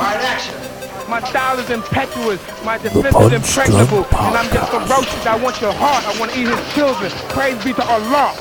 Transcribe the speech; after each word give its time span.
My 0.00 1.20
style 1.28 1.58
is 1.58 1.68
impetuous, 1.68 2.40
my 2.64 2.78
defense 2.78 3.14
is 3.14 3.32
impregnable, 3.32 4.06
and 4.06 4.36
I'm 4.36 4.50
just 4.50 4.70
ferocious. 4.72 5.26
I 5.26 5.36
want 5.36 5.60
your 5.60 5.74
heart, 5.74 6.06
I 6.06 6.18
want 6.18 6.32
to 6.32 6.40
eat 6.40 6.48
his 6.48 6.74
children. 6.74 7.10
Praise 7.28 7.62
be 7.62 7.74
to 7.74 7.84
Allah. 7.84 8.32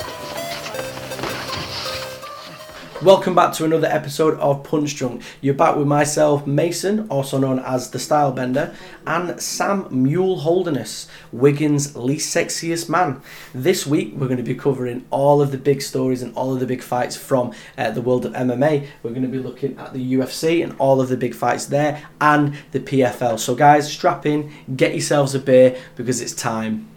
Welcome 3.02 3.34
back 3.34 3.54
to 3.54 3.64
another 3.64 3.88
episode 3.88 4.38
of 4.40 4.66
Punch 4.66 4.94
Drunk. 4.98 5.22
You're 5.40 5.54
back 5.54 5.78
with 5.78 5.88
myself, 5.88 6.46
Mason, 6.46 7.08
also 7.08 7.38
known 7.38 7.60
as 7.60 7.92
the 7.92 7.98
Style 7.98 8.34
Bender, 8.34 8.76
and 9.08 9.42
Samuel 9.42 10.40
Holderness, 10.40 11.08
Wigan's 11.32 11.96
least 11.96 12.36
sexiest 12.36 12.90
man. 12.90 13.22
This 13.54 13.88
week 13.88 14.16
we're 14.16 14.28
going 14.28 14.36
to 14.36 14.44
be 14.44 14.54
covering 14.54 15.06
all 15.12 15.42
of 15.42 15.54
the 15.54 15.58
big 15.58 15.82
stories 15.82 16.22
and 16.22 16.36
all 16.36 16.54
of 16.54 16.60
the 16.60 16.66
big 16.66 16.84
fights 16.84 17.16
from 17.16 17.54
uh, 17.78 17.90
the 17.92 18.02
world 18.02 18.26
of 18.26 18.34
MMA. 18.34 18.88
We're 19.02 19.12
going 19.12 19.22
to 19.22 19.30
be 19.30 19.40
looking 19.40 19.78
at 19.78 19.94
the 19.94 20.14
UFC 20.16 20.62
and 20.62 20.76
all 20.78 21.00
of 21.00 21.08
the 21.08 21.16
big 21.16 21.34
fights 21.34 21.68
there 21.68 22.06
and 22.20 22.58
the 22.72 22.82
PFL. 22.82 23.40
So, 23.40 23.56
guys, 23.56 23.90
strap 23.90 24.26
in, 24.26 24.52
get 24.76 24.92
yourselves 24.92 25.34
a 25.34 25.40
beer 25.40 25.80
because 25.96 26.20
it's 26.20 26.34
time. 26.34 26.90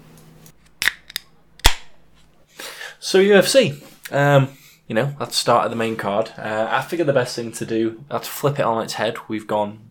So 2.99 3.21
UFC, 3.21 3.81
um, 4.13 4.49
you 4.87 4.95
know, 4.95 5.15
let's 5.21 5.37
start 5.37 5.65
at 5.65 5.71
the 5.71 5.77
main 5.77 5.97
card. 5.97 6.33
Uh, 6.37 6.69
I 6.71 6.83
figure 6.83 7.05
the 7.05 7.13
best 7.13 7.37
thing 7.37 7.53
to 7.53 7.67
do, 7.67 8.05
that's 8.11 8.29
flip 8.29 8.59
it 8.59 8.65
on 8.65 8.83
its 8.83 8.95
head. 8.95 9.17
We've 9.29 9.47
gone 9.47 9.91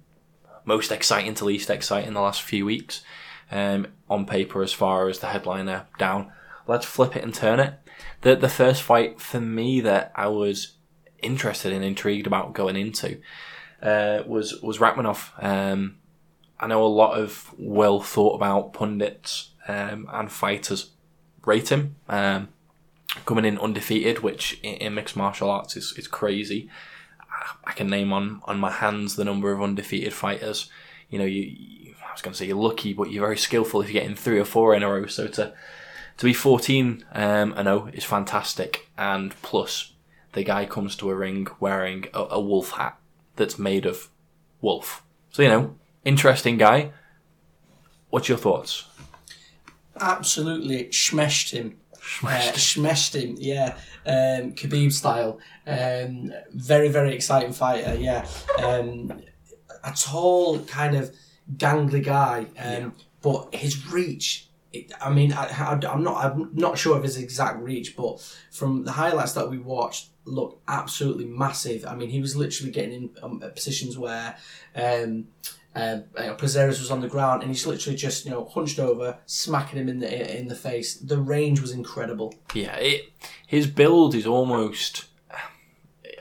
most 0.66 0.92
exciting 0.92 1.34
to 1.36 1.46
least 1.46 1.70
exciting 1.70 2.14
the 2.14 2.22
last 2.22 2.42
few 2.42 2.66
weeks 2.66 3.02
um, 3.52 3.88
on 4.10 4.26
paper 4.26 4.62
as 4.62 4.74
far 4.74 5.08
as 5.08 5.20
the 5.20 5.28
headliner 5.28 5.88
down. 5.98 6.32
Let's 6.68 6.86
flip 6.86 7.16
it 7.16 7.24
and 7.24 7.34
turn 7.34 7.60
it. 7.60 7.76
The 8.22 8.36
the 8.36 8.50
first 8.50 8.82
fight 8.84 9.20
for 9.20 9.42
me 9.42 9.82
that 9.82 10.12
I 10.16 10.28
was 10.28 10.74
interested 11.20 11.74
and 11.74 11.84
intrigued 11.84 12.28
about 12.28 12.54
going 12.54 12.76
into 12.76 13.20
uh, 13.82 14.24
was 14.26 14.62
was 14.62 14.78
Rakhmonov. 14.78 15.32
Um, 15.44 15.98
I 16.60 16.68
know 16.68 16.84
a 16.84 16.88
lot 16.88 17.18
of 17.18 17.54
well 17.58 18.02
thought 18.02 18.36
about 18.36 18.74
pundits 18.74 19.52
um, 19.68 20.08
and 20.12 20.32
fighters 20.32 20.92
rate 21.46 21.72
him. 21.72 21.96
Um, 22.08 22.50
coming 23.26 23.46
in 23.46 23.60
undefeated, 23.60 24.20
which 24.20 24.60
in, 24.64 24.76
in 24.76 24.94
mixed 24.96 25.16
martial 25.16 25.50
arts 25.50 25.76
is, 25.76 25.94
is 25.98 26.08
crazy. 26.08 26.70
I 27.64 27.72
can 27.72 27.88
name 27.88 28.14
on, 28.14 28.42
on 28.46 28.60
my 28.60 28.72
hands 28.72 29.16
the 29.16 29.26
number 29.26 29.52
of 29.52 29.62
undefeated 29.62 30.14
fighters. 30.14 30.70
You 31.10 31.20
know, 31.20 31.26
you, 31.26 31.42
you 31.42 31.96
I 32.08 32.12
was 32.14 32.22
going 32.22 32.34
to 32.34 32.38
say 32.38 32.46
you're 32.46 32.58
lucky, 32.58 32.94
but 32.94 33.10
you're 33.10 33.26
very 33.26 33.38
skillful 33.38 33.82
if 33.82 33.90
you're 33.90 34.02
getting 34.02 34.18
three 34.18 34.40
or 34.40 34.46
four 34.46 34.76
in 34.76 34.84
a 34.84 34.90
row. 34.90 35.06
So 35.08 35.28
to 35.28 35.54
to 36.18 36.26
be 36.26 36.34
14 36.34 37.06
um, 37.14 37.54
and 37.54 37.68
0 37.68 37.90
is 37.94 38.04
fantastic. 38.04 38.90
And 38.98 39.34
plus, 39.42 39.94
the 40.34 40.44
guy 40.44 40.66
comes 40.66 40.96
to 40.98 41.10
a 41.10 41.16
ring 41.16 41.48
wearing 41.60 42.06
a, 42.14 42.20
a 42.32 42.40
wolf 42.40 42.72
hat 42.72 42.98
that's 43.38 43.58
made 43.58 43.86
of 43.86 44.10
wolf. 44.60 45.04
So 45.32 45.42
you 45.42 45.50
know, 45.50 45.76
interesting 46.04 46.58
guy. 46.58 46.92
What's 48.10 48.28
your 48.28 48.38
thoughts? 48.38 48.88
absolutely 50.02 50.92
smashed 50.92 51.52
him. 51.52 51.78
Uh, 52.24 52.52
smashed 52.54 53.16
him, 53.16 53.36
yeah. 53.40 53.78
Um, 54.06 54.54
Khabib 54.54 54.92
style. 54.92 55.40
Um, 55.68 56.34
very, 56.54 56.90
very 56.90 57.14
exciting 57.14 57.54
fighter, 57.54 57.96
yeah. 57.96 58.28
Um, 58.62 59.22
a 59.84 59.92
tall, 59.92 60.60
kind 60.60 60.96
of 60.96 61.16
gangly 61.58 62.04
guy, 62.04 62.46
um, 62.58 62.96
but 63.22 63.54
his 63.54 63.88
reach. 63.88 64.48
It, 64.74 64.92
I 65.02 65.10
mean, 65.10 65.34
I, 65.34 65.48
I, 65.48 65.94
am 65.94 66.04
not. 66.04 66.24
I'm 66.24 66.50
not 66.54 66.78
sure 66.78 66.96
of 66.96 67.04
his 67.04 67.18
exact 67.18 67.62
reach, 67.62 67.96
but 67.96 68.22
from 68.52 68.86
the 68.86 68.94
highlights 68.94 69.34
that 69.34 69.50
we 69.50 69.58
watched, 69.58 70.10
look 70.26 70.62
absolutely 70.68 71.26
massive. 71.26 71.86
I 71.86 71.96
mean, 71.96 72.10
he 72.10 72.22
was 72.22 72.36
literally 72.36 72.72
getting 72.72 72.94
in 72.94 73.10
um, 73.22 73.40
positions 73.40 73.98
where 73.98 74.38
um, 75.74 76.04
uh, 76.18 76.22
uh, 76.22 76.38
was 76.42 76.92
on 76.92 77.00
the 77.00 77.08
ground, 77.08 77.44
and 77.44 77.52
he's 77.52 77.66
literally 77.66 77.96
just 77.96 78.26
you 78.26 78.32
know 78.32 78.46
hunched 78.46 78.80
over, 78.80 79.18
smacking 79.26 79.80
him 79.80 79.88
in 79.88 80.00
the 80.00 80.40
in 80.40 80.48
the 80.48 80.56
face. 80.56 80.96
The 80.96 81.18
range 81.18 81.62
was 81.62 81.72
incredible. 81.72 82.34
Yeah, 82.54 82.76
it, 82.76 83.14
his 83.48 83.68
build 83.68 84.14
is 84.14 84.28
almost. 84.28 85.06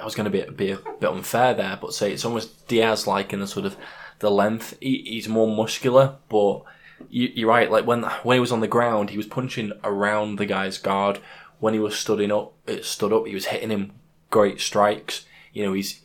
I 0.01 0.05
was 0.05 0.15
going 0.15 0.31
to 0.31 0.47
be, 0.47 0.51
be 0.51 0.71
a 0.71 0.79
bit 0.99 1.11
unfair 1.11 1.53
there, 1.53 1.79
but 1.79 1.93
say 1.93 2.13
it's 2.13 2.25
almost 2.25 2.69
Diaz 2.69 3.07
like 3.07 3.35
in 3.35 3.41
the 3.41 3.47
sort 3.47 3.67
of 3.67 3.77
the 4.21 4.31
length. 4.31 4.79
He, 4.81 5.03
he's 5.05 5.29
more 5.29 5.55
muscular, 5.55 6.17
but 6.29 6.63
you, 7.11 7.31
you're 7.35 7.49
right. 7.49 7.71
Like 7.71 7.87
when 7.87 8.05
when 8.23 8.37
he 8.37 8.41
was 8.41 8.53
on 8.53 8.61
the 8.61 8.69
ground, 8.69 9.11
he 9.11 9.17
was 9.17 9.27
punching 9.27 9.73
around 9.83 10.37
the 10.37 10.47
guy's 10.47 10.79
guard. 10.79 11.19
When 11.59 11.75
he 11.75 11.81
was 11.81 11.99
studding 11.99 12.33
up, 12.33 12.55
it 12.67 12.85
stood 12.85 13.13
up. 13.13 13.27
He 13.27 13.35
was 13.35 13.47
hitting 13.47 13.71
him 13.71 13.93
great 14.31 14.61
strikes. 14.61 15.27
You 15.53 15.67
know, 15.67 15.73
he's 15.73 16.01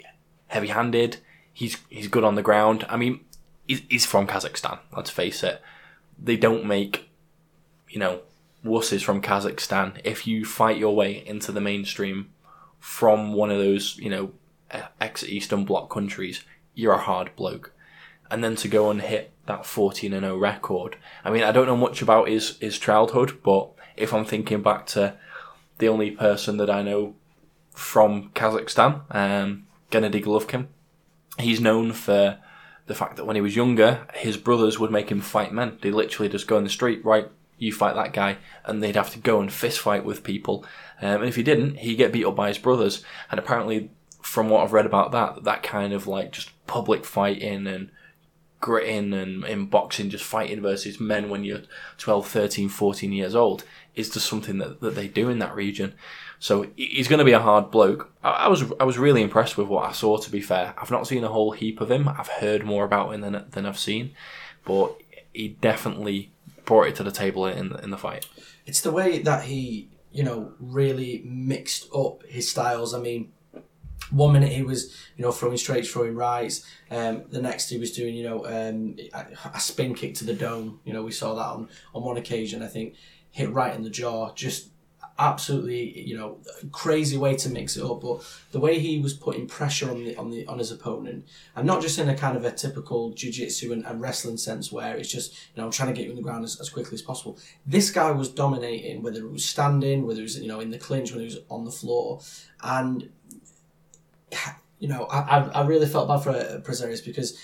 heavy-handed. 0.47 1.17
He's 1.53 1.77
he's 1.89 2.07
good 2.07 2.23
on 2.23 2.35
the 2.35 2.41
ground. 2.41 2.85
I 2.89 2.97
mean, 2.97 3.21
he's, 3.67 3.81
he's 3.89 4.05
from 4.05 4.27
Kazakhstan. 4.27 4.79
Let's 4.95 5.09
face 5.09 5.43
it. 5.43 5.61
They 6.21 6.37
don't 6.37 6.65
make, 6.65 7.09
you 7.89 7.99
know, 7.99 8.21
wusses 8.63 9.03
from 9.03 9.21
Kazakhstan. 9.21 9.99
If 10.03 10.25
you 10.25 10.45
fight 10.45 10.77
your 10.77 10.95
way 10.95 11.25
into 11.25 11.51
the 11.51 11.61
mainstream 11.61 12.31
from 12.79 13.33
one 13.33 13.51
of 13.51 13.57
those, 13.57 13.97
you 13.97 14.09
know, 14.09 14.31
ex 14.99 15.23
Eastern 15.23 15.65
Bloc 15.65 15.89
countries, 15.89 16.43
you're 16.73 16.93
a 16.93 17.01
hard 17.01 17.35
bloke. 17.35 17.71
And 18.29 18.43
then 18.43 18.55
to 18.57 18.67
go 18.67 18.89
and 18.89 19.01
hit 19.01 19.31
that 19.45 19.65
14 19.65 20.13
and 20.13 20.23
0 20.23 20.37
record. 20.37 20.97
I 21.23 21.29
mean, 21.29 21.43
I 21.43 21.51
don't 21.51 21.67
know 21.67 21.77
much 21.77 22.01
about 22.01 22.27
his, 22.27 22.57
his 22.57 22.79
childhood, 22.79 23.39
but 23.43 23.69
if 23.95 24.13
I'm 24.13 24.25
thinking 24.25 24.61
back 24.61 24.87
to 24.87 25.15
the 25.77 25.87
only 25.87 26.11
person 26.11 26.57
that 26.57 26.69
I 26.69 26.81
know 26.81 27.15
from 27.71 28.31
Kazakhstan, 28.31 29.03
um, 29.11 29.67
Gennady 29.91 30.23
Golovkin, 30.23 30.67
he's 31.37 31.59
known 31.59 31.93
for 31.93 32.39
the 32.87 32.95
fact 32.95 33.15
that 33.17 33.25
when 33.25 33.35
he 33.35 33.41
was 33.41 33.55
younger, 33.55 34.07
his 34.13 34.37
brothers 34.37 34.79
would 34.79 34.91
make 34.91 35.09
him 35.09 35.21
fight 35.21 35.51
men. 35.51 35.77
They 35.81 35.91
literally 35.91 36.29
just 36.29 36.47
go 36.47 36.57
in 36.57 36.63
the 36.63 36.69
street, 36.69 37.03
right, 37.03 37.29
you 37.57 37.71
fight 37.71 37.95
that 37.95 38.13
guy, 38.13 38.37
and 38.63 38.81
they'd 38.81 38.95
have 38.95 39.11
to 39.11 39.19
go 39.19 39.39
and 39.39 39.51
fist 39.51 39.79
fight 39.79 40.05
with 40.05 40.23
people. 40.23 40.65
Um, 41.01 41.21
and 41.21 41.25
if 41.25 41.35
he 41.35 41.43
didn't, 41.43 41.77
he'd 41.77 41.95
get 41.95 42.11
beat 42.11 42.25
up 42.25 42.35
by 42.35 42.49
his 42.49 42.57
brothers. 42.57 43.03
And 43.31 43.39
apparently, 43.39 43.91
from 44.21 44.49
what 44.49 44.63
I've 44.63 44.73
read 44.73 44.85
about 44.85 45.11
that, 45.11 45.43
that 45.43 45.63
kind 45.63 45.93
of 45.93 46.07
like 46.07 46.31
just 46.31 46.51
public 46.67 47.05
fighting 47.05 47.67
and 47.67 47.89
gritting 48.59 49.13
and 49.13 49.43
in 49.45 49.67
boxing, 49.67 50.09
just 50.09 50.23
fighting 50.23 50.61
versus 50.61 50.99
men 50.99 51.29
when 51.29 51.43
you're 51.43 51.61
12, 51.97 52.27
13, 52.27 52.69
14 52.69 53.11
years 53.11 53.35
old 53.35 53.63
is 53.95 54.09
just 54.09 54.27
something 54.27 54.57
that, 54.57 54.81
that 54.81 54.95
they 54.95 55.07
do 55.07 55.29
in 55.29 55.39
that 55.39 55.55
region. 55.55 55.93
So 56.45 56.67
he's 56.75 57.07
going 57.07 57.17
to 57.17 57.25
be 57.25 57.31
a 57.31 57.39
hard 57.39 57.71
bloke. 57.71 58.13
I, 58.23 58.49
was 58.49 58.65
I 58.79 58.83
was 58.83 58.99
really 58.99 59.23
impressed 59.23 59.57
with 59.57 59.67
what 59.67 59.89
I 59.89 59.93
saw. 59.93 60.17
To 60.17 60.29
be 60.29 60.41
fair, 60.41 60.75
I've 60.77 60.91
not 60.91 61.07
seen 61.07 61.23
a 61.23 61.27
whole 61.27 61.53
heap 61.53 61.81
of 61.81 61.89
him. 61.89 62.07
I've 62.07 62.27
heard 62.27 62.63
more 62.63 62.85
about 62.85 63.15
him 63.15 63.21
than 63.21 63.45
than 63.49 63.65
I've 63.65 63.79
seen, 63.79 64.13
but 64.63 64.95
he 65.33 65.57
definitely 65.59 66.31
brought 66.63 66.83
it 66.89 66.95
to 66.97 67.03
the 67.03 67.09
table 67.09 67.47
in 67.47 67.75
in 67.77 67.89
the 67.89 67.97
fight. 67.97 68.27
It's 68.67 68.81
the 68.81 68.91
way 68.91 69.23
that 69.23 69.45
he 69.45 69.89
you 70.11 70.21
know 70.21 70.53
really 70.59 71.23
mixed 71.25 71.91
up 71.91 72.21
his 72.27 72.47
styles. 72.47 72.93
I 72.93 72.99
mean, 72.99 73.33
one 74.11 74.33
minute 74.33 74.51
he 74.51 74.61
was, 74.61 74.95
you 75.17 75.23
know, 75.25 75.31
throwing 75.31 75.57
straight, 75.57 75.87
throwing 75.87 76.13
rights. 76.13 76.63
Um, 76.91 77.23
the 77.31 77.41
next 77.41 77.69
he 77.69 77.79
was 77.79 77.91
doing, 77.91 78.13
you 78.13 78.23
know, 78.23 78.45
um, 78.45 78.97
a 79.51 79.59
spin 79.59 79.95
kick 79.95 80.13
to 80.19 80.25
the 80.25 80.35
dome. 80.35 80.79
You 80.85 80.93
know, 80.93 81.01
we 81.01 81.11
saw 81.11 81.33
that 81.33 81.47
on, 81.47 81.69
on 81.95 82.03
one 82.03 82.17
occasion. 82.17 82.61
I 82.61 82.67
think 82.67 82.93
hit 83.31 83.51
right 83.51 83.73
in 83.73 83.81
the 83.81 83.89
jaw. 83.89 84.31
Just 84.33 84.69
absolutely, 85.17 86.01
you 86.01 86.17
know, 86.17 86.37
crazy 86.71 87.17
way 87.17 87.35
to 87.35 87.49
mix 87.49 87.77
it 87.77 87.83
up. 87.83 88.01
But 88.01 88.23
the 88.51 88.59
way 88.59 88.79
he 88.79 88.99
was 88.99 89.13
putting 89.13 89.47
pressure 89.47 89.89
on 89.89 90.03
the 90.03 90.15
on 90.17 90.29
the 90.29 90.45
on 90.47 90.59
his 90.59 90.71
opponent, 90.71 91.27
and 91.55 91.65
not 91.65 91.81
just 91.81 91.97
in 91.99 92.09
a 92.09 92.17
kind 92.17 92.35
of 92.35 92.43
a 92.43 92.51
typical 92.51 93.11
jiu-jitsu 93.11 93.71
and, 93.71 93.85
and 93.85 94.01
wrestling 94.01 94.37
sense 94.37 94.71
where 94.71 94.95
it's 94.95 95.11
just, 95.11 95.33
you 95.55 95.61
know, 95.61 95.71
trying 95.71 95.93
to 95.93 95.95
get 95.95 96.05
you 96.05 96.11
on 96.11 96.17
the 96.17 96.21
ground 96.21 96.43
as, 96.43 96.59
as 96.59 96.69
quickly 96.69 96.95
as 96.95 97.01
possible. 97.01 97.37
This 97.65 97.91
guy 97.91 98.11
was 98.11 98.29
dominating, 98.29 99.03
whether 99.03 99.19
it 99.19 99.31
was 99.31 99.45
standing, 99.45 100.05
whether 100.05 100.19
it 100.19 100.23
was, 100.23 100.39
you 100.39 100.47
know, 100.47 100.59
in 100.59 100.71
the 100.71 100.77
clinch, 100.77 101.11
whether 101.11 101.23
it 101.23 101.33
was 101.33 101.39
on 101.49 101.65
the 101.65 101.71
floor, 101.71 102.21
and 102.61 103.09
you 104.79 104.89
know, 104.89 105.05
I, 105.05 105.19
I, 105.19 105.47
I 105.61 105.65
really 105.65 105.87
felt 105.87 106.07
bad 106.07 106.19
for 106.19 106.61
Prazeres 106.61 107.03
because 107.03 107.39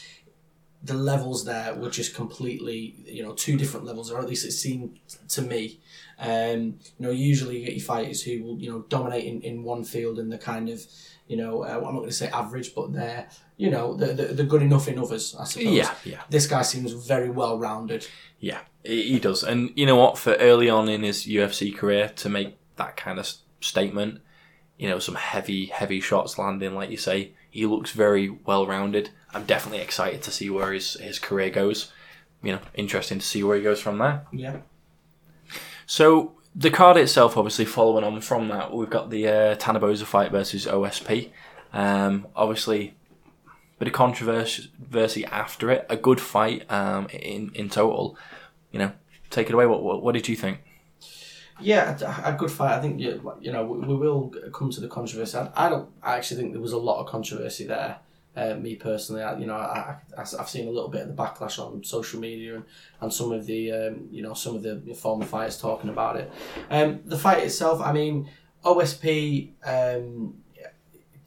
the 0.83 0.93
levels 0.95 1.45
there 1.45 1.75
were 1.75 1.89
just 1.89 2.15
completely, 2.15 2.95
you 3.05 3.23
know, 3.23 3.33
two 3.33 3.55
different 3.57 3.85
levels, 3.85 4.11
or 4.11 4.19
at 4.19 4.27
least 4.27 4.45
it 4.45 4.51
seemed 4.51 4.99
to 5.29 5.41
me. 5.41 5.79
Um, 6.19 6.79
you 6.97 7.05
know, 7.05 7.11
usually 7.11 7.59
you 7.59 7.65
get 7.65 7.75
your 7.75 7.85
fighters 7.85 8.21
who 8.23 8.43
will, 8.43 8.59
you 8.59 8.69
know, 8.69 8.85
dominate 8.89 9.25
in, 9.25 9.41
in 9.41 9.63
one 9.63 9.83
field 9.83 10.17
and 10.17 10.31
the 10.31 10.37
kind 10.37 10.69
of, 10.69 10.83
you 11.27 11.37
know, 11.37 11.63
uh, 11.63 11.67
I'm 11.67 11.93
not 11.93 11.99
going 11.99 12.09
to 12.09 12.15
say 12.15 12.29
average, 12.29 12.73
but 12.73 12.93
they're, 12.93 13.27
you 13.57 13.69
know, 13.69 13.95
they're, 13.95 14.13
they're 14.13 14.45
good 14.45 14.63
enough 14.63 14.87
in 14.87 14.97
others, 14.97 15.35
I 15.39 15.43
suppose. 15.43 15.71
Yeah, 15.71 15.93
yeah. 16.03 16.21
This 16.29 16.47
guy 16.47 16.63
seems 16.63 16.93
very 16.93 17.29
well 17.29 17.59
rounded. 17.59 18.07
Yeah, 18.39 18.59
he 18.83 19.19
does. 19.19 19.43
And 19.43 19.71
you 19.75 19.85
know 19.85 19.95
what? 19.95 20.17
For 20.17 20.33
early 20.33 20.69
on 20.69 20.89
in 20.89 21.03
his 21.03 21.25
UFC 21.25 21.75
career 21.75 22.09
to 22.17 22.29
make 22.29 22.57
that 22.77 22.97
kind 22.97 23.19
of 23.19 23.31
statement, 23.59 24.21
you 24.77 24.89
know, 24.89 24.97
some 24.97 25.15
heavy, 25.15 25.67
heavy 25.67 26.01
shots 26.01 26.39
landing, 26.39 26.73
like 26.73 26.89
you 26.89 26.97
say, 26.97 27.33
he 27.51 27.67
looks 27.67 27.91
very 27.91 28.29
well 28.29 28.65
rounded. 28.65 29.11
I'm 29.33 29.45
definitely 29.45 29.81
excited 29.81 30.21
to 30.23 30.31
see 30.31 30.49
where 30.49 30.73
his, 30.73 30.93
his 30.95 31.19
career 31.19 31.49
goes. 31.49 31.91
You 32.43 32.53
know, 32.53 32.59
interesting 32.73 33.19
to 33.19 33.25
see 33.25 33.43
where 33.43 33.57
he 33.57 33.63
goes 33.63 33.79
from 33.79 33.97
there. 33.99 34.25
Yeah. 34.31 34.57
So 35.85 36.33
the 36.55 36.71
card 36.71 36.97
itself, 36.97 37.37
obviously, 37.37 37.65
following 37.65 38.03
on 38.03 38.19
from 38.21 38.47
that, 38.49 38.73
we've 38.73 38.89
got 38.89 39.09
the 39.09 39.27
uh, 39.27 39.55
Tanner 39.55 39.79
Boser 39.79 40.05
fight 40.05 40.31
versus 40.31 40.65
OSP. 40.65 41.29
Um, 41.73 42.27
obviously, 42.35 42.95
bit 43.79 43.87
of 43.87 43.93
controversy 43.93 45.25
after 45.25 45.71
it. 45.71 45.85
A 45.89 45.97
good 45.97 46.19
fight 46.19 46.69
um, 46.71 47.07
in 47.07 47.51
in 47.53 47.69
total. 47.69 48.17
You 48.71 48.79
know, 48.79 48.91
take 49.29 49.49
it 49.49 49.53
away. 49.53 49.65
What 49.65 49.83
what, 49.83 50.03
what 50.03 50.13
did 50.13 50.27
you 50.27 50.35
think? 50.35 50.59
Yeah, 51.59 51.97
a, 51.99 52.33
a 52.33 52.37
good 52.37 52.51
fight. 52.51 52.77
I 52.77 52.81
think 52.81 52.99
you, 52.99 53.33
you 53.39 53.51
know 53.51 53.65
we, 53.65 53.79
we 53.79 53.95
will 53.95 54.33
come 54.53 54.69
to 54.71 54.81
the 54.81 54.87
controversy. 54.87 55.37
I, 55.37 55.49
I 55.55 55.69
don't. 55.69 55.89
I 56.03 56.17
actually 56.17 56.41
think 56.41 56.53
there 56.53 56.61
was 56.61 56.73
a 56.73 56.77
lot 56.77 56.99
of 56.99 57.07
controversy 57.07 57.65
there. 57.65 57.97
Uh, 58.33 58.55
me 58.55 58.75
personally, 58.75 59.21
I, 59.21 59.37
you 59.37 59.45
know, 59.45 59.55
I, 59.55 59.97
I, 60.17 60.21
I've 60.21 60.49
seen 60.49 60.65
a 60.65 60.71
little 60.71 60.89
bit 60.89 61.01
of 61.01 61.07
the 61.09 61.13
backlash 61.13 61.59
on 61.59 61.83
social 61.83 62.19
media 62.21 62.55
and, 62.55 62.63
and 63.01 63.11
some 63.11 63.33
of 63.33 63.45
the, 63.45 63.71
um, 63.73 64.07
you 64.09 64.23
know, 64.23 64.33
some 64.33 64.55
of 64.55 64.63
the 64.63 64.93
former 64.93 65.25
fighters 65.25 65.59
talking 65.59 65.89
about 65.89 66.15
it. 66.15 66.31
Um, 66.69 67.01
the 67.03 67.17
fight 67.17 67.43
itself, 67.43 67.81
I 67.81 67.91
mean, 67.91 68.29
OSP 68.63 69.51
um, 69.65 70.35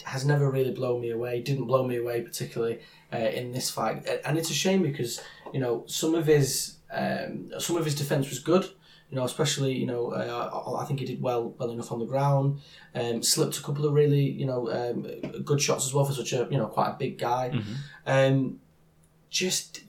has 0.04 0.24
never 0.24 0.50
really 0.50 0.70
blown 0.70 1.00
me 1.00 1.10
away. 1.10 1.40
Didn't 1.40 1.66
blow 1.66 1.86
me 1.86 1.96
away 1.96 2.22
particularly 2.22 2.80
uh, 3.12 3.16
in 3.16 3.52
this 3.52 3.70
fight, 3.70 4.06
and 4.24 4.38
it's 4.38 4.50
a 4.50 4.54
shame 4.54 4.82
because 4.82 5.20
you 5.52 5.60
know 5.60 5.84
some 5.86 6.14
of 6.14 6.26
his 6.26 6.76
um, 6.92 7.50
some 7.58 7.76
of 7.76 7.84
his 7.84 7.94
defense 7.94 8.28
was 8.28 8.38
good. 8.38 8.68
You 9.14 9.20
know, 9.20 9.26
especially 9.26 9.74
you 9.74 9.86
know, 9.86 10.10
uh, 10.10 10.76
I 10.76 10.84
think 10.86 10.98
he 10.98 11.06
did 11.06 11.22
well 11.22 11.54
well 11.56 11.70
enough 11.70 11.92
on 11.92 12.00
the 12.00 12.04
ground. 12.04 12.58
Um, 12.96 13.22
slipped 13.22 13.56
a 13.56 13.62
couple 13.62 13.86
of 13.86 13.92
really 13.92 14.28
you 14.28 14.44
know 14.44 14.68
um, 14.72 15.06
good 15.44 15.60
shots 15.60 15.86
as 15.86 15.94
well 15.94 16.04
for 16.04 16.12
such 16.12 16.32
a 16.32 16.48
you 16.50 16.58
know 16.58 16.66
quite 16.66 16.88
a 16.88 16.96
big 16.98 17.16
guy. 17.16 17.52
Mm-hmm. 17.54 17.74
Um, 18.06 18.58
just 19.30 19.84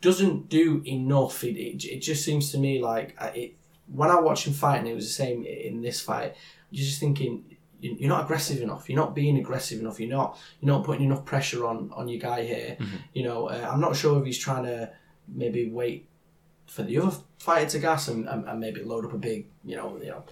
doesn't 0.00 0.48
do 0.48 0.82
enough. 0.86 1.44
It, 1.44 1.58
it, 1.58 1.84
it 1.84 1.98
just 2.00 2.24
seems 2.24 2.50
to 2.52 2.58
me 2.58 2.82
like 2.82 3.14
uh, 3.18 3.32
it. 3.34 3.56
When 3.86 4.08
I 4.08 4.18
watch 4.18 4.46
him 4.46 4.54
fight, 4.54 4.78
and 4.78 4.88
it 4.88 4.94
was 4.94 5.04
the 5.04 5.12
same 5.12 5.44
in 5.44 5.82
this 5.82 6.00
fight. 6.00 6.36
You're 6.70 6.86
just 6.86 7.00
thinking 7.00 7.58
you're 7.80 8.08
not 8.08 8.24
aggressive 8.24 8.62
enough. 8.62 8.88
You're 8.88 8.98
not 8.98 9.14
being 9.14 9.36
aggressive 9.36 9.78
enough. 9.78 10.00
You're 10.00 10.08
not 10.08 10.38
you're 10.62 10.72
not 10.72 10.84
putting 10.84 11.04
enough 11.04 11.26
pressure 11.26 11.66
on 11.66 11.90
on 11.92 12.08
your 12.08 12.20
guy 12.20 12.46
here. 12.46 12.78
Mm-hmm. 12.80 12.96
You 13.12 13.24
know, 13.24 13.50
uh, 13.50 13.68
I'm 13.70 13.80
not 13.80 13.94
sure 13.94 14.18
if 14.20 14.24
he's 14.24 14.38
trying 14.38 14.64
to 14.64 14.90
maybe 15.28 15.68
wait 15.68 16.08
for 16.70 16.84
the 16.84 16.98
other 16.98 17.16
fighter 17.38 17.68
to 17.70 17.78
gas 17.80 18.06
and, 18.08 18.28
and, 18.28 18.48
and 18.48 18.60
maybe 18.60 18.80
load 18.82 19.04
up 19.04 19.12
a 19.12 19.18
big, 19.18 19.46
you 19.64 19.76
know, 19.76 19.98
you 20.00 20.08
know. 20.10 20.22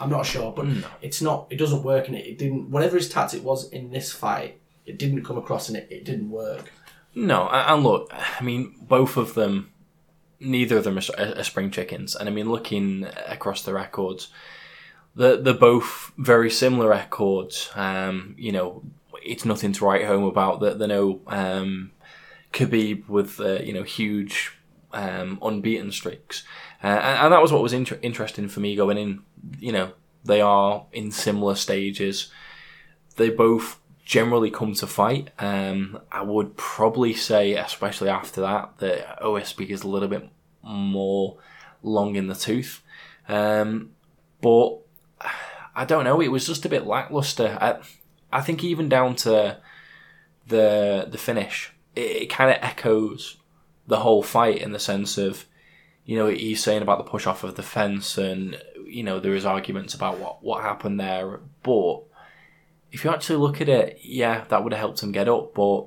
I'm 0.00 0.10
not 0.10 0.24
sure, 0.26 0.52
but 0.52 0.66
No. 0.66 0.86
it's 1.02 1.20
not. 1.22 1.46
It 1.50 1.56
doesn't 1.56 1.82
work, 1.82 2.08
and 2.08 2.16
it, 2.16 2.26
it 2.26 2.38
didn't. 2.38 2.70
Whatever 2.70 2.96
his 2.96 3.08
tactic 3.08 3.44
was 3.44 3.68
in 3.70 3.90
this 3.90 4.12
fight, 4.12 4.58
it 4.84 4.98
didn't 4.98 5.24
come 5.24 5.38
across, 5.38 5.68
and 5.68 5.76
it, 5.76 5.86
it 5.90 6.04
didn't 6.04 6.30
work. 6.30 6.72
No, 7.14 7.48
and 7.48 7.82
look, 7.82 8.10
I 8.12 8.42
mean, 8.42 8.74
both 8.82 9.16
of 9.16 9.34
them, 9.34 9.70
neither 10.40 10.78
of 10.78 10.84
them 10.84 10.98
are, 10.98 11.38
are 11.38 11.44
spring 11.44 11.70
chickens. 11.70 12.14
And 12.16 12.28
I 12.28 12.32
mean, 12.32 12.50
looking 12.50 13.06
across 13.26 13.62
the 13.62 13.72
records, 13.72 14.28
they're, 15.14 15.36
they're 15.38 15.54
both 15.54 16.12
very 16.18 16.50
similar 16.50 16.88
records. 16.90 17.70
Um, 17.74 18.34
you 18.38 18.52
know, 18.52 18.82
it's 19.22 19.44
nothing 19.46 19.72
to 19.74 19.84
write 19.86 20.04
home 20.06 20.24
about. 20.24 20.60
That 20.60 20.78
they're 20.78 20.88
no 20.88 21.20
um, 21.26 21.92
Khabib 22.52 23.08
with 23.08 23.40
uh, 23.40 23.60
you 23.62 23.72
know 23.72 23.82
huge 23.82 24.55
um, 24.96 25.38
unbeaten 25.42 25.92
streaks, 25.92 26.42
uh, 26.82 26.86
and, 26.86 27.18
and 27.24 27.32
that 27.32 27.42
was 27.42 27.52
what 27.52 27.62
was 27.62 27.72
inter- 27.72 27.98
interesting 28.02 28.48
for 28.48 28.60
me 28.60 28.74
going 28.74 28.96
in. 28.96 29.22
You 29.60 29.72
know, 29.72 29.92
they 30.24 30.40
are 30.40 30.86
in 30.92 31.12
similar 31.12 31.54
stages. 31.54 32.32
They 33.16 33.30
both 33.30 33.78
generally 34.04 34.50
come 34.50 34.72
to 34.74 34.86
fight. 34.86 35.30
Um, 35.38 36.00
I 36.10 36.22
would 36.22 36.56
probably 36.56 37.12
say, 37.12 37.54
especially 37.54 38.08
after 38.08 38.40
that, 38.40 38.78
that 38.78 39.20
OSP 39.20 39.68
is 39.68 39.82
a 39.82 39.88
little 39.88 40.08
bit 40.08 40.28
more 40.62 41.36
long 41.82 42.16
in 42.16 42.26
the 42.26 42.34
tooth. 42.34 42.82
Um, 43.28 43.90
but 44.40 44.78
I 45.74 45.84
don't 45.84 46.04
know. 46.04 46.20
It 46.20 46.28
was 46.28 46.46
just 46.46 46.64
a 46.64 46.70
bit 46.70 46.86
lackluster. 46.86 47.58
I, 47.60 47.80
I 48.32 48.40
think 48.40 48.64
even 48.64 48.88
down 48.88 49.14
to 49.16 49.58
the 50.46 51.06
the 51.10 51.18
finish, 51.18 51.72
it, 51.94 52.22
it 52.22 52.30
kind 52.30 52.50
of 52.50 52.56
echoes 52.62 53.36
the 53.86 54.00
whole 54.00 54.22
fight 54.22 54.58
in 54.58 54.72
the 54.72 54.78
sense 54.78 55.18
of, 55.18 55.46
you 56.04 56.16
know, 56.16 56.26
he's 56.26 56.62
saying 56.62 56.82
about 56.82 56.98
the 56.98 57.10
push 57.10 57.26
off 57.26 57.44
of 57.44 57.56
the 57.56 57.62
fence, 57.62 58.18
and 58.18 58.60
you 58.84 59.02
know 59.02 59.18
there 59.18 59.34
is 59.34 59.44
arguments 59.44 59.94
about 59.94 60.18
what 60.18 60.42
what 60.42 60.62
happened 60.62 61.00
there, 61.00 61.40
but 61.62 62.02
if 62.92 63.04
you 63.04 63.10
actually 63.10 63.36
look 63.36 63.60
at 63.60 63.68
it, 63.68 63.98
yeah, 64.02 64.44
that 64.48 64.62
would 64.62 64.72
have 64.72 64.80
helped 64.80 65.02
him 65.02 65.12
get 65.12 65.28
up, 65.28 65.54
but 65.54 65.86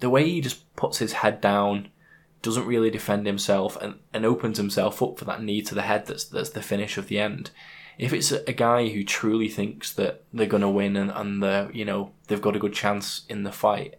the 0.00 0.10
way 0.10 0.28
he 0.28 0.40
just 0.40 0.74
puts 0.76 0.98
his 0.98 1.14
head 1.14 1.40
down, 1.40 1.88
doesn't 2.42 2.66
really 2.66 2.90
defend 2.90 3.26
himself, 3.26 3.76
and, 3.80 3.94
and 4.12 4.26
opens 4.26 4.56
himself 4.56 5.02
up 5.02 5.18
for 5.18 5.24
that 5.24 5.42
knee 5.42 5.62
to 5.62 5.74
the 5.74 5.82
head 5.82 6.06
that's 6.06 6.24
that's 6.24 6.50
the 6.50 6.62
finish 6.62 6.98
of 6.98 7.08
the 7.08 7.18
end. 7.18 7.50
If 7.98 8.12
it's 8.12 8.30
a, 8.30 8.52
guy 8.52 8.88
who 8.88 9.04
truly 9.04 9.48
thinks 9.48 9.90
that 9.94 10.22
they're 10.32 10.46
gonna 10.46 10.70
win 10.70 10.96
and, 10.96 11.10
and 11.10 11.42
they 11.42 11.68
you 11.72 11.84
know 11.84 12.12
they've 12.26 12.42
got 12.42 12.56
a 12.56 12.60
good 12.60 12.74
chance 12.74 13.22
in 13.28 13.44
the 13.44 13.52
fight, 13.52 13.94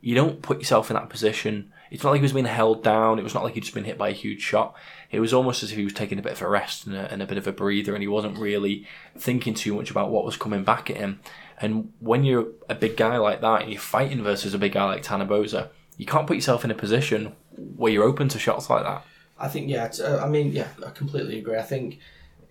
you 0.00 0.14
don't 0.14 0.42
put 0.42 0.58
yourself 0.58 0.90
in 0.90 0.94
that 0.94 1.10
position. 1.10 1.71
It's 1.92 2.02
not 2.02 2.10
like 2.12 2.20
he 2.20 2.22
was 2.22 2.32
being 2.32 2.46
held 2.46 2.82
down. 2.82 3.18
It 3.18 3.22
was 3.22 3.34
not 3.34 3.44
like 3.44 3.52
he'd 3.52 3.64
just 3.64 3.74
been 3.74 3.84
hit 3.84 3.98
by 3.98 4.08
a 4.08 4.12
huge 4.12 4.40
shot. 4.40 4.74
It 5.10 5.20
was 5.20 5.34
almost 5.34 5.62
as 5.62 5.72
if 5.72 5.76
he 5.76 5.84
was 5.84 5.92
taking 5.92 6.18
a 6.18 6.22
bit 6.22 6.32
of 6.32 6.40
a 6.40 6.48
rest 6.48 6.86
and 6.86 6.96
a, 6.96 7.12
and 7.12 7.20
a 7.20 7.26
bit 7.26 7.36
of 7.36 7.46
a 7.46 7.52
breather, 7.52 7.92
and 7.92 8.00
he 8.00 8.08
wasn't 8.08 8.38
really 8.38 8.86
thinking 9.14 9.52
too 9.52 9.74
much 9.74 9.90
about 9.90 10.10
what 10.10 10.24
was 10.24 10.38
coming 10.38 10.64
back 10.64 10.88
at 10.88 10.96
him. 10.96 11.20
And 11.60 11.92
when 12.00 12.24
you're 12.24 12.46
a 12.70 12.74
big 12.74 12.96
guy 12.96 13.18
like 13.18 13.42
that 13.42 13.60
and 13.60 13.70
you're 13.70 13.78
fighting 13.78 14.22
versus 14.22 14.54
a 14.54 14.58
big 14.58 14.72
guy 14.72 14.84
like 14.84 15.02
Tanner 15.02 15.26
Boser, 15.26 15.68
you 15.98 16.06
can't 16.06 16.26
put 16.26 16.36
yourself 16.36 16.64
in 16.64 16.70
a 16.70 16.74
position 16.74 17.36
where 17.76 17.92
you're 17.92 18.04
open 18.04 18.28
to 18.28 18.38
shots 18.38 18.70
like 18.70 18.84
that. 18.84 19.04
I 19.38 19.48
think 19.48 19.68
yeah. 19.68 19.92
Uh, 20.00 20.16
I 20.24 20.28
mean 20.30 20.52
yeah, 20.52 20.68
I 20.86 20.90
completely 20.90 21.38
agree. 21.38 21.58
I 21.58 21.62
think 21.62 21.98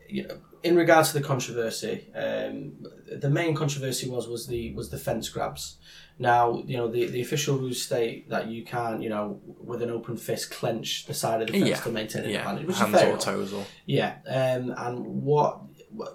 you 0.08 0.28
know, 0.28 0.38
in 0.62 0.76
regards 0.76 1.14
to 1.14 1.20
the 1.20 1.26
controversy, 1.26 2.06
um, 2.14 2.74
the 3.12 3.30
main 3.30 3.56
controversy 3.56 4.08
was 4.08 4.28
was 4.28 4.46
the 4.46 4.72
was 4.74 4.92
the 4.92 5.00
fence 5.00 5.30
grabs. 5.30 5.78
Now 6.21 6.63
you 6.68 6.77
know 6.77 6.88
the, 6.88 7.07
the 7.07 7.21
official 7.21 7.57
rules 7.57 7.81
state 7.81 8.29
that 8.29 8.47
you 8.47 8.63
can't 8.63 9.01
you 9.01 9.09
know 9.09 9.41
with 9.69 9.81
an 9.81 9.89
open 9.89 10.15
fist 10.18 10.51
clench 10.51 11.06
the 11.07 11.13
side 11.15 11.41
of 11.41 11.47
the 11.47 11.53
fence 11.53 11.69
Yeah. 11.69 11.75
to 11.77 11.89
maintain 11.91 12.23
an 12.25 12.29
Yeah, 12.29 12.39
advantage, 12.41 12.68
which 12.68 12.77
hands 12.77 12.94
is 12.94 13.01
fair 13.01 13.13
or 13.13 13.18
toes 13.18 13.51
or 13.53 13.65
Yeah, 13.88 14.12
um, 14.27 14.73
and 14.77 14.95
what 15.29 15.62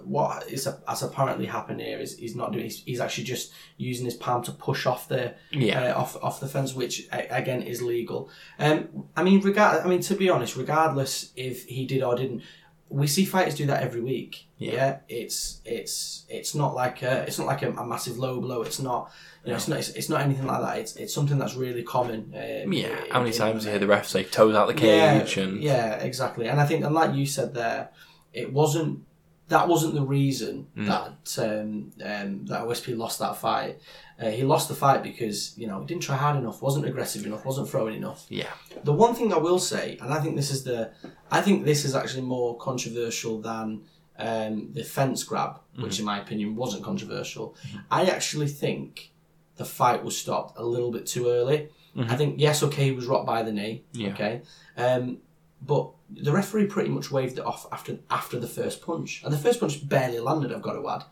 what 0.03 0.47
is 0.49 0.67
has 0.87 1.03
apparently 1.03 1.45
happened 1.45 1.81
here 1.81 1.99
is 1.99 2.17
he's 2.17 2.35
not 2.35 2.51
doing. 2.51 2.63
He's, 2.63 2.81
he's 2.83 2.99
actually 2.99 3.25
just 3.25 3.53
using 3.77 4.05
his 4.05 4.15
palm 4.15 4.41
to 4.43 4.51
push 4.51 4.85
off 4.87 5.07
the 5.07 5.35
Yeah. 5.51 5.93
uh, 5.93 5.99
off 6.01 6.15
off 6.23 6.39
the 6.39 6.47
fence, 6.47 6.73
which 6.73 7.07
again 7.11 7.61
is 7.61 7.81
legal. 7.81 8.29
Um, 8.59 9.07
I 9.15 9.21
mean, 9.23 9.41
regard. 9.41 9.83
I 9.85 9.87
mean, 9.87 10.01
to 10.01 10.15
be 10.15 10.29
honest, 10.29 10.55
regardless 10.55 11.31
if 11.35 11.65
he 11.65 11.85
did 11.85 12.01
or 12.01 12.15
didn't, 12.15 12.41
we 12.89 13.07
see 13.07 13.25
fighters 13.25 13.55
do 13.55 13.65
that 13.67 13.83
every 13.83 14.01
week. 14.01 14.47
Yeah. 14.57 14.99
it's 15.09 15.61
it's 15.65 16.25
it's 16.29 16.55
not 16.55 16.73
like 16.73 17.03
a, 17.03 17.23
it's 17.27 17.37
not 17.37 17.47
like 17.47 17.61
a, 17.61 17.71
a 17.71 17.85
massive 17.85 18.17
low 18.17 18.39
blow. 18.41 18.61
It's 18.63 18.79
not. 18.79 19.11
You 19.43 19.51
know, 19.51 19.57
it's 19.57 19.67
not. 19.67 19.79
It's, 19.79 19.89
it's 19.89 20.09
not 20.09 20.21
anything 20.21 20.45
like 20.45 20.61
that. 20.61 20.77
It's, 20.79 20.95
it's 20.95 21.13
something 21.13 21.37
that's 21.37 21.55
really 21.55 21.83
common. 21.83 22.33
Um, 22.35 22.73
yeah. 22.73 23.05
in- 23.05 23.11
How 23.11 23.19
many 23.19 23.31
in 23.31 23.37
times 23.37 23.63
do 23.63 23.67
you 23.67 23.71
hear 23.71 23.79
the 23.79 23.87
ref 23.87 24.07
say 24.07 24.23
toes 24.23 24.55
out 24.55 24.67
the 24.67 24.73
cage 24.73 25.37
Yeah, 25.37 25.43
and 25.43 25.63
yeah, 25.63 25.93
exactly. 25.95 26.47
And 26.47 26.59
I 26.59 26.65
think, 26.65 26.83
and 26.83 26.93
like 26.93 27.13
you 27.15 27.25
said 27.25 27.53
there, 27.53 27.89
it 28.33 28.51
wasn't 28.51 29.03
that 29.49 29.67
wasn't 29.67 29.93
the 29.95 30.01
reason 30.01 30.67
Mm. 30.77 30.87
that 30.87 31.37
um, 31.47 31.91
um, 32.03 32.45
that 32.47 32.61
OSP 32.63 32.97
lost 32.97 33.19
that 33.19 33.37
fight. 33.37 33.79
Uh, 34.19 34.29
he 34.31 34.43
lost 34.43 34.67
the 34.67 34.75
fight 34.75 35.03
because 35.03 35.57
you 35.57 35.67
know 35.67 35.79
he 35.79 35.85
didn't 35.85 36.03
try 36.03 36.15
hard 36.17 36.35
enough, 36.37 36.61
wasn't 36.61 36.85
aggressive 36.85 37.25
enough, 37.25 37.45
wasn't 37.45 37.69
throwing 37.69 37.95
enough. 37.95 38.25
yeah, 38.29 38.51
The 38.83 38.93
one 38.93 39.13
thing 39.15 39.31
I 39.33 39.37
will 39.37 39.59
say, 39.59 39.97
and 40.01 40.13
I 40.13 40.19
think 40.19 40.35
this 40.35 40.51
is 40.51 40.63
the, 40.63 40.91
I 41.31 41.41
think 41.41 41.65
this 41.65 41.85
is 41.85 41.93
actually 41.95 42.23
more 42.23 42.57
controversial 42.57 43.39
than 43.41 43.81
um, 44.19 44.71
the 44.73 44.83
fence 44.83 45.23
grab, 45.23 45.59
which 45.79 45.99
in 45.99 46.05
my 46.05 46.19
opinion 46.19 46.55
wasn't 46.55 46.83
controversial. 46.83 47.55
I 47.91 48.05
actually 48.05 48.47
think 48.47 49.11
the 49.57 49.65
fight 49.65 50.03
was 50.03 50.17
stopped 50.17 50.57
a 50.57 50.63
little 50.65 50.91
bit 50.91 51.05
too 51.05 51.29
early. 51.29 51.69
I 51.99 52.15
think 52.15 52.35
yes, 52.39 52.61
okay, 52.63 52.85
he 52.85 52.91
was 52.91 53.05
rocked 53.07 53.25
by 53.25 53.41
the 53.43 53.51
knee. 53.51 53.83
Yeah. 53.93 54.09
Okay, 54.13 54.41
um, 54.77 55.17
but 55.65 55.89
the 56.09 56.31
referee 56.31 56.67
pretty 56.67 56.89
much 56.89 57.11
waved 57.11 57.37
it 57.37 57.45
off 57.45 57.65
after 57.71 57.97
after 58.09 58.39
the 58.39 58.47
first 58.47 58.81
punch, 58.81 59.21
and 59.23 59.33
the 59.33 59.37
first 59.37 59.59
punch 59.59 59.87
barely 59.87 60.19
landed. 60.19 60.53
I've 60.53 60.61
got 60.61 60.73
to 60.73 60.89
add, 60.89 61.03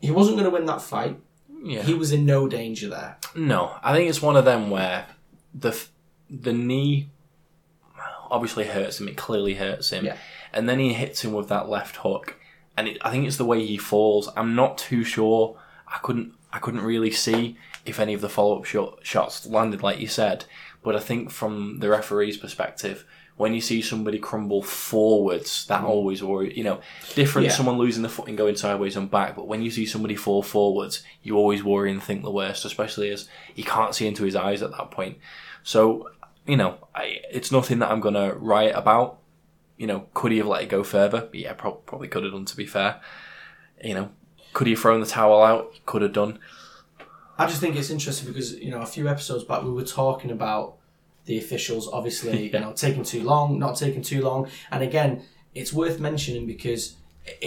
he 0.00 0.10
wasn't 0.10 0.36
going 0.38 0.50
to 0.50 0.56
win 0.56 0.66
that 0.66 0.82
fight. 0.82 1.18
yeah. 1.62 1.82
He 1.82 1.94
was 1.94 2.12
in 2.12 2.26
no 2.26 2.48
danger 2.48 2.88
there. 2.88 3.16
No, 3.34 3.76
I 3.82 3.94
think 3.94 4.08
it's 4.08 4.22
one 4.22 4.36
of 4.36 4.44
them 4.44 4.70
where 4.70 5.06
the 5.54 5.78
the 6.30 6.52
knee 6.52 7.08
obviously 8.30 8.66
hurts 8.66 9.00
him. 9.00 9.08
It 9.08 9.16
clearly 9.16 9.54
hurts 9.54 9.90
him, 9.90 10.04
Yeah. 10.04 10.16
and 10.52 10.68
then 10.68 10.78
he 10.78 10.92
hits 10.92 11.24
him 11.24 11.32
with 11.32 11.48
that 11.48 11.68
left 11.68 11.96
hook, 11.96 12.36
and 12.76 12.88
it, 12.88 12.98
I 13.02 13.10
think 13.10 13.26
it's 13.26 13.36
the 13.38 13.44
way 13.44 13.64
he 13.64 13.76
falls. 13.78 14.28
I'm 14.36 14.54
not 14.54 14.78
too 14.78 15.04
sure. 15.04 15.58
I 15.86 15.98
couldn't 16.02 16.34
I 16.52 16.58
couldn't 16.58 16.82
really 16.82 17.10
see 17.10 17.56
if 17.86 17.98
any 17.98 18.12
of 18.14 18.20
the 18.20 18.28
follow 18.28 18.58
up 18.58 18.64
shot, 18.66 18.98
shots 19.02 19.46
landed 19.46 19.82
like 19.82 19.98
you 20.00 20.06
said, 20.08 20.44
but 20.82 20.94
I 20.94 21.00
think 21.00 21.30
from 21.30 21.78
the 21.80 21.88
referee's 21.88 22.36
perspective. 22.36 23.06
When 23.38 23.54
you 23.54 23.60
see 23.60 23.80
somebody 23.80 24.18
crumble 24.18 24.62
forwards, 24.62 25.64
that 25.66 25.82
mm. 25.82 25.88
always 25.88 26.22
worries. 26.22 26.56
You 26.56 26.64
know, 26.64 26.80
different 27.14 27.46
Yeah. 27.46 27.54
someone 27.54 27.78
losing 27.78 28.02
the 28.02 28.08
foot 28.08 28.28
and 28.28 28.36
going 28.36 28.56
sideways 28.56 28.96
and 28.96 29.10
back. 29.10 29.34
But 29.36 29.46
when 29.46 29.62
you 29.62 29.70
see 29.70 29.86
somebody 29.86 30.16
fall 30.16 30.42
forwards, 30.42 31.02
you 31.22 31.36
always 31.36 31.64
worry 31.64 31.90
and 31.90 32.02
think 32.02 32.22
the 32.22 32.30
worst, 32.30 32.64
especially 32.64 33.10
as 33.10 33.28
he 33.54 33.62
can't 33.62 33.94
see 33.94 34.06
into 34.06 34.24
his 34.24 34.36
eyes 34.36 34.60
at 34.60 34.72
that 34.72 34.90
point. 34.90 35.18
So, 35.62 36.10
you 36.46 36.56
know, 36.56 36.78
I, 36.94 37.20
it's 37.32 37.50
nothing 37.50 37.78
that 37.78 37.90
I'm 37.90 38.00
going 38.00 38.14
to 38.14 38.34
riot 38.34 38.74
about. 38.76 39.18
You 39.76 39.86
know, 39.86 40.08
could 40.12 40.32
he 40.32 40.38
have 40.38 40.48
let 40.48 40.62
it 40.64 40.68
go 40.68 40.82
further? 40.82 41.28
Yeah, 41.32 41.52
prob- 41.52 41.86
probably 41.86 42.08
could 42.08 42.24
have 42.24 42.32
done, 42.32 42.44
to 42.44 42.56
be 42.56 42.66
fair. 42.66 43.00
You 43.82 43.94
know, 43.94 44.10
could 44.52 44.66
he 44.66 44.72
have 44.72 44.82
thrown 44.82 45.00
the 45.00 45.06
towel 45.06 45.42
out? 45.42 45.72
Could 45.86 46.02
have 46.02 46.12
done. 46.12 46.40
I 47.38 47.46
just 47.46 47.60
think 47.60 47.76
it's 47.76 47.90
interesting 47.90 48.26
because 48.26 48.58
you 48.58 48.72
know 48.72 48.80
a 48.80 48.86
few 48.86 49.08
episodes 49.08 49.44
back 49.44 49.62
we 49.62 49.70
were 49.70 49.84
talking 49.84 50.32
about 50.32 50.77
the 51.28 51.38
officials 51.44 51.84
obviously 51.98 52.36
you 52.54 52.60
know 52.64 52.72
taking 52.72 53.04
too 53.12 53.22
long, 53.32 53.58
not 53.64 53.74
taking 53.84 54.02
too 54.12 54.20
long, 54.28 54.40
and 54.72 54.80
again 54.82 55.10
it's 55.60 55.72
worth 55.72 55.98
mentioning 56.08 56.44
because 56.54 56.82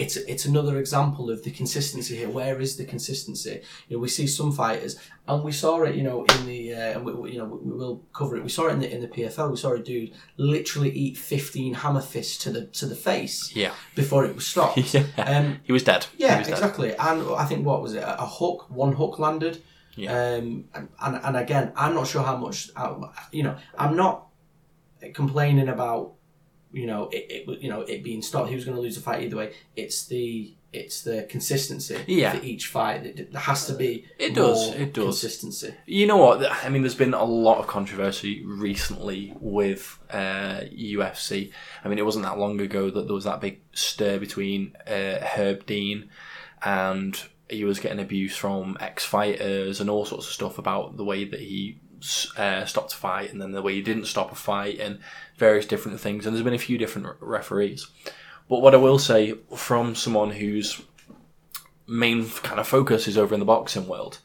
it's 0.02 0.16
it's 0.32 0.44
another 0.52 0.74
example 0.84 1.24
of 1.34 1.38
the 1.44 1.50
consistency 1.50 2.14
here. 2.20 2.30
Where 2.40 2.60
is 2.60 2.76
the 2.76 2.84
consistency? 2.94 3.54
You 3.88 3.96
know, 3.96 4.00
we 4.00 4.08
see 4.18 4.28
some 4.28 4.52
fighters, 4.52 4.92
and 5.26 5.42
we 5.42 5.50
saw 5.62 5.74
it. 5.88 5.94
You 5.98 6.04
know, 6.08 6.18
in 6.34 6.40
the 6.46 6.60
uh, 6.80 6.92
and 6.94 7.04
we, 7.06 7.12
we- 7.20 7.32
you 7.32 7.38
know 7.40 7.46
we, 7.52 7.58
we 7.70 7.72
will 7.80 7.96
cover 8.18 8.36
it. 8.36 8.44
We 8.44 8.48
saw 8.56 8.64
it 8.68 8.74
in 8.74 8.80
the 8.82 8.88
in 8.94 9.00
the 9.00 9.08
PFL. 9.16 9.50
We 9.50 9.56
saw 9.56 9.72
a 9.72 9.78
dude 9.90 10.12
literally 10.36 10.90
eat 11.04 11.16
fifteen 11.16 11.74
hammer 11.82 12.00
fists 12.14 12.36
to 12.44 12.50
the 12.56 12.62
to 12.78 12.86
the 12.86 12.94
face 13.10 13.36
Yeah. 13.62 13.72
before 13.96 14.24
it 14.28 14.34
was 14.36 14.46
stopped. 14.46 14.78
Yeah. 14.94 15.04
Um, 15.32 15.46
He 15.68 15.72
was 15.72 15.82
dead. 15.82 16.02
He 16.16 16.24
yeah, 16.24 16.38
was 16.38 16.46
dead. 16.48 16.54
exactly. 16.58 16.90
And 17.08 17.18
I 17.42 17.44
think 17.48 17.66
what 17.66 17.82
was 17.82 17.94
it? 17.94 18.04
A 18.06 18.26
hook, 18.38 18.58
one 18.70 18.92
hook 19.00 19.18
landed. 19.18 19.54
Yeah. 19.94 20.12
Um, 20.36 20.64
and, 20.74 20.88
and 21.22 21.36
again, 21.36 21.72
I'm 21.76 21.94
not 21.94 22.06
sure 22.06 22.22
how 22.22 22.36
much. 22.36 22.70
You 23.30 23.42
know, 23.42 23.56
I'm 23.78 23.96
not 23.96 24.26
complaining 25.14 25.68
about 25.68 26.12
you 26.72 26.86
know 26.86 27.08
it, 27.12 27.26
it 27.48 27.62
you 27.62 27.68
know 27.68 27.82
it 27.82 28.02
being 28.02 28.22
stopped. 28.22 28.48
He 28.48 28.54
was 28.54 28.64
going 28.64 28.76
to 28.76 28.80
lose 28.82 28.94
the 28.96 29.02
fight 29.02 29.22
either 29.24 29.36
way. 29.36 29.52
It's 29.76 30.06
the 30.06 30.54
it's 30.72 31.02
the 31.02 31.26
consistency 31.28 31.98
Yeah. 32.06 32.32
for 32.32 32.42
each 32.42 32.68
fight. 32.68 33.30
There 33.30 33.40
has 33.42 33.66
to 33.66 33.74
be 33.74 34.06
It 34.18 34.34
does, 34.34 34.68
it 34.68 34.94
does. 34.94 35.04
consistency. 35.04 35.74
You 35.84 36.06
know 36.06 36.16
what? 36.16 36.50
I 36.64 36.70
mean, 36.70 36.80
there's 36.80 36.94
been 36.94 37.12
a 37.12 37.22
lot 37.24 37.58
of 37.58 37.66
controversy 37.66 38.42
recently 38.46 39.34
with 39.38 39.98
uh, 40.10 40.60
UFC. 40.74 41.52
I 41.84 41.88
mean, 41.88 41.98
it 41.98 42.06
wasn't 42.06 42.24
that 42.24 42.38
long 42.38 42.58
ago 42.58 42.88
that 42.88 43.04
there 43.06 43.14
was 43.14 43.24
that 43.24 43.42
big 43.42 43.60
stir 43.74 44.18
between 44.18 44.74
uh, 44.86 45.18
Herb 45.20 45.66
Dean 45.66 46.08
and 46.62 47.22
he 47.52 47.64
was 47.64 47.80
getting 47.80 48.00
abuse 48.00 48.36
from 48.36 48.76
ex 48.80 49.04
fighters 49.04 49.80
and 49.80 49.90
all 49.90 50.04
sorts 50.04 50.26
of 50.26 50.32
stuff 50.32 50.58
about 50.58 50.96
the 50.96 51.04
way 51.04 51.24
that 51.24 51.40
he 51.40 51.78
uh, 52.36 52.64
stopped 52.64 52.92
a 52.92 52.96
fight 52.96 53.32
and 53.32 53.40
then 53.40 53.52
the 53.52 53.62
way 53.62 53.74
he 53.74 53.82
didn't 53.82 54.06
stop 54.06 54.32
a 54.32 54.34
fight 54.34 54.78
and 54.80 54.98
various 55.36 55.66
different 55.66 56.00
things. 56.00 56.26
And 56.26 56.34
there's 56.34 56.44
been 56.44 56.54
a 56.54 56.58
few 56.58 56.78
different 56.78 57.06
re- 57.06 57.14
referees. 57.20 57.86
But 58.48 58.60
what 58.60 58.74
I 58.74 58.78
will 58.78 58.98
say 58.98 59.34
from 59.54 59.94
someone 59.94 60.30
whose 60.30 60.82
main 61.86 62.28
kind 62.28 62.60
of 62.60 62.66
focus 62.66 63.06
is 63.06 63.18
over 63.18 63.34
in 63.34 63.40
the 63.40 63.46
boxing 63.46 63.86
world, 63.86 64.18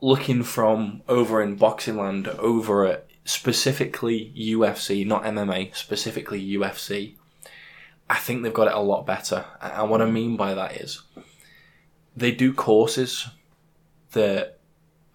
looking 0.00 0.42
from 0.42 1.02
over 1.08 1.42
in 1.42 1.56
boxing 1.56 1.96
land 1.96 2.28
over 2.28 2.86
at 2.86 3.06
specifically 3.24 4.32
UFC, 4.36 5.06
not 5.06 5.24
MMA, 5.24 5.74
specifically 5.74 6.44
UFC, 6.56 7.14
I 8.08 8.16
think 8.16 8.42
they've 8.42 8.52
got 8.52 8.68
it 8.68 8.74
a 8.74 8.80
lot 8.80 9.06
better. 9.06 9.44
And 9.60 9.90
what 9.90 10.02
I 10.02 10.06
mean 10.06 10.36
by 10.36 10.54
that 10.54 10.76
is 10.76 11.02
they 12.20 12.30
do 12.30 12.52
courses 12.52 13.28
that 14.12 14.58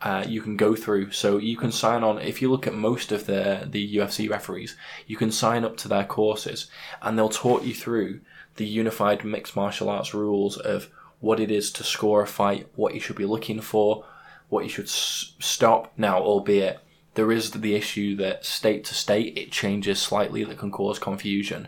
uh, 0.02 0.26
you 0.28 0.42
can 0.42 0.58
go 0.58 0.76
through. 0.76 1.12
So 1.12 1.38
you 1.38 1.56
can 1.56 1.72
sign 1.72 2.04
on. 2.04 2.20
If 2.20 2.42
you 2.42 2.52
look 2.52 2.68
at 2.68 2.74
most 2.74 3.12
of 3.12 3.26
the 3.26 3.68
the 3.70 3.96
UFC 3.98 4.30
referees, 4.30 4.76
you 5.08 5.16
can 5.16 5.32
sign 5.32 5.64
up 5.64 5.78
to 5.78 5.88
their 5.88 6.04
courses, 6.04 6.68
and 7.02 7.18
they'll 7.18 7.30
talk 7.30 7.64
you 7.64 7.74
through 7.74 8.22
the 8.58 8.66
unified 8.66 9.24
mixed 9.24 9.56
martial 9.56 9.90
arts 9.90 10.14
rules 10.14 10.58
of 10.58 10.90
what 11.20 11.40
it 11.40 11.52
is 11.52 11.72
to 11.72 11.84
score 11.84 12.22
a 12.22 12.28
fight, 12.28 12.68
what 12.76 12.94
you 12.94 13.00
should 13.00 13.16
be 13.16 13.26
looking 13.26 13.62
for, 13.62 14.06
what 14.50 14.64
you 14.64 14.70
should 14.70 14.86
s- 14.86 15.34
stop. 15.40 15.94
Now, 15.98 16.20
albeit 16.20 16.80
there 17.16 17.32
is 17.32 17.52
the 17.52 17.76
issue 17.76 18.16
that 18.18 18.46
state 18.46 18.84
to 18.86 18.94
state 18.94 19.38
it 19.38 19.52
changes 19.52 20.02
slightly 20.02 20.44
that 20.44 20.58
can 20.58 20.72
cause 20.72 21.00
confusion. 21.00 21.68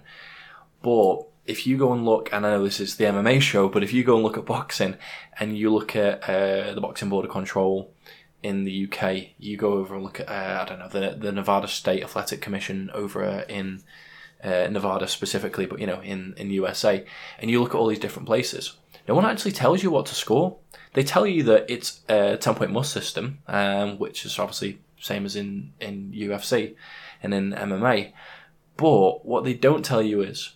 But 0.81 1.23
if 1.47 1.65
you 1.65 1.77
go 1.77 1.93
and 1.93 2.05
look, 2.05 2.29
and 2.31 2.45
I 2.45 2.51
know 2.51 2.63
this 2.63 2.79
is 2.79 2.97
the 2.97 3.05
MMA 3.05 3.41
show, 3.41 3.69
but 3.69 3.83
if 3.83 3.93
you 3.93 4.03
go 4.03 4.15
and 4.15 4.23
look 4.23 4.37
at 4.37 4.45
boxing 4.45 4.97
and 5.39 5.57
you 5.57 5.73
look 5.73 5.95
at 5.95 6.23
uh, 6.29 6.73
the 6.73 6.81
Boxing 6.81 7.09
Board 7.09 7.25
of 7.25 7.31
Control 7.31 7.91
in 8.43 8.65
the 8.65 8.87
UK, 8.87 9.29
you 9.39 9.57
go 9.57 9.73
over 9.73 9.95
and 9.95 10.03
look 10.03 10.19
at, 10.19 10.27
uh, 10.27 10.61
I 10.61 10.65
don't 10.65 10.79
know, 10.79 10.89
the, 10.89 11.15
the 11.17 11.31
Nevada 11.31 11.67
State 11.67 12.03
Athletic 12.03 12.41
Commission 12.41 12.91
over 12.93 13.23
uh, 13.23 13.43
in 13.47 13.81
Nevada 14.43 15.07
specifically, 15.07 15.65
but 15.65 15.79
you 15.79 15.87
know, 15.87 16.01
in, 16.01 16.33
in 16.37 16.51
USA, 16.51 17.05
and 17.39 17.49
you 17.49 17.61
look 17.61 17.73
at 17.73 17.77
all 17.77 17.87
these 17.87 17.99
different 17.99 18.27
places. 18.27 18.73
No 19.07 19.15
one 19.15 19.25
actually 19.25 19.53
tells 19.53 19.81
you 19.81 19.89
what 19.89 20.05
to 20.07 20.15
score. 20.15 20.57
They 20.93 21.03
tell 21.03 21.25
you 21.25 21.43
that 21.43 21.65
it's 21.69 22.01
a 22.09 22.37
10 22.37 22.55
point 22.55 22.71
must 22.71 22.91
system, 22.91 23.39
um, 23.47 23.97
which 23.99 24.25
is 24.25 24.37
obviously 24.37 24.79
same 24.99 25.25
as 25.25 25.35
in, 25.35 25.73
in 25.79 26.11
UFC 26.11 26.75
and 27.23 27.33
in 27.33 27.51
MMA. 27.53 28.11
But 28.75 29.25
what 29.25 29.43
they 29.43 29.53
don't 29.53 29.85
tell 29.85 30.01
you 30.01 30.21
is 30.21 30.53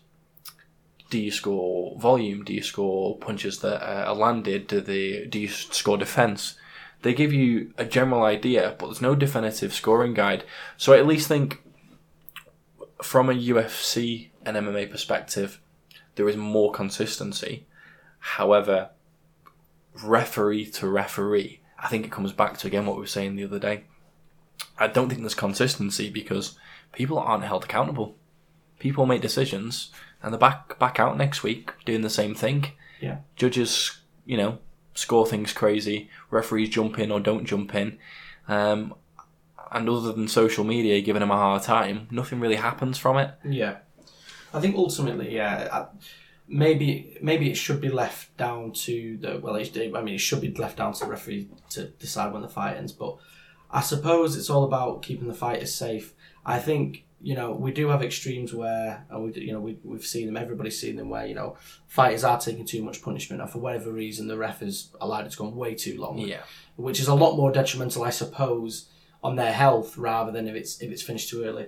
do 1.11 1.19
you 1.19 1.29
score 1.29 1.95
volume? 1.99 2.43
Do 2.43 2.53
you 2.53 2.63
score 2.63 3.17
punches 3.17 3.59
that 3.59 3.83
uh, 3.83 4.05
are 4.05 4.15
landed? 4.15 4.65
Do 4.65 4.81
they 4.81 5.25
do 5.25 5.37
you 5.39 5.49
score 5.49 5.97
defense? 5.97 6.55
They 7.03 7.13
give 7.13 7.33
you 7.33 7.73
a 7.77 7.85
general 7.85 8.23
idea, 8.23 8.75
but 8.79 8.87
there's 8.87 9.01
no 9.01 9.13
definitive 9.13 9.73
scoring 9.73 10.13
guide. 10.13 10.45
So 10.77 10.93
I 10.93 10.99
at 10.99 11.05
least 11.05 11.27
think 11.27 11.61
from 13.03 13.29
a 13.29 13.33
UFC 13.33 14.29
and 14.45 14.55
MMA 14.55 14.89
perspective, 14.89 15.59
there 16.15 16.29
is 16.29 16.37
more 16.37 16.71
consistency. 16.71 17.65
However, 18.19 18.91
referee 20.01 20.67
to 20.67 20.87
referee, 20.87 21.59
I 21.77 21.87
think 21.87 22.05
it 22.05 22.11
comes 22.11 22.31
back 22.31 22.57
to 22.59 22.67
again 22.67 22.85
what 22.85 22.95
we 22.95 23.01
were 23.01 23.07
saying 23.07 23.35
the 23.35 23.43
other 23.43 23.59
day. 23.59 23.83
I 24.79 24.87
don't 24.87 25.09
think 25.09 25.21
there's 25.21 25.35
consistency 25.35 26.09
because 26.09 26.57
people 26.93 27.19
aren't 27.19 27.43
held 27.43 27.65
accountable. 27.65 28.15
People 28.79 29.05
make 29.05 29.21
decisions 29.21 29.91
and 30.21 30.33
they're 30.33 30.39
back 30.39 30.77
back 30.79 30.99
out 30.99 31.17
next 31.17 31.43
week 31.43 31.71
doing 31.85 32.01
the 32.01 32.09
same 32.09 32.35
thing. 32.35 32.71
Yeah. 32.99 33.17
Judges, 33.35 33.99
you 34.25 34.37
know, 34.37 34.59
score 34.93 35.25
things 35.25 35.53
crazy. 35.53 36.09
Referees 36.29 36.69
jump 36.69 36.99
in 36.99 37.11
or 37.11 37.19
don't 37.19 37.45
jump 37.45 37.73
in. 37.75 37.97
Um, 38.47 38.93
and 39.71 39.89
other 39.89 40.11
than 40.11 40.27
social 40.27 40.63
media 40.63 41.01
giving 41.01 41.21
them 41.21 41.31
a 41.31 41.35
hard 41.35 41.63
time, 41.63 42.07
nothing 42.11 42.39
really 42.39 42.57
happens 42.57 42.97
from 42.97 43.17
it. 43.17 43.31
Yeah, 43.43 43.77
I 44.53 44.59
think 44.59 44.75
ultimately, 44.75 45.33
yeah, 45.33 45.85
maybe 46.47 47.17
maybe 47.21 47.49
it 47.49 47.55
should 47.55 47.79
be 47.79 47.89
left 47.89 48.35
down 48.37 48.73
to 48.73 49.17
the 49.17 49.39
well, 49.39 49.55
I 49.55 50.01
mean, 50.01 50.15
it 50.15 50.19
should 50.19 50.41
be 50.41 50.53
left 50.53 50.77
down 50.77 50.93
to 50.93 51.05
the 51.05 51.09
referee 51.09 51.47
to 51.69 51.85
decide 51.85 52.33
when 52.33 52.41
the 52.41 52.49
fight 52.49 52.77
ends. 52.77 52.91
But 52.91 53.17
I 53.71 53.81
suppose 53.81 54.35
it's 54.35 54.49
all 54.49 54.65
about 54.65 55.01
keeping 55.01 55.29
the 55.29 55.33
fighters 55.33 55.73
safe. 55.73 56.13
I 56.45 56.59
think 56.59 57.05
you 57.23 57.35
know 57.35 57.51
we 57.51 57.71
do 57.71 57.87
have 57.89 58.01
extremes 58.01 58.53
where, 58.53 59.05
and 59.09 59.23
we 59.23 59.33
you 59.41 59.53
know 59.53 59.59
we 59.59 59.77
we've 59.83 60.05
seen 60.05 60.25
them. 60.25 60.37
Everybody's 60.37 60.79
seen 60.79 60.95
them 60.95 61.09
where 61.09 61.25
you 61.25 61.35
know 61.35 61.55
fighters 61.87 62.23
are 62.23 62.39
taking 62.39 62.65
too 62.65 62.83
much 62.83 63.01
punishment, 63.01 63.41
and 63.41 63.49
for 63.51 63.59
whatever 63.59 63.91
reason, 63.91 64.27
the 64.27 64.37
ref 64.37 64.59
has 64.59 64.89
allowed 64.99 65.25
it 65.25 65.31
to 65.31 65.37
go 65.37 65.45
on 65.47 65.55
way 65.55 65.75
too 65.75 65.99
long 65.99 66.17
Yeah. 66.17 66.41
which 66.77 66.99
is 66.99 67.07
a 67.07 67.13
lot 67.15 67.35
more 67.35 67.51
detrimental, 67.51 68.03
I 68.03 68.09
suppose, 68.09 68.89
on 69.23 69.35
their 69.35 69.53
health 69.53 69.97
rather 69.97 70.31
than 70.31 70.47
if 70.47 70.55
it's 70.55 70.81
if 70.81 70.91
it's 70.91 71.03
finished 71.03 71.29
too 71.29 71.43
early. 71.43 71.67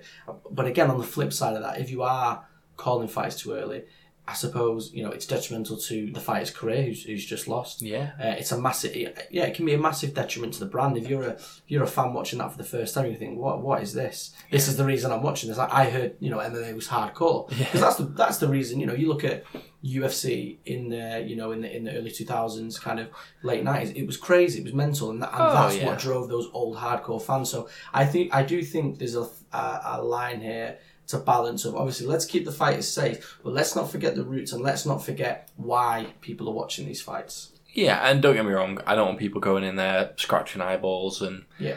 But 0.50 0.66
again, 0.66 0.90
on 0.90 0.98
the 0.98 1.04
flip 1.06 1.32
side 1.34 1.56
of 1.56 1.62
that, 1.64 1.80
if 1.80 1.90
you 1.92 2.02
are 2.04 2.46
calling 2.76 3.08
fights 3.08 3.36
too 3.40 3.54
early, 3.54 3.84
I 4.26 4.34
suppose 4.34 4.94
you 4.94 5.04
know 5.04 5.12
it's 5.12 5.26
detrimental 5.26 5.76
to 5.78 6.10
the 6.12 6.20
fighter's 6.22 6.50
career 6.50 6.82
who's, 6.84 7.04
who's 7.04 7.26
just 7.26 7.48
lost. 7.48 7.82
Yeah. 7.82 8.12
Uh, 8.18 8.28
it's 8.40 8.54
a 8.54 8.58
massive, 8.58 8.96
yeah, 8.96 9.44
it 9.44 9.54
can 9.54 9.66
be 9.66 9.74
a 9.74 9.78
massive 9.78 10.14
detriment 10.14 10.54
to 10.54 10.60
the 10.62 10.66
brand. 10.66 10.96
If 10.98 11.10
you're 11.10 11.24
a 11.24 11.32
if 11.32 11.62
you're 11.68 11.84
a 11.84 11.88
fan 11.88 12.14
watching 12.14 12.40
that 12.40 12.52
for 12.52 12.58
the 12.58 12.64
first 12.64 12.94
time, 12.96 13.08
you 13.12 13.18
think, 13.18 13.38
what 13.38 13.62
what 13.62 13.82
is 13.82 13.94
this? 13.94 14.34
This 14.50 14.68
is 14.70 14.78
the 14.78 14.86
reason 14.86 15.12
I'm 15.12 15.24
watching 15.24 15.50
this. 15.50 15.58
I, 15.58 15.68
I 15.84 15.90
heard 15.90 16.16
you 16.22 16.30
know 16.30 16.38
MMA 16.38 16.74
was 16.74 16.88
hardcore 16.88 17.50
because 17.58 17.82
that's 17.82 17.98
the 17.98 18.06
that's 18.06 18.38
the 18.38 18.48
reason. 18.48 18.80
You 18.80 18.86
know, 18.86 18.94
you 18.94 19.10
look 19.10 19.26
at 19.26 19.44
UFC 19.84 20.58
in 20.66 20.88
the 20.90 21.26
you 21.28 21.36
know 21.36 21.52
in 21.52 21.62
the 21.62 21.76
in 21.76 21.84
the 21.84 21.94
early 21.94 22.10
2000s, 22.12 22.80
kind 22.80 23.00
of 23.02 23.10
late 23.44 23.64
90s. 23.66 23.94
It 23.96 24.08
was 24.08 24.16
crazy. 24.16 24.60
It 24.60 24.64
was 24.64 24.74
mental, 24.74 25.10
and, 25.12 25.22
that, 25.22 25.34
and 25.34 25.42
Oh, 25.42 25.54
that's 25.54 25.78
yeah. 25.78 25.88
what 25.88 26.00
drove 26.00 26.30
those 26.30 26.48
old 26.54 26.78
hardcore 26.78 27.22
fans. 27.22 27.50
So 27.50 27.68
I 27.94 28.06
think 28.06 28.34
I 28.34 28.44
do 28.44 28.64
think 28.64 29.00
there's 29.00 29.16
a 29.18 29.28
a, 29.52 29.82
a 29.98 30.02
line 30.02 30.40
here 30.42 30.78
to 31.08 31.18
balance 31.18 31.66
of 31.66 31.76
obviously 31.76 32.08
let's 32.08 32.26
keep 32.26 32.46
the 32.46 32.52
fighters 32.52 32.88
safe, 32.88 33.38
but 33.44 33.54
let's 33.54 33.76
not 33.76 33.92
forget 33.92 34.16
the 34.16 34.24
roots 34.24 34.54
and 34.54 34.62
let's 34.64 34.86
not 34.86 35.04
forget 35.04 35.50
why 35.58 36.08
people 36.22 36.48
are 36.50 36.54
watching 36.54 36.86
these 36.86 37.02
fights. 37.02 37.52
Yeah, 37.74 38.00
and 38.10 38.22
don't 38.22 38.36
get 38.36 38.46
me 38.46 38.54
wrong, 38.54 38.80
I 38.86 38.96
don't 38.96 39.08
want 39.08 39.20
people 39.20 39.42
going 39.42 39.64
in 39.64 39.76
there 39.76 40.12
scratching 40.18 40.62
eyeballs 40.62 41.22
and 41.22 41.46
Yeah. 41.60 41.76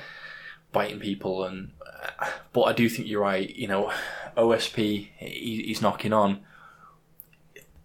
biting 0.73 1.01
people. 1.01 1.45
And 1.45 1.73
uh, 2.21 2.27
but 2.53 2.63
I 2.63 2.73
do 2.73 2.89
think 2.89 3.09
you're 3.09 3.23
right. 3.23 3.49
You 3.55 3.67
know, 3.69 3.91
OSP 4.37 5.09
he, 5.19 5.63
he's 5.67 5.81
knocking 5.83 6.13
on. 6.13 6.41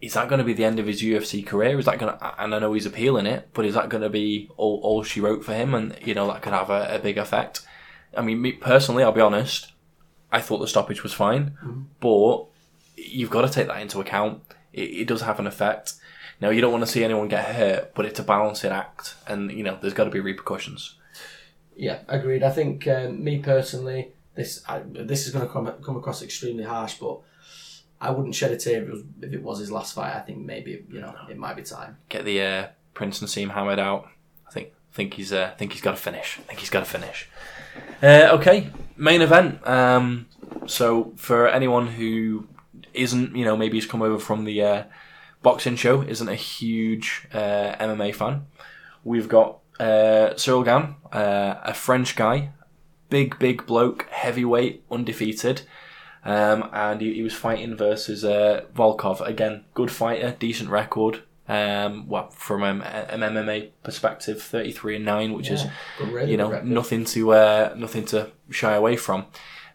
Is 0.02 0.14
that 0.16 0.28
going 0.28 0.40
to 0.40 0.44
be 0.46 0.54
the 0.54 0.66
end 0.66 0.80
of 0.80 0.88
his 0.88 1.02
UFC 1.02 1.46
career? 1.46 1.78
Is 1.78 1.86
that 1.86 2.00
going 2.00 2.12
to? 2.18 2.42
And 2.44 2.56
I 2.56 2.60
know 2.60 2.74
he's 2.74 2.88
appealing 2.88 3.28
it, 3.28 3.50
but 3.54 3.66
is 3.66 3.76
that 3.76 3.90
going 3.90 4.02
to 4.02 4.10
be 4.10 4.50
all, 4.58 4.80
all 4.84 5.04
she 5.04 5.22
wrote 5.22 5.46
for 5.46 5.54
him? 5.54 5.74
And 5.76 5.96
you 6.04 6.14
know 6.16 6.28
that 6.28 6.42
could 6.42 6.54
have 6.54 6.70
a, 6.72 6.96
a 6.96 7.00
big 7.00 7.18
effect. 7.18 7.62
I 8.18 8.22
mean, 8.22 8.42
me 8.42 8.52
personally, 8.54 9.04
I'll 9.04 9.12
be 9.12 9.22
honest. 9.22 9.72
I 10.32 10.42
thought 10.42 10.60
the 10.60 10.68
stoppage 10.68 11.04
was 11.04 11.14
fine, 11.14 11.58
but 12.00 12.46
you've 12.96 13.30
got 13.30 13.42
to 13.42 13.50
take 13.50 13.68
that 13.68 13.82
into 13.82 14.00
account. 14.00 14.42
It, 14.74 14.90
it 15.02 15.08
does 15.08 15.22
have 15.22 15.40
an 15.40 15.48
effect. 15.48 15.96
Now, 16.40 16.50
you 16.50 16.62
don't 16.62 16.72
want 16.72 16.84
to 16.84 16.92
see 16.92 17.04
anyone 17.04 17.28
get 17.28 17.56
hurt, 17.56 17.94
but 17.94 18.06
it's 18.06 18.20
a 18.20 18.24
balancing 18.24 18.72
act, 18.72 19.16
and 19.28 19.52
you 19.52 19.64
know 19.64 19.78
there's 19.80 19.94
got 19.94 20.06
to 20.06 20.10
be 20.10 20.20
repercussions. 20.20 20.96
Yeah, 21.76 22.00
agreed. 22.08 22.44
I 22.44 22.50
think 22.50 22.88
um, 22.88 23.24
me 23.24 23.40
personally, 23.40 24.12
this 24.36 24.64
I, 24.68 24.82
this 24.86 25.28
is 25.28 25.34
going 25.34 25.46
to 25.46 25.52
come 25.52 25.72
come 25.84 25.98
across 25.98 26.22
extremely 26.22 26.64
harsh, 26.64 26.96
but 26.96 27.20
I 28.00 28.10
wouldn't 28.10 28.36
shed 28.36 28.52
a 28.52 28.58
tear 28.58 28.82
if 28.82 28.88
it 28.88 28.92
was, 28.92 29.04
if 29.22 29.34
it 29.34 29.44
was 29.44 29.60
his 29.60 29.72
last 29.72 29.94
fight. 29.94 30.16
I 30.16 30.22
think 30.22 30.40
maybe 30.40 30.84
you 30.90 31.00
know 31.00 31.14
it 31.30 31.38
might 31.38 31.56
be 31.56 31.64
time. 31.64 31.98
Get 32.10 32.26
the 32.26 32.42
uh, 32.42 32.68
Prince 32.94 33.20
Naseem 33.20 33.52
Hamed 33.52 33.80
out. 33.80 34.10
I 34.48 34.52
think 34.52 34.70
think 34.94 35.14
he's 35.14 35.32
uh, 35.32 35.52
I 35.54 35.58
think 35.58 35.74
he's 35.74 35.82
got 35.82 35.92
to 35.92 35.98
finish. 35.98 36.40
I 36.40 36.44
think 36.44 36.60
he's 36.60 36.70
got 36.70 36.80
to 36.80 36.86
finish. 36.90 37.30
Uh, 38.02 38.30
okay, 38.34 38.70
main 38.98 39.22
event. 39.22 39.66
Um, 39.68 40.28
so 40.66 41.14
for 41.16 41.48
anyone 41.48 41.88
who 41.88 42.48
isn't, 42.94 43.36
you 43.36 43.46
know, 43.46 43.56
maybe 43.56 43.78
he's 43.78 43.86
come 43.86 44.02
over 44.02 44.20
from 44.20 44.46
the 44.46 44.62
uh, 44.62 44.84
boxing 45.42 45.76
show, 45.76 46.02
isn't 46.02 46.28
a 46.28 46.36
huge 46.36 47.28
uh, 47.34 47.76
MMA 47.80 48.14
fan, 48.16 48.46
we've 49.04 49.30
got 49.30 49.60
uh, 49.80 50.36
Cyril 50.36 50.64
Gane, 50.64 50.96
uh, 51.12 51.56
a 51.64 51.74
French 51.74 52.16
guy, 52.16 52.52
big, 53.10 53.38
big 53.40 53.66
bloke, 53.66 54.08
heavyweight, 54.10 54.84
undefeated. 54.92 55.64
Um, 56.24 56.70
and 56.72 57.02
he, 57.02 57.16
he 57.16 57.22
was 57.24 57.34
fighting 57.34 57.76
versus 57.76 58.24
uh, 58.24 58.66
Volkov. 58.76 59.26
Again, 59.26 59.66
good 59.74 59.92
fighter, 59.92 60.36
decent 60.38 60.70
record. 60.70 61.24
Um, 61.52 62.08
well, 62.08 62.30
from 62.30 62.64
um, 62.64 62.82
an 62.82 63.20
MMA 63.20 63.72
perspective, 63.84 64.42
thirty 64.42 64.72
three 64.72 64.96
and 64.96 65.04
nine, 65.04 65.34
which 65.34 65.52
is 65.52 65.66
really 66.00 66.32
you 66.32 66.38
know 66.38 66.50
record. 66.50 66.66
nothing 66.66 67.04
to 67.06 67.34
uh, 67.34 67.74
nothing 67.76 68.06
to 68.06 68.32
shy 68.50 68.74
away 68.74 68.96
from. 68.96 69.26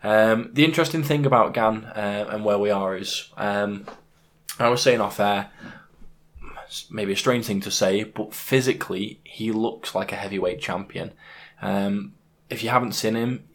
Um, 0.02 0.48
the 0.54 0.64
interesting 0.64 1.02
thing 1.02 1.26
about 1.26 1.52
Gane 1.52 1.84
uh, 1.84 2.28
and 2.30 2.46
where 2.46 2.58
we 2.58 2.70
are 2.70 2.96
is, 2.96 3.30
um, 3.36 3.84
I 4.58 4.70
was 4.70 4.80
saying 4.80 5.02
off 5.02 5.20
air, 5.20 5.50
maybe 6.90 7.12
a 7.12 7.16
strange 7.16 7.44
thing 7.44 7.60
to 7.60 7.70
say, 7.70 8.04
but 8.04 8.32
physically 8.32 9.20
he 9.24 9.52
looks 9.52 9.94
like 9.94 10.12
a 10.12 10.16
heavyweight 10.16 10.62
champion. 10.62 11.12
Um, 11.60 12.14
if 12.48 12.62
you 12.62 12.70
haven't 12.70 12.92
seen 12.92 13.16
him, 13.16 13.48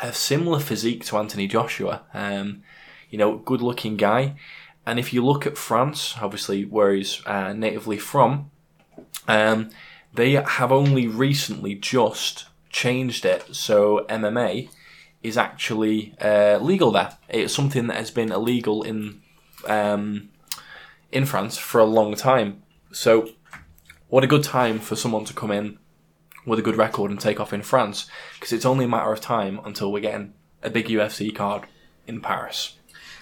a 0.00 0.12
similar 0.12 0.58
physique 0.58 1.04
to 1.04 1.18
Anthony 1.18 1.46
Joshua. 1.46 2.02
Um, 2.14 2.64
you 3.10 3.18
know, 3.18 3.36
good 3.36 3.62
looking 3.62 3.96
guy. 3.96 4.34
And 4.86 4.98
if 4.98 5.12
you 5.12 5.24
look 5.24 5.46
at 5.46 5.58
France, 5.58 6.14
obviously 6.20 6.64
where 6.64 6.92
he's 6.94 7.24
uh, 7.26 7.52
natively 7.52 7.98
from, 7.98 8.50
um, 9.28 9.70
they 10.12 10.32
have 10.32 10.72
only 10.72 11.06
recently 11.06 11.74
just 11.74 12.46
changed 12.70 13.24
it 13.24 13.54
so 13.54 14.06
MMA 14.08 14.68
is 15.22 15.36
actually 15.36 16.14
uh, 16.20 16.58
legal 16.58 16.90
there. 16.92 17.16
It's 17.28 17.54
something 17.54 17.86
that 17.88 17.96
has 17.96 18.10
been 18.10 18.32
illegal 18.32 18.82
in 18.82 19.20
um, 19.66 20.30
in 21.12 21.26
France 21.26 21.58
for 21.58 21.80
a 21.80 21.84
long 21.84 22.14
time. 22.14 22.62
So, 22.92 23.30
what 24.08 24.24
a 24.24 24.28
good 24.28 24.44
time 24.44 24.78
for 24.78 24.96
someone 24.96 25.24
to 25.26 25.34
come 25.34 25.50
in 25.50 25.78
with 26.46 26.58
a 26.58 26.62
good 26.62 26.76
record 26.76 27.10
and 27.10 27.20
take 27.20 27.38
off 27.38 27.52
in 27.52 27.62
France 27.62 28.08
because 28.34 28.52
it's 28.52 28.64
only 28.64 28.86
a 28.86 28.88
matter 28.88 29.12
of 29.12 29.20
time 29.20 29.60
until 29.64 29.92
we're 29.92 30.00
getting 30.00 30.32
a 30.62 30.70
big 30.70 30.86
UFC 30.86 31.34
card 31.34 31.64
in 32.06 32.20
Paris. 32.20 32.76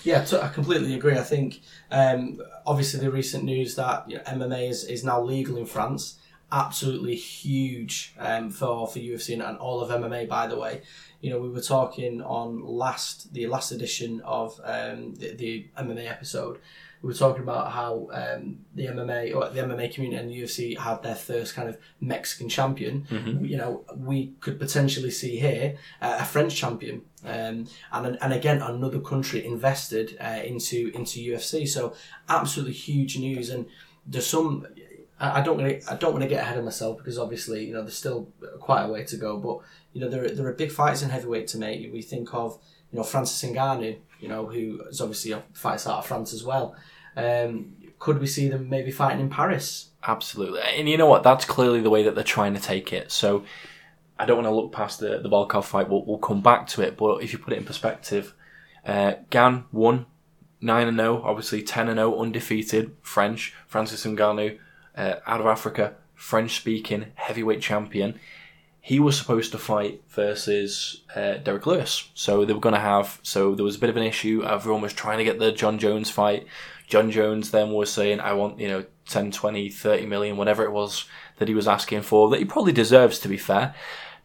Yeah, 0.09 0.25
t- 0.25 0.39
I 0.39 0.49
completely 0.49 0.95
agree. 0.95 1.19
I 1.19 1.23
think 1.23 1.61
um, 1.91 2.41
obviously 2.65 2.99
the 2.99 3.11
recent 3.11 3.45
news 3.45 3.77
that 3.77 4.09
you 4.09 4.17
know, 4.17 4.23
MMA 4.23 4.71
is, 4.71 4.85
is 4.85 5.05
now 5.05 5.21
legal 5.21 5.59
in 5.59 5.67
France, 5.67 6.19
absolutely 6.51 7.15
huge 7.15 8.15
um, 8.19 8.51
for 8.51 8.89
for 8.89 8.99
UFC 9.01 9.35
and, 9.35 9.43
and 9.43 9.59
all 9.59 9.83
of 9.83 9.91
MMA. 9.91 10.27
By 10.27 10.47
the 10.47 10.59
way, 10.59 10.81
you 11.21 11.31
know 11.31 11.41
we 11.41 11.49
were 11.49 11.61
talking 11.61 12.23
on 12.23 12.65
last 12.65 13.33
the 13.33 13.47
last 13.47 13.73
edition 13.73 14.21
of 14.25 14.61
um, 14.65 15.15
the, 15.15 15.35
the 15.35 15.67
MMA 15.79 16.09
episode. 16.11 16.59
We 17.01 17.09
were 17.09 17.15
talking 17.15 17.43
about 17.45 17.71
how 17.71 18.09
um, 18.13 18.59
the 18.75 18.87
MMA 18.87 19.33
or 19.35 19.49
the 19.51 19.61
MMA 19.61 19.95
community 19.95 20.21
and 20.21 20.31
the 20.31 20.43
UFC 20.43 20.77
had 20.77 21.01
their 21.05 21.15
first 21.15 21.55
kind 21.55 21.69
of 21.69 21.79
Mexican 22.01 22.49
champion. 22.49 23.07
You 23.47 23.57
know, 23.57 23.85
we 23.97 24.33
could 24.41 24.59
potentially 24.59 25.13
see 25.13 25.39
here 25.39 25.77
uh, 26.03 26.19
a 26.21 26.25
French 26.25 26.57
champion, 26.57 27.03
um, 27.25 27.69
and 27.93 28.19
and 28.21 28.33
again 28.33 28.61
another 28.63 28.99
country 28.99 29.45
invested 29.45 30.17
uh, 30.21 30.41
into 30.45 30.91
into 30.93 31.21
UFC. 31.21 31.69
So 31.69 31.95
absolutely 32.29 32.75
huge 32.75 33.17
news, 33.19 33.51
and 33.51 33.67
there's 34.07 34.27
some. 34.27 34.67
I 35.21 35.41
don't 35.41 35.59
to. 35.59 35.81
I 35.91 35.97
don't 35.97 36.13
want 36.13 36.23
to 36.23 36.29
get 36.29 36.43
ahead 36.43 36.59
of 36.59 36.65
myself 36.65 36.99
because 36.99 37.19
obviously 37.19 37.65
you 37.65 37.73
know 37.73 37.83
there's 37.83 37.97
still 37.97 38.29
quite 38.61 38.85
a 38.85 38.89
way 38.89 39.05
to 39.05 39.17
go. 39.17 39.37
But 39.37 39.59
you 39.93 40.01
know 40.01 40.09
there 40.09 40.25
are, 40.25 40.31
there 40.31 40.47
are 40.47 40.53
big 40.53 40.71
fights 40.71 41.03
in 41.03 41.11
heavyweight 41.11 41.49
to 41.49 41.59
make. 41.59 41.93
We 41.93 42.03
think 42.03 42.33
of 42.33 42.59
you 42.93 42.99
know 42.99 43.03
Francis 43.03 43.43
Ngannou, 43.49 43.99
you 44.21 44.29
know 44.29 44.47
who 44.47 44.83
is 44.89 45.01
obviously 45.01 45.33
a 45.33 45.43
fights 45.53 45.87
out 45.87 45.99
of 45.99 46.07
France 46.07 46.33
as 46.33 46.45
well. 46.45 46.77
Um, 47.17 47.75
could 47.99 48.21
we 48.21 48.27
see 48.29 48.49
them 48.49 48.69
maybe 48.69 48.93
fighting 48.93 49.21
in 49.21 49.29
Paris? 49.29 49.91
Absolutely. 50.07 50.61
And 50.61 50.89
you 50.89 50.97
know 50.97 51.07
what? 51.07 51.25
That's 51.25 51.45
clearly 51.45 51.81
the 51.81 51.91
way 51.91 52.05
that 52.05 52.15
they're 52.15 52.23
trying 52.23 52.55
to 52.55 52.61
take 52.61 52.93
it. 52.93 53.11
So 53.11 53.45
I 54.19 54.25
don't 54.25 54.37
want 54.37 54.47
to 54.47 54.55
look 54.55 54.73
past 54.73 55.01
the, 55.01 55.19
the 55.19 55.29
Volkov 55.29 55.65
fight. 55.65 55.89
We'll, 55.89 56.05
we'll 56.05 56.19
come 56.19 56.41
back 56.41 56.69
to 56.69 56.83
it. 56.83 56.97
But 56.97 57.23
if 57.23 57.33
you 57.33 57.39
put 57.41 57.53
it 57.53 57.59
in 57.59 57.65
perspective, 57.65 58.35
uh, 58.87 59.15
Gane 59.31 59.65
won 59.73 60.07
9 60.61 60.89
and 60.89 60.97
0, 60.97 61.23
obviously 61.25 61.63
10 61.63 61.89
and 61.89 61.99
0, 61.99 62.21
undefeated, 62.21 62.97
French. 63.03 63.55
Francis 63.67 64.05
Ngannou, 64.07 64.59
uh, 64.99 65.21
out 65.27 65.41
of 65.41 65.47
Africa, 65.47 65.95
French 66.15 66.57
speaking, 66.57 67.07
heavyweight 67.15 67.63
champion. 67.63 68.19
He 68.81 68.99
was 68.99 69.19
supposed 69.19 69.53
to 69.53 69.59
fight 69.59 70.03
versus 70.09 71.03
uh, 71.15 71.35
Derrick 71.35 71.67
Lewis. 71.67 72.11
So 72.15 72.45
they 72.45 72.53
were 72.53 72.61
going 72.61 72.75
to 72.75 72.81
have, 72.81 73.21
so 73.23 73.55
there 73.55 73.65
was 73.65 73.77
a 73.77 73.79
bit 73.79 73.91
of 73.91 73.97
an 73.97 74.03
issue. 74.03 74.43
Everyone 74.45 74.83
was 74.83 74.93
trying 74.93 75.19
to 75.19 75.25
get 75.25 75.39
the 75.39 75.53
Jon 75.53 75.79
Jones 75.79 76.11
fight. 76.11 76.47
Jon 76.89 77.11
Jones 77.11 77.51
then 77.51 77.71
was 77.71 77.93
saying, 77.93 78.21
I 78.21 78.33
want, 78.33 78.59
you 78.59 78.69
know, 78.69 78.85
10, 79.07 79.31
20, 79.31 79.69
30 79.71 80.07
million, 80.07 80.37
whatever 80.37 80.65
it 80.65 80.73
was 80.73 81.05
that 81.37 81.49
he 81.49 81.55
was 81.55 81.69
asking 81.69 82.03
for, 82.03 82.31
that 82.31 82.39
he 82.39 82.45
probably 82.45 82.73
deserves, 82.73 83.19
to 83.21 83.29
be 83.29 83.37
fair. 83.37 83.75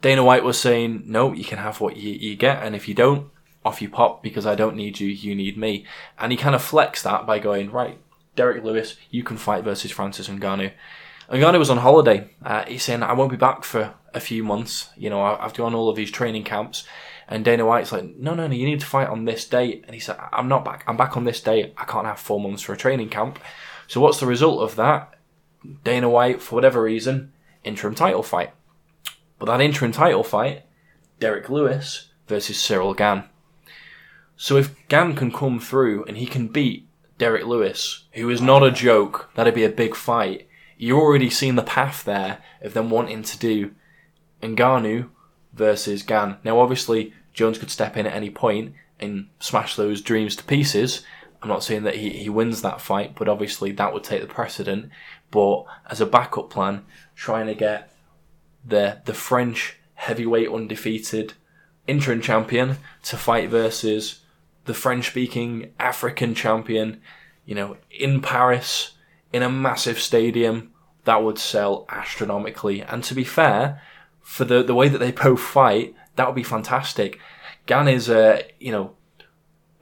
Dana 0.01 0.23
White 0.23 0.43
was 0.43 0.59
saying, 0.59 1.03
no, 1.05 1.33
you 1.33 1.45
can 1.45 1.59
have 1.59 1.79
what 1.79 1.97
you, 1.97 2.11
you 2.13 2.35
get, 2.35 2.63
and 2.63 2.75
if 2.75 2.87
you 2.87 2.93
don't, 2.93 3.29
off 3.65 3.81
you 3.81 3.89
pop 3.89 4.21
because 4.21 4.45
I 4.45 4.55
don't 4.55 4.75
need 4.75 4.99
you, 4.99 5.07
you 5.07 5.35
need 5.35 5.57
me. 5.57 5.85
And 6.19 6.31
he 6.31 6.37
kind 6.37 6.55
of 6.55 6.61
flexed 6.61 7.03
that 7.05 7.25
by 7.25 7.39
going, 7.39 7.71
right, 7.71 7.97
Derrick 8.35 8.63
Lewis, 8.63 8.95
you 9.09 9.23
can 9.23 9.37
fight 9.37 9.63
versus 9.63 9.91
Francis 9.91 10.27
Ngannou. 10.27 10.71
Ngannou 11.29 11.59
was 11.59 11.69
on 11.69 11.77
holiday. 11.77 12.29
Uh, 12.43 12.65
he's 12.65 12.83
saying, 12.83 13.03
I 13.03 13.13
won't 13.13 13.31
be 13.31 13.37
back 13.37 13.63
for 13.63 13.93
a 14.13 14.19
few 14.19 14.43
months. 14.43 14.89
You 14.97 15.09
know, 15.09 15.21
I've 15.21 15.53
done 15.53 15.73
all 15.73 15.89
of 15.89 15.95
these 15.95 16.11
training 16.11 16.43
camps. 16.43 16.85
And 17.27 17.45
Dana 17.45 17.65
White's 17.65 17.91
like, 17.91 18.03
no, 18.17 18.33
no, 18.33 18.47
no, 18.47 18.53
you 18.53 18.65
need 18.65 18.81
to 18.81 18.85
fight 18.85 19.07
on 19.07 19.25
this 19.25 19.47
date. 19.47 19.83
And 19.85 19.93
he 19.93 19.99
said, 19.99 20.17
I'm 20.31 20.47
not 20.47 20.65
back. 20.65 20.83
I'm 20.87 20.97
back 20.97 21.15
on 21.15 21.23
this 21.23 21.41
date. 21.41 21.73
I 21.77 21.85
can't 21.85 22.05
have 22.05 22.19
four 22.19 22.39
months 22.39 22.61
for 22.61 22.73
a 22.73 22.77
training 22.77 23.09
camp. 23.09 23.39
So 23.87 24.01
what's 24.01 24.19
the 24.19 24.25
result 24.25 24.61
of 24.61 24.75
that? 24.75 25.13
Dana 25.83 26.09
White, 26.09 26.41
for 26.41 26.55
whatever 26.55 26.81
reason, 26.81 27.31
interim 27.63 27.95
title 27.95 28.23
fight. 28.23 28.51
But 29.39 29.45
that 29.45 29.61
interim 29.61 29.91
title 29.91 30.23
fight, 30.23 30.63
Derrick 31.19 31.49
Lewis 31.49 32.09
versus 32.27 32.59
Cyril 32.59 32.93
Gane. 32.93 33.23
So 34.35 34.57
if 34.57 34.75
Gane 34.89 35.15
can 35.15 35.31
come 35.31 35.59
through 35.59 36.03
and 36.05 36.17
he 36.17 36.25
can 36.25 36.49
beat 36.49 36.87
Derrick 37.17 37.45
Lewis, 37.45 38.05
who 38.13 38.29
is 38.29 38.41
not 38.41 38.63
a 38.63 38.71
joke, 38.71 39.29
that'd 39.35 39.53
be 39.53 39.63
a 39.63 39.69
big 39.69 39.95
fight. 39.95 40.47
You're 40.77 41.01
already 41.01 41.29
seeing 41.29 41.55
the 41.55 41.63
path 41.63 42.03
there 42.03 42.39
of 42.61 42.73
them 42.73 42.89
wanting 42.89 43.23
to 43.23 43.37
do 43.37 43.71
Ngannou 44.41 45.09
versus 45.53 46.03
Gane. 46.03 46.37
Now, 46.43 46.59
obviously, 46.59 47.13
Jones 47.33 47.57
could 47.57 47.69
step 47.69 47.95
in 47.97 48.05
at 48.05 48.15
any 48.15 48.29
point 48.29 48.73
and 48.99 49.27
smash 49.39 49.75
those 49.75 50.01
dreams 50.01 50.35
to 50.35 50.43
pieces. 50.43 51.03
I'm 51.41 51.49
not 51.49 51.63
saying 51.63 51.83
that 51.83 51.95
he, 51.95 52.09
he 52.09 52.29
wins 52.29 52.61
that 52.61 52.81
fight, 52.81 53.15
but 53.15 53.27
obviously 53.27 53.71
that 53.73 53.93
would 53.93 54.03
take 54.03 54.21
the 54.21 54.27
precedent. 54.27 54.89
But 55.29 55.65
as 55.89 55.99
a 55.99 56.05
backup 56.05 56.49
plan, 56.49 56.85
trying 57.15 57.47
to 57.47 57.55
get 57.55 57.93
the 58.65 59.01
the 59.03 59.13
French 59.13 59.77
heavyweight 59.95 60.49
undefeated 60.49 61.33
interim 61.85 62.21
champion 62.21 62.77
to 63.03 63.17
fight 63.17 63.49
versus 63.49 64.22
the 64.65 64.73
French 64.73 65.07
speaking 65.07 65.73
African 65.79 66.35
champion, 66.35 67.01
you 67.45 67.55
know, 67.55 67.77
in 67.91 68.21
Paris, 68.21 68.91
in 69.31 69.43
a 69.43 69.49
massive 69.49 69.99
stadium, 69.99 70.71
that 71.05 71.23
would 71.23 71.37
sell 71.37 71.85
astronomically. 71.89 72.81
And 72.81 73.03
to 73.03 73.13
be 73.13 73.23
fair, 73.23 73.81
for 74.21 74.45
the, 74.45 74.63
the 74.63 74.75
way 74.75 74.87
that 74.87 74.99
they 74.99 75.11
both 75.11 75.41
fight, 75.41 75.95
that 76.15 76.27
would 76.27 76.35
be 76.35 76.43
fantastic. 76.43 77.19
Gane 77.65 77.87
is 77.87 78.09
a, 78.09 78.43
you 78.59 78.71
know, 78.71 78.95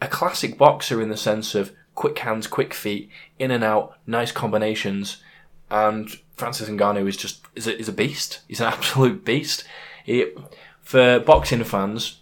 a 0.02 0.08
classic 0.08 0.58
boxer 0.58 1.02
in 1.02 1.10
the 1.10 1.17
sense 1.17 1.54
of 1.54 1.72
quick 1.94 2.17
hands, 2.20 2.48
quick 2.48 2.74
feet, 2.74 3.10
in 3.38 3.52
and 3.52 3.63
out, 3.63 3.98
nice 4.08 4.32
combinations. 4.32 5.22
And 5.70 6.10
Francis 6.36 6.70
Ngannou 6.70 7.08
is 7.08 7.17
just 7.17 7.46
is 7.56 7.67
a, 7.67 7.78
is 7.78 7.88
a 7.88 7.94
beast. 7.94 8.41
He's 8.48 8.60
an 8.60 8.67
absolute 8.74 9.24
beast. 9.24 9.63
He, 10.04 10.26
for 10.82 11.20
boxing 11.20 11.63
fans, 11.63 12.20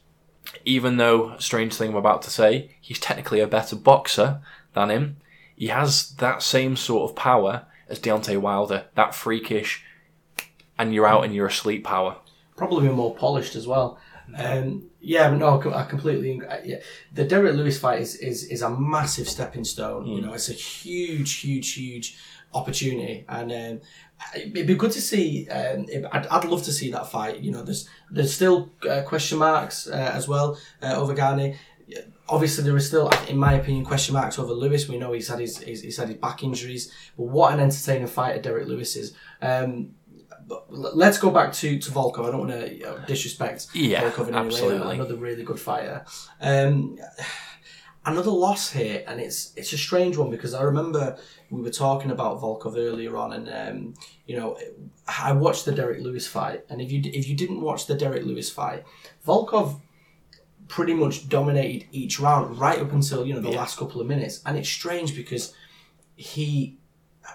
even 0.69 0.97
though 0.97 1.36
strange 1.39 1.73
thing 1.73 1.89
I'm 1.89 1.95
about 1.95 2.21
to 2.23 2.29
say, 2.29 2.71
he's 2.79 2.99
technically 2.99 3.39
a 3.39 3.47
better 3.47 3.75
boxer 3.75 4.39
than 4.73 4.89
him. 4.91 5.17
He 5.55 5.67
has 5.67 6.12
that 6.17 6.41
same 6.43 6.75
sort 6.75 7.10
of 7.10 7.15
power 7.15 7.65
as 7.89 7.99
Deontay 7.99 8.38
Wilder, 8.38 8.86
that 8.95 9.15
freakish, 9.15 9.84
and 10.77 10.93
you're 10.93 11.08
out 11.08 11.25
and 11.25 11.34
you're 11.34 11.47
asleep 11.47 11.84
power. 11.84 12.17
Probably 12.55 12.88
more 12.89 13.15
polished 13.15 13.55
as 13.55 13.65
well. 13.67 13.99
Um, 14.38 14.84
yeah, 15.01 15.29
no, 15.32 15.58
I 15.60 15.63
co- 15.63 15.73
I 15.73 15.86
completely. 15.86 16.39
uh, 16.47 16.58
Yeah, 16.63 16.79
the 17.13 17.23
Derrick 17.23 17.55
Lewis 17.55 17.79
fight 17.79 17.99
is, 18.01 18.15
is, 18.15 18.43
is 18.43 18.62
a 18.62 18.69
massive 18.69 19.27
stepping 19.27 19.63
stone. 19.63 20.05
You 20.05 20.21
know, 20.21 20.34
it's 20.34 20.49
a 20.49 20.53
huge, 20.53 21.34
huge, 21.38 21.73
huge 21.73 22.17
opportunity, 22.53 23.25
and 23.27 23.51
um, 23.51 23.82
it'd 24.36 24.67
be 24.67 24.75
good 24.75 24.91
to 24.91 25.01
see. 25.01 25.49
Um, 25.49 25.88
I'd, 26.12 26.27
I'd 26.27 26.45
love 26.45 26.63
to 26.63 26.71
see 26.71 26.91
that 26.91 27.10
fight. 27.10 27.39
You 27.39 27.51
know, 27.51 27.63
there's 27.63 27.89
there's 28.12 28.34
still 28.34 28.72
uh, 28.89 29.02
question 29.04 29.38
marks 29.38 29.88
uh, 29.88 30.12
as 30.13 30.28
well 30.28 30.58
uh, 30.82 30.95
over 30.95 31.13
Gane. 31.13 31.58
Obviously, 32.28 32.63
there 32.63 32.78
is 32.78 32.86
still, 32.86 33.10
in 33.28 33.38
my 33.38 33.54
opinion, 33.54 33.84
question 33.84 34.13
marks 34.13 34.38
over 34.38 34.54
Lewis. 34.54 34.88
We 34.88 34.98
know 34.98 35.13
he's 35.13 35.28
had 35.28 35.39
his, 35.39 35.58
his 35.58 35.82
he's 35.82 35.98
had 35.98 36.10
his 36.10 36.17
back 36.17 36.43
injuries, 36.43 36.91
but 37.17 37.24
what 37.24 37.54
an 37.54 37.60
entertaining 37.60 38.08
fighter 38.08 38.39
Derrick 38.39 38.67
Lewis 38.67 38.95
is. 38.95 39.13
Um, 39.41 39.95
but 40.48 40.65
let's 40.72 41.17
go 41.19 41.30
back 41.32 41.54
to, 41.54 41.78
to 41.80 41.91
Volkov. 41.91 42.28
I 42.28 42.32
don't 42.32 42.48
want 42.48 42.52
to 42.52 42.74
you 42.76 42.84
know, 42.84 43.00
disrespect 43.08 43.67
Yeah, 43.74 44.02
Volkov 44.04 44.28
in 44.30 44.36
any 44.36 44.41
way. 44.41 44.45
absolutely. 44.48 44.95
Another 44.95 45.15
really 45.15 45.43
good 45.43 45.60
fighter. 45.60 46.06
Um, 46.41 46.98
another 48.06 48.32
loss 48.32 48.72
here, 48.72 49.04
and 49.08 49.19
it's 49.19 49.54
it's 49.56 49.74
a 49.74 49.78
strange 49.78 50.17
one 50.17 50.30
because 50.30 50.54
I 50.54 50.63
remember 50.63 51.17
we 51.50 51.62
were 51.62 51.69
talking 51.69 52.12
about 52.12 52.41
Volkov 52.41 52.78
earlier 52.78 53.15
on, 53.17 53.34
and 53.34 53.50
um, 53.50 53.93
you 54.29 54.37
know, 54.37 54.59
I 55.07 55.31
watched 55.31 55.65
the 55.65 55.71
Derrick 55.71 56.01
Lewis 56.01 56.27
fight, 56.27 56.63
and 56.69 56.79
if 56.79 56.91
you 56.91 57.01
if 57.03 57.27
you 57.27 57.35
didn't 57.35 57.61
watch 57.61 57.87
the 57.87 57.95
Derrick 57.95 58.23
Lewis 58.23 58.47
fight, 58.47 58.83
Volkov 59.25 59.81
pretty 60.67 60.93
much 60.93 61.27
dominated 61.27 61.87
each 61.91 62.19
round 62.19 62.59
right 62.59 62.77
up 62.77 62.91
until 62.91 63.25
you 63.25 63.33
know 63.33 63.41
the 63.41 63.49
last 63.49 63.79
couple 63.79 63.99
of 63.99 64.05
minutes, 64.05 64.43
and 64.45 64.55
it's 64.55 64.69
strange 64.69 65.15
because 65.15 65.55
he 66.15 66.77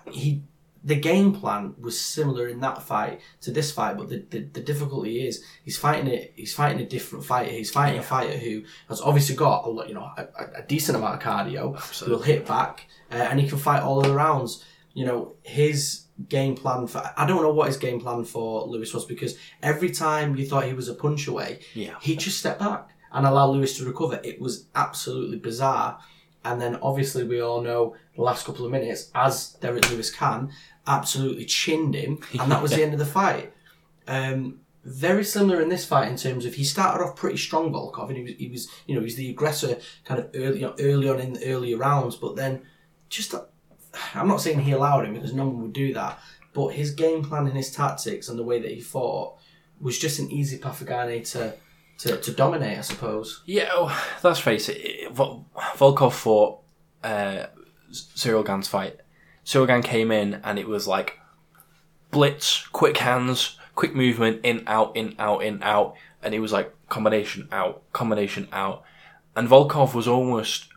he 0.09 0.44
the 0.85 0.94
game 0.94 1.35
plan 1.35 1.74
was 1.80 1.98
similar 2.00 2.46
in 2.46 2.61
that 2.61 2.80
fight 2.80 3.20
to 3.40 3.50
this 3.50 3.72
fight, 3.72 3.96
but 3.96 4.09
the, 4.09 4.24
the, 4.30 4.38
the 4.52 4.61
difficulty 4.61 5.26
is 5.26 5.42
he's 5.64 5.76
fighting 5.76 6.07
it. 6.07 6.33
He's 6.37 6.54
fighting 6.54 6.80
a 6.80 6.87
different 6.87 7.24
fighter. 7.24 7.50
He's 7.50 7.72
fighting 7.72 7.98
a 7.98 8.04
fighter 8.04 8.38
who 8.38 8.62
has 8.88 9.00
obviously 9.00 9.35
got 9.35 9.64
a 9.64 9.68
lot, 9.68 9.88
you 9.88 9.94
know, 9.94 10.09
a, 10.16 10.28
a- 10.59 10.62
decent 10.68 10.96
amount 10.96 11.16
of 11.16 11.20
cardio. 11.28 12.07
Will 12.07 12.22
hit 12.22 12.46
back, 12.46 12.87
uh, 13.11 13.16
and 13.16 13.40
he 13.40 13.48
can 13.48 13.59
fight 13.59 13.83
all 13.83 13.98
of 13.98 14.07
the 14.07 14.14
rounds. 14.14 14.64
You 14.92 15.07
know, 15.07 15.35
his 15.42 16.04
game 16.29 16.55
plan 16.55 16.87
for 16.87 17.03
I 17.16 17.27
don't 17.27 17.42
know 17.42 17.53
what 17.53 17.66
his 17.66 17.77
game 17.77 18.00
plan 18.00 18.24
for 18.24 18.64
Lewis 18.66 18.94
was 18.94 19.05
because 19.05 19.37
every 19.62 19.90
time 19.90 20.37
you 20.37 20.46
thought 20.46 20.64
he 20.64 20.72
was 20.72 20.88
a 20.88 20.94
punch 20.94 21.27
away, 21.27 21.61
Yeah. 21.74 21.94
he 22.00 22.14
just 22.16 22.38
stepped 22.38 22.61
back 22.61 22.90
and 23.12 23.27
allowed 23.27 23.50
Lewis 23.50 23.77
to 23.79 23.85
recover. 23.85 24.20
It 24.22 24.40
was 24.40 24.66
absolutely 24.74 25.38
bizarre. 25.38 25.98
And 26.44 26.61
then 26.61 26.77
obviously 26.83 27.24
we 27.24 27.40
all 27.40 27.62
know 27.62 27.96
the 28.16 28.22
last 28.22 28.44
couple 28.46 28.64
of 28.64 28.70
minutes, 28.70 29.11
as 29.14 29.53
Derrick 29.61 29.90
Lewis 29.90 30.11
can, 30.11 30.50
absolutely 30.87 31.46
chinned 31.46 31.94
him, 31.94 32.18
and 32.38 32.53
that 32.53 32.62
was 32.62 32.72
the 32.72 32.83
end 32.85 32.92
of 32.92 32.98
the 32.98 33.07
fight. 33.07 33.53
Um, 34.07 34.61
very 34.85 35.24
similar 35.24 35.62
in 35.62 35.70
this 35.70 35.87
fight 35.87 36.09
in 36.09 36.16
terms 36.16 36.44
of 36.44 36.55
he 36.55 36.64
started 36.64 37.03
off 37.03 37.16
pretty 37.16 37.38
strong, 37.38 37.72
Volkov, 37.72 38.09
and 38.11 38.18
he 38.18 38.22
was, 38.24 38.33
he 38.38 38.48
was 38.50 38.68
you 38.87 38.94
know, 38.94 39.00
he 39.00 39.05
was 39.05 39.16
the 39.16 39.31
aggressor 39.31 39.79
kind 40.05 40.20
of 40.20 40.29
early, 40.35 40.61
you 40.61 40.66
know, 40.66 40.74
early 40.79 41.09
on 41.09 41.18
in 41.20 41.33
the 41.33 41.46
earlier 41.50 41.79
rounds, 41.79 42.16
but 42.16 42.37
then 42.37 42.61
just, 43.09 43.35
I'm 44.14 44.28
not 44.28 44.40
saying 44.40 44.61
he 44.61 44.72
allowed 44.72 45.07
him 45.07 45.14
because 45.14 45.33
no 45.33 45.46
one 45.46 45.62
would 45.62 45.72
do 45.72 45.94
that, 45.94 46.18
but 46.52 46.68
his 46.68 46.92
game 46.92 47.22
plan 47.24 47.46
and 47.46 47.57
his 47.57 47.70
tactics 47.72 48.28
and 48.28 48.38
the 48.38 48.44
way 48.44 48.61
that 48.61 48.70
he 48.70 48.80
fought 48.80 49.37
was 49.80 49.98
just 49.98 50.18
an 50.18 50.30
easy 50.30 50.59
path 50.59 50.78
for 50.78 50.85
Gane 50.85 51.22
to, 51.24 51.54
to, 51.98 52.16
to 52.16 52.33
dominate, 52.33 52.78
I 52.78 52.83
suppose. 52.83 53.42
Yeah, 53.46 53.68
oh, 53.72 54.16
let's 54.22 54.40
face 54.40 54.68
it. 54.68 54.78
it 54.78 55.12
Vol- 55.12 55.46
Volkov 55.54 56.12
fought 56.12 56.61
uh, 57.02 57.46
Cyril 57.90 58.42
Gane's 58.42 58.68
fight. 58.68 59.00
Cyril 59.44 59.66
Gane 59.66 59.83
came 59.83 60.11
in 60.11 60.40
and 60.44 60.59
it 60.59 60.68
was 60.68 60.87
like 60.87 61.18
blitz, 62.11 62.66
quick 62.68 62.98
hands, 62.98 63.59
quick 63.74 63.94
movement, 63.94 64.40
in, 64.44 64.62
out, 64.66 64.96
in, 64.96 65.14
out, 65.18 65.42
in, 65.42 65.62
out. 65.62 65.96
And 66.22 66.35
it 66.35 66.40
was 66.40 66.52
like 66.52 66.72
combination 66.88 67.48
out, 67.52 67.83
combination 67.92 68.48
out. 68.52 68.85
And 69.37 69.48
Volkov 69.48 69.94
was 69.94 70.07
almost, 70.07 70.68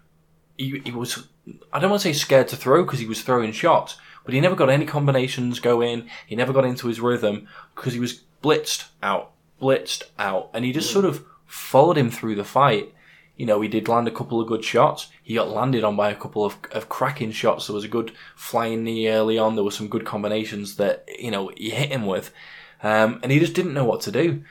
he, 0.57 0.81
he 0.83 0.91
was, 0.91 1.27
I 1.71 1.79
don't 1.79 1.89
want 1.89 2.01
to 2.01 2.07
say 2.09 2.13
scared 2.13 2.47
to 2.49 2.55
throw 2.55 2.83
because 2.83 2.99
he 2.99 3.05
was 3.05 3.21
throwing 3.21 3.51
shots, 3.51 3.97
but 4.25 4.33
he 4.33 4.41
never 4.41 4.55
got 4.55 4.69
any 4.69 4.85
combinations 4.85 5.59
going. 5.59 6.09
He 6.25 6.35
never 6.35 6.53
got 6.53 6.65
into 6.65 6.87
his 6.87 6.99
rhythm 6.99 7.47
because 7.75 7.93
he 7.93 7.99
was 7.99 8.21
blitzed 8.43 8.87
out, 9.01 9.31
blitzed 9.61 10.03
out. 10.19 10.49
And 10.53 10.65
he 10.65 10.73
just 10.73 10.91
sort 10.91 11.05
of 11.05 11.23
followed 11.45 11.97
him 11.97 12.11
through 12.11 12.35
the 12.35 12.43
fight. 12.43 12.93
You 13.37 13.45
know, 13.45 13.61
he 13.61 13.67
did 13.67 13.87
land 13.87 14.07
a 14.07 14.11
couple 14.11 14.41
of 14.41 14.47
good 14.47 14.65
shots. 14.65 15.09
He 15.21 15.35
got 15.35 15.49
landed 15.49 15.83
on 15.83 15.95
by 15.95 16.09
a 16.09 16.15
couple 16.15 16.43
of, 16.43 16.57
of 16.71 16.89
cracking 16.89 17.31
shots. 17.31 17.67
There 17.67 17.75
was 17.75 17.83
a 17.83 17.89
good 17.89 18.11
flying 18.35 18.83
knee 18.83 19.07
early 19.09 19.37
on. 19.37 19.55
There 19.55 19.63
were 19.63 19.71
some 19.71 19.89
good 19.89 20.05
combinations 20.05 20.77
that, 20.77 21.07
you 21.19 21.29
know, 21.29 21.51
he 21.55 21.69
hit 21.69 21.91
him 21.91 22.07
with. 22.07 22.33
Um, 22.81 23.19
and 23.21 23.31
he 23.31 23.39
just 23.39 23.53
didn't 23.53 23.75
know 23.75 23.85
what 23.85 24.01
to 24.01 24.11
do. 24.11 24.43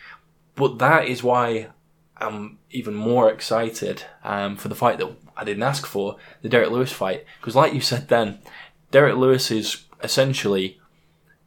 But 0.54 0.78
that 0.78 1.06
is 1.06 1.22
why 1.22 1.68
I'm 2.18 2.58
even 2.70 2.94
more 2.94 3.30
excited 3.30 4.04
um, 4.24 4.56
for 4.56 4.68
the 4.68 4.74
fight 4.74 4.98
that 4.98 5.14
I 5.36 5.44
didn't 5.44 5.62
ask 5.62 5.86
for, 5.86 6.16
the 6.42 6.48
Derrick 6.48 6.70
Lewis 6.70 6.92
fight. 6.92 7.24
Because, 7.40 7.54
like 7.54 7.74
you 7.74 7.80
said 7.80 8.08
then, 8.08 8.38
Derrick 8.90 9.16
Lewis 9.16 9.50
is 9.50 9.84
essentially, 10.02 10.80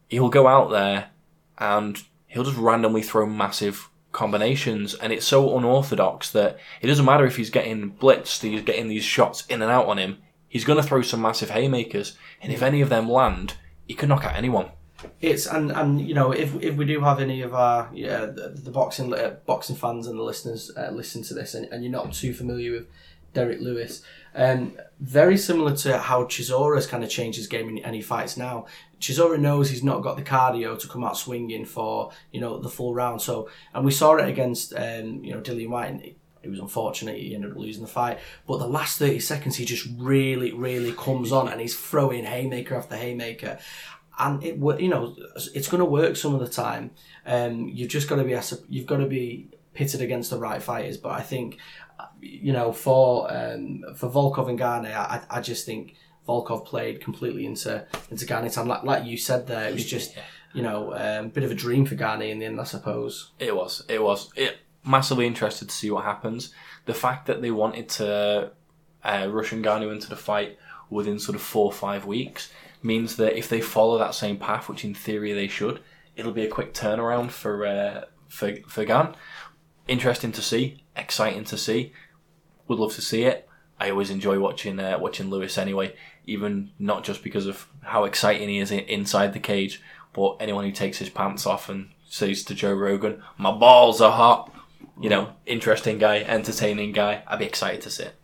he'll 0.08 0.28
go 0.28 0.46
out 0.46 0.70
there 0.70 1.10
and 1.58 2.02
he'll 2.28 2.44
just 2.44 2.56
randomly 2.56 3.02
throw 3.02 3.26
massive 3.26 3.90
combinations. 4.12 4.94
And 4.94 5.12
it's 5.12 5.26
so 5.26 5.56
unorthodox 5.56 6.30
that 6.32 6.58
it 6.80 6.86
doesn't 6.86 7.04
matter 7.04 7.26
if 7.26 7.36
he's 7.36 7.50
getting 7.50 7.92
blitzed, 7.92 8.42
he's 8.42 8.62
getting 8.62 8.88
these 8.88 9.04
shots 9.04 9.44
in 9.46 9.62
and 9.62 9.70
out 9.70 9.86
on 9.86 9.98
him. 9.98 10.18
He's 10.48 10.64
going 10.64 10.80
to 10.80 10.86
throw 10.86 11.02
some 11.02 11.22
massive 11.22 11.50
haymakers. 11.50 12.16
And 12.40 12.52
if 12.52 12.62
any 12.62 12.80
of 12.80 12.88
them 12.88 13.08
land, 13.08 13.54
he 13.86 13.94
can 13.94 14.08
knock 14.08 14.24
out 14.24 14.36
anyone. 14.36 14.70
It's 15.20 15.46
and 15.46 15.70
and 15.70 16.00
you 16.00 16.14
know 16.14 16.32
if 16.32 16.54
if 16.62 16.76
we 16.76 16.84
do 16.84 17.00
have 17.00 17.20
any 17.20 17.42
of 17.42 17.54
our 17.54 17.90
yeah 17.92 18.26
the, 18.26 18.48
the 18.54 18.70
boxing 18.70 19.12
uh, 19.12 19.36
boxing 19.46 19.76
fans 19.76 20.06
and 20.06 20.18
the 20.18 20.22
listeners 20.22 20.70
uh, 20.76 20.90
listen 20.92 21.22
to 21.24 21.34
this 21.34 21.54
and, 21.54 21.66
and 21.66 21.82
you're 21.82 21.92
not 21.92 22.12
too 22.12 22.32
familiar 22.34 22.72
with 22.72 22.86
Derrick 23.32 23.60
Lewis, 23.60 24.02
um, 24.34 24.76
very 24.98 25.36
similar 25.36 25.76
to 25.76 25.98
how 25.98 26.24
Chisora's 26.24 26.86
kind 26.86 27.04
of 27.04 27.10
changed 27.10 27.38
his 27.38 27.46
game 27.46 27.68
and, 27.68 27.78
and 27.78 27.94
he 27.94 28.02
fights 28.02 28.36
now. 28.36 28.66
Chisora 29.00 29.38
knows 29.38 29.70
he's 29.70 29.84
not 29.84 30.02
got 30.02 30.16
the 30.16 30.22
cardio 30.22 30.78
to 30.78 30.88
come 30.88 31.04
out 31.04 31.16
swinging 31.16 31.64
for 31.64 32.10
you 32.32 32.40
know 32.40 32.58
the 32.58 32.68
full 32.68 32.94
round. 32.94 33.22
So 33.22 33.48
and 33.74 33.84
we 33.84 33.92
saw 33.92 34.16
it 34.16 34.28
against 34.28 34.74
um, 34.74 35.24
you 35.24 35.32
know 35.32 35.40
Dillian 35.40 35.68
Whyte. 35.68 35.90
And, 35.90 36.14
it 36.42 36.48
was 36.48 36.58
unfortunate 36.58 37.18
he 37.18 37.34
ended 37.34 37.50
up 37.50 37.56
losing 37.58 37.82
the 37.82 37.88
fight. 37.88 38.18
But 38.46 38.58
the 38.58 38.66
last 38.66 38.98
30 38.98 39.20
seconds, 39.20 39.56
he 39.56 39.64
just 39.64 39.86
really, 39.98 40.52
really 40.52 40.92
comes 40.92 41.32
on 41.32 41.48
and 41.48 41.60
he's 41.60 41.78
throwing 41.78 42.24
haymaker 42.24 42.76
after 42.76 42.96
haymaker 42.96 43.58
and 44.20 44.44
it 44.44 44.56
you 44.80 44.88
know 44.88 45.16
it's 45.54 45.68
going 45.68 45.78
to 45.78 45.84
work 45.84 46.14
some 46.14 46.34
of 46.34 46.40
the 46.40 46.48
time. 46.48 46.90
Um, 47.26 47.68
you've 47.68 47.88
just 47.88 48.08
got 48.08 48.16
to 48.16 48.24
be 48.24 48.38
you've 48.68 48.86
got 48.86 48.98
to 48.98 49.06
be 49.06 49.48
pitted 49.72 50.02
against 50.02 50.30
the 50.30 50.38
right 50.38 50.62
fighters. 50.62 50.98
But 50.98 51.12
I 51.12 51.22
think 51.22 51.58
you 52.20 52.52
know 52.52 52.72
for 52.72 53.32
um, 53.32 53.82
for 53.96 54.08
Volkov 54.08 54.48
and 54.48 54.58
Gane, 54.58 54.86
I, 54.86 55.22
I 55.30 55.40
just 55.40 55.64
think 55.64 55.94
Volkov 56.28 56.66
played 56.66 57.00
completely 57.00 57.46
into 57.46 57.86
into 58.10 58.26
Gane's 58.26 58.56
hand. 58.56 58.68
Like 58.68 58.84
like 58.84 59.04
you 59.04 59.16
said 59.16 59.46
there, 59.46 59.68
it 59.68 59.72
was 59.72 59.86
just 59.86 60.14
you 60.52 60.62
know 60.62 60.92
a 60.92 61.20
um, 61.20 61.30
bit 61.30 61.44
of 61.44 61.50
a 61.50 61.54
dream 61.54 61.86
for 61.86 61.94
Gane 61.94 62.22
in 62.22 62.38
the 62.38 62.46
end, 62.46 62.60
I 62.60 62.64
suppose. 62.64 63.30
It 63.38 63.56
was. 63.56 63.82
It 63.88 64.02
was. 64.02 64.30
It 64.36 64.58
massively 64.84 65.26
interested 65.26 65.68
to 65.68 65.74
see 65.74 65.90
what 65.90 66.04
happens. 66.04 66.52
The 66.84 66.94
fact 66.94 67.26
that 67.26 67.40
they 67.40 67.50
wanted 67.50 67.88
to 67.90 68.52
uh, 69.02 69.28
rush 69.30 69.50
Ngannou 69.50 69.92
into 69.92 70.08
the 70.08 70.16
fight 70.16 70.58
within 70.90 71.18
sort 71.18 71.36
of 71.36 71.42
four 71.42 71.66
or 71.66 71.72
five 71.72 72.04
weeks 72.04 72.50
means 72.82 73.16
that 73.16 73.36
if 73.36 73.48
they 73.48 73.60
follow 73.60 73.98
that 73.98 74.14
same 74.14 74.36
path, 74.36 74.68
which 74.68 74.84
in 74.84 74.94
theory 74.94 75.32
they 75.32 75.48
should, 75.48 75.80
it'll 76.16 76.32
be 76.32 76.44
a 76.44 76.48
quick 76.48 76.74
turnaround 76.74 77.30
for 77.30 77.66
uh, 77.66 78.04
for 78.28 78.56
for 78.68 78.84
Gane. 78.84 79.14
Interesting 79.88 80.32
to 80.32 80.42
see. 80.42 80.84
Exciting 80.96 81.44
to 81.44 81.56
see. 81.56 81.92
Would 82.68 82.78
love 82.78 82.94
to 82.94 83.02
see 83.02 83.24
it. 83.24 83.48
I 83.78 83.90
always 83.90 84.10
enjoy 84.10 84.38
watching 84.38 84.78
uh, 84.78 84.98
watching 84.98 85.30
Lewis 85.30 85.56
anyway, 85.56 85.94
even 86.26 86.70
not 86.78 87.02
just 87.04 87.22
because 87.22 87.46
of 87.46 87.66
how 87.82 88.04
exciting 88.04 88.48
he 88.48 88.58
is 88.58 88.70
inside 88.70 89.32
the 89.32 89.40
cage, 89.40 89.82
but 90.12 90.36
anyone 90.38 90.64
who 90.64 90.72
takes 90.72 90.98
his 90.98 91.08
pants 91.08 91.46
off 91.46 91.68
and 91.68 91.88
says 92.08 92.44
to 92.44 92.54
Joe 92.54 92.74
Rogan, 92.74 93.22
"My 93.38 93.52
balls 93.52 94.00
are 94.00 94.12
hot," 94.12 94.54
you 95.00 95.08
know, 95.08 95.32
interesting 95.46 95.98
guy, 95.98 96.18
entertaining 96.18 96.92
guy. 96.92 97.22
I'd 97.26 97.38
be 97.38 97.46
excited 97.46 97.80
to 97.82 97.90
see 97.90 98.04
it. 98.04 98.19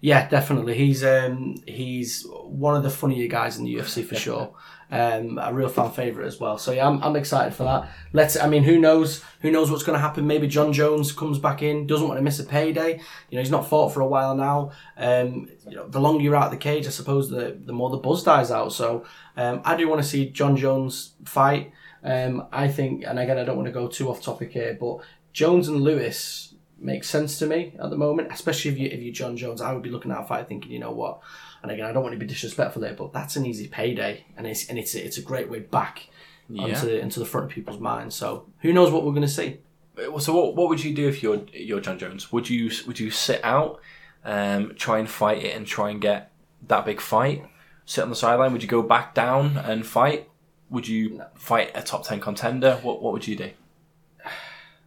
Yeah, 0.00 0.28
definitely. 0.28 0.74
He's 0.74 1.04
um, 1.04 1.56
he's 1.66 2.26
one 2.28 2.76
of 2.76 2.82
the 2.82 2.90
funnier 2.90 3.28
guys 3.28 3.58
in 3.58 3.64
the 3.64 3.74
UFC 3.74 4.04
for 4.04 4.14
sure. 4.14 4.54
Um, 4.88 5.38
a 5.42 5.52
real 5.52 5.68
fan 5.68 5.90
favorite 5.90 6.26
as 6.26 6.38
well. 6.38 6.58
So 6.58 6.70
yeah, 6.70 6.86
I'm, 6.86 7.02
I'm 7.02 7.16
excited 7.16 7.54
for 7.54 7.64
that. 7.64 7.90
Let's. 8.12 8.36
I 8.36 8.48
mean, 8.48 8.62
who 8.62 8.78
knows? 8.78 9.24
Who 9.40 9.50
knows 9.50 9.70
what's 9.70 9.82
going 9.82 9.96
to 9.98 10.00
happen? 10.00 10.26
Maybe 10.26 10.46
Jon 10.46 10.72
Jones 10.72 11.12
comes 11.12 11.38
back 11.38 11.62
in. 11.62 11.86
Doesn't 11.86 12.06
want 12.06 12.18
to 12.18 12.22
miss 12.22 12.38
a 12.38 12.44
payday. 12.44 13.00
You 13.30 13.36
know, 13.36 13.40
he's 13.40 13.50
not 13.50 13.68
fought 13.68 13.92
for 13.92 14.00
a 14.00 14.06
while 14.06 14.36
now. 14.36 14.70
Um, 14.96 15.48
you 15.68 15.76
know, 15.76 15.88
the 15.88 16.00
longer 16.00 16.22
you're 16.22 16.36
out 16.36 16.46
of 16.46 16.50
the 16.52 16.56
cage, 16.58 16.86
I 16.86 16.90
suppose 16.90 17.30
the 17.30 17.58
the 17.64 17.72
more 17.72 17.90
the 17.90 17.96
buzz 17.96 18.22
dies 18.22 18.50
out. 18.50 18.72
So 18.72 19.06
um, 19.36 19.60
I 19.64 19.76
do 19.76 19.88
want 19.88 20.02
to 20.02 20.08
see 20.08 20.30
Jon 20.30 20.56
Jones 20.56 21.14
fight. 21.24 21.72
Um, 22.04 22.46
I 22.52 22.68
think, 22.68 23.04
and 23.04 23.18
again, 23.18 23.38
I 23.38 23.44
don't 23.44 23.56
want 23.56 23.66
to 23.66 23.72
go 23.72 23.88
too 23.88 24.08
off 24.10 24.22
topic 24.22 24.52
here, 24.52 24.76
but 24.78 24.98
Jones 25.32 25.66
and 25.66 25.80
Lewis 25.80 26.54
makes 26.78 27.08
sense 27.08 27.38
to 27.38 27.46
me 27.46 27.74
at 27.82 27.90
the 27.90 27.96
moment, 27.96 28.30
especially 28.32 28.70
if 28.70 28.78
you 28.78 28.88
if 28.88 29.00
you're 29.00 29.12
Jon 29.12 29.36
Jones. 29.36 29.60
I 29.60 29.72
would 29.72 29.82
be 29.82 29.90
looking 29.90 30.10
at 30.10 30.20
a 30.20 30.24
fight 30.24 30.48
thinking, 30.48 30.72
you 30.72 30.78
know 30.78 30.92
what? 30.92 31.20
And 31.62 31.70
again, 31.72 31.86
I 31.86 31.92
don't 31.92 32.02
want 32.02 32.12
to 32.12 32.18
be 32.18 32.26
disrespectful 32.26 32.82
there, 32.82 32.94
but 32.94 33.12
that's 33.12 33.36
an 33.36 33.46
easy 33.46 33.68
payday, 33.68 34.24
and 34.36 34.46
it's 34.46 34.68
and 34.68 34.78
it's 34.78 34.94
a, 34.94 35.04
it's 35.04 35.18
a 35.18 35.22
great 35.22 35.50
way 35.50 35.60
back 35.60 36.08
onto 36.50 36.86
the, 36.86 37.00
into 37.00 37.18
the 37.18 37.26
front 37.26 37.46
of 37.46 37.52
people's 37.52 37.80
minds. 37.80 38.14
So 38.14 38.46
who 38.60 38.72
knows 38.72 38.90
what 38.92 39.04
we're 39.04 39.12
going 39.12 39.22
to 39.22 39.28
see? 39.28 39.58
So 40.20 40.34
what 40.34 40.54
what 40.56 40.68
would 40.68 40.84
you 40.84 40.94
do 40.94 41.08
if 41.08 41.22
you're 41.22 41.42
you're 41.52 41.80
Jon 41.80 41.98
Jones? 41.98 42.30
Would 42.32 42.50
you 42.50 42.70
would 42.86 43.00
you 43.00 43.10
sit 43.10 43.42
out, 43.42 43.80
um, 44.24 44.74
try 44.76 44.98
and 44.98 45.08
fight 45.08 45.42
it 45.42 45.56
and 45.56 45.66
try 45.66 45.90
and 45.90 46.00
get 46.00 46.30
that 46.68 46.84
big 46.84 47.00
fight? 47.00 47.44
Sit 47.86 48.02
on 48.02 48.10
the 48.10 48.16
sideline? 48.16 48.52
Would 48.52 48.62
you 48.62 48.68
go 48.68 48.82
back 48.82 49.14
down 49.14 49.56
and 49.56 49.86
fight? 49.86 50.28
Would 50.68 50.88
you 50.88 51.22
fight 51.34 51.70
a 51.74 51.82
top 51.82 52.04
ten 52.04 52.20
contender? 52.20 52.78
What 52.82 53.02
what 53.02 53.12
would 53.12 53.26
you 53.26 53.36
do? 53.36 53.50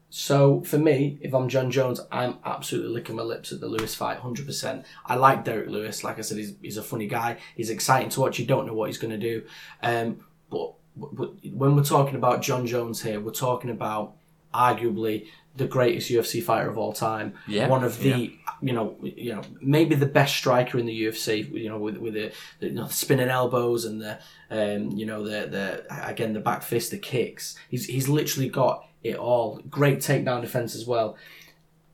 So 0.10 0.62
for 0.62 0.80
me, 0.80 1.20
if 1.22 1.34
I'm 1.34 1.50
Jon 1.50 1.70
Jones, 1.70 2.02
I'm 2.12 2.38
absolutely 2.44 2.92
licking 2.92 3.16
my 3.16 3.22
lips 3.22 3.52
at 3.52 3.60
the 3.60 3.68
Lewis 3.68 3.94
fight, 3.94 4.18
hundred 4.18 4.48
percent. 4.48 4.86
I 5.06 5.16
like 5.16 5.46
Derrick 5.46 5.70
Lewis. 5.70 6.04
Like 6.04 6.18
I 6.18 6.22
said, 6.22 6.38
he's, 6.38 6.56
he's 6.62 6.78
a 6.78 6.84
funny 6.84 7.08
guy. 7.08 7.38
He's 7.56 7.70
exciting 7.70 8.10
to 8.10 8.22
watch. 8.22 8.40
You 8.40 8.46
don't 8.46 8.66
know 8.66 8.74
what 8.74 8.88
he's 8.88 8.98
going 8.98 9.12
to 9.12 9.18
do, 9.18 9.44
um, 9.84 10.26
but 10.50 10.74
w- 11.00 11.38
when 11.54 11.76
we're 11.76 11.84
talking 11.84 12.16
about 12.16 12.42
Jon 12.42 12.66
Jones 12.66 13.04
here, 13.04 13.20
we're 13.20 13.32
talking 13.32 13.70
about 13.70 14.16
arguably 14.52 15.28
the 15.56 15.68
greatest 15.68 16.10
UFC 16.10 16.42
fighter 16.42 16.70
of 16.70 16.78
all 16.78 16.94
time. 16.94 17.34
Yeah, 17.48 17.68
One 17.68 17.84
of 17.84 18.00
the, 18.00 18.34
you 18.62 18.74
know, 18.74 18.96
you 19.02 19.34
know, 19.36 19.42
maybe 19.62 19.96
the 19.96 20.06
best 20.06 20.36
striker 20.36 20.78
in 20.78 20.86
the 20.86 21.04
UFC. 21.06 21.52
You 21.52 21.70
know, 21.70 21.78
with 21.78 21.98
with 21.98 22.14
the, 22.14 22.32
the, 22.60 22.68
you 22.68 22.74
know, 22.74 22.88
the 22.88 22.94
spinning 22.94 23.30
elbows 23.30 23.86
and 23.86 24.02
the, 24.02 24.20
um, 24.52 24.92
you 24.92 25.06
know, 25.06 25.24
the 25.24 25.48
the 25.48 26.08
again 26.08 26.34
the 26.34 26.40
back 26.40 26.62
fist, 26.64 26.92
the 26.92 26.98
kicks. 26.98 27.56
He's 27.70 27.86
he's 27.86 28.08
literally 28.08 28.48
got 28.50 28.86
it 29.04 29.16
all. 29.18 29.60
Great 29.70 30.00
takedown 30.00 30.42
defense 30.42 30.76
as 30.76 30.86
well. 30.86 31.18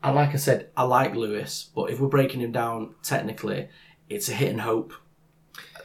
And 0.03 0.15
like 0.15 0.29
I 0.35 0.37
said, 0.37 0.69
I 0.77 0.83
like 0.83 1.15
Lewis, 1.15 1.69
but 1.73 1.89
if 1.89 1.99
we're 1.99 2.07
breaking 2.09 2.41
him 2.41 2.51
down 2.51 2.93
technically, 3.01 3.69
it's 4.09 4.29
a 4.29 4.33
hit 4.33 4.49
and 4.51 4.61
hope. 4.61 4.93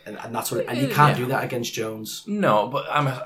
And, 0.04 0.18
and 0.18 0.34
that's 0.34 0.50
what, 0.52 0.66
and 0.68 0.78
you 0.78 0.88
can't 0.88 1.16
Yeah. 1.18 1.24
do 1.24 1.30
that 1.30 1.44
against 1.44 1.72
Jones. 1.72 2.24
No, 2.26 2.66
but 2.68 2.84
I'm. 2.90 3.06
A, 3.06 3.24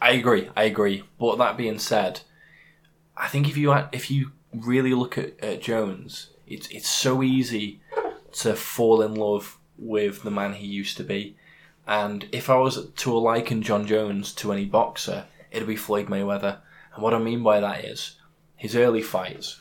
I 0.00 0.12
agree. 0.12 0.48
I 0.56 0.64
agree. 0.64 1.04
But 1.20 1.38
that 1.38 1.56
being 1.56 1.78
said, 1.78 2.20
I 3.16 3.28
think 3.28 3.48
if 3.48 3.56
you 3.56 3.72
if 3.92 4.10
you 4.10 4.32
really 4.52 4.94
look 4.94 5.18
at, 5.18 5.38
at 5.40 5.62
Jones, 5.62 6.30
it's 6.46 6.68
it's 6.68 6.88
so 6.88 7.22
easy 7.22 7.80
to 8.32 8.54
fall 8.54 9.02
in 9.02 9.14
love 9.14 9.58
with 9.78 10.22
the 10.22 10.30
man 10.30 10.54
he 10.54 10.66
used 10.66 10.96
to 10.96 11.04
be. 11.04 11.36
And 11.86 12.26
if 12.32 12.48
I 12.48 12.56
was 12.56 12.90
to 12.90 13.18
liken 13.18 13.62
Jon 13.62 13.86
Jones 13.86 14.32
to 14.34 14.52
any 14.52 14.64
boxer, 14.64 15.26
it'd 15.50 15.68
be 15.68 15.76
Floyd 15.76 16.06
Mayweather. 16.06 16.58
And 16.94 17.02
what 17.02 17.14
I 17.14 17.18
mean 17.18 17.42
by 17.42 17.60
that 17.60 17.84
is 17.84 18.16
his 18.56 18.74
early 18.74 19.02
fights, 19.02 19.60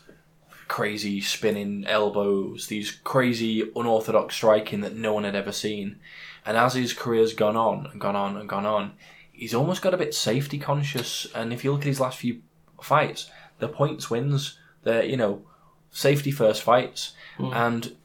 crazy 0.68 1.20
spinning 1.20 1.86
elbows, 1.86 2.68
these 2.68 2.92
crazy 2.92 3.70
unorthodox 3.76 4.36
striking 4.36 4.82
that 4.82 4.96
no 4.96 5.14
one 5.14 5.26
had 5.26 5.36
ever 5.36 5.52
seen. 5.52 6.00
And 6.46 6.58
as 6.58 6.74
his 6.74 6.94
career's 6.94 7.34
gone 7.34 7.58
on 7.58 7.88
and 7.88 8.00
gone 8.00 8.16
on 8.16 8.38
and 8.38 8.48
gone 8.48 8.66
on, 8.66 8.94
he's 9.32 9.54
almost 9.54 9.82
got 9.82 9.94
a 9.94 9.98
bit 9.98 10.14
safety 10.14 10.58
conscious. 10.58 11.28
And 11.36 11.52
if 11.52 11.64
you 11.64 11.72
look 11.72 11.82
at 11.82 11.88
his 11.88 12.00
last 12.00 12.20
few 12.20 12.42
fights, 12.82 13.30
the 13.64 13.70
points 13.70 14.10
wins, 14.10 14.60
the 14.84 15.08
you 15.08 15.18
know 15.18 15.42
safety 15.90 16.32
first 16.32 16.62
fights, 16.62 17.14
hmm. 17.38 17.52
and 17.54 17.96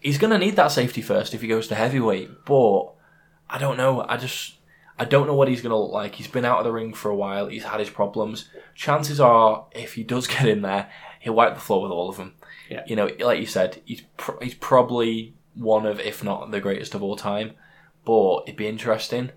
he's 0.00 0.18
going 0.18 0.32
to 0.32 0.38
need 0.38 0.56
that 0.56 0.72
safety 0.72 1.02
first 1.02 1.34
if 1.34 1.42
he 1.42 1.48
goes 1.48 1.68
to 1.68 1.74
heavyweight. 1.74 2.44
But 2.46 2.92
I 3.50 3.58
don't 3.58 3.76
know. 3.76 4.04
I 4.08 4.16
just 4.16 4.56
I 4.98 5.04
don't 5.04 5.26
know 5.26 5.34
what 5.34 5.48
he's 5.48 5.60
going 5.60 5.70
to 5.70 5.76
look 5.76 5.92
like. 5.92 6.14
He's 6.14 6.28
been 6.28 6.44
out 6.44 6.58
of 6.58 6.64
the 6.64 6.72
ring 6.72 6.94
for 6.94 7.10
a 7.10 7.16
while. 7.16 7.48
He's 7.48 7.64
had 7.64 7.80
his 7.80 7.90
problems. 7.90 8.48
Chances 8.74 9.20
are, 9.20 9.66
if 9.72 9.94
he 9.94 10.02
does 10.02 10.26
get 10.34 10.48
in 10.48 10.62
there, 10.62 10.90
he'll 11.20 11.34
wipe 11.34 11.54
the 11.54 11.60
floor 11.60 11.82
with 11.82 11.92
all 11.92 12.08
of 12.08 12.16
them. 12.16 12.34
Yeah. 12.70 12.84
You 12.86 12.96
know, 12.96 13.10
like 13.20 13.40
you 13.40 13.46
said, 13.46 13.82
he's 13.84 14.02
pr- 14.16 14.42
he's 14.42 14.54
probably 14.54 15.34
one 15.54 15.86
of, 15.86 16.00
if 16.00 16.24
not 16.24 16.50
the 16.50 16.60
greatest 16.60 16.94
of 16.94 17.02
all 17.02 17.16
time. 17.16 17.52
But 18.04 18.44
it'd 18.46 18.56
be 18.56 18.68
interesting. 18.68 19.30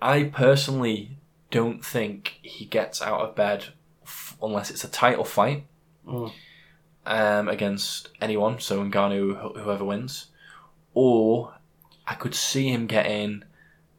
I 0.00 0.24
personally 0.24 1.18
don't 1.50 1.84
think 1.84 2.38
he 2.42 2.64
gets 2.64 3.02
out 3.02 3.20
of 3.20 3.36
bed 3.36 3.66
unless 4.42 4.70
it's 4.70 4.84
a 4.84 4.88
title 4.88 5.24
fight 5.24 5.66
Mm. 6.06 6.32
um, 7.06 7.48
against 7.48 8.08
anyone, 8.20 8.58
so 8.58 8.82
Ngannou, 8.84 9.36
wh- 9.36 9.60
whoever 9.60 9.84
wins, 9.84 10.26
or 10.94 11.54
I 12.06 12.14
could 12.14 12.34
see 12.34 12.68
him 12.68 12.86
getting 12.86 13.44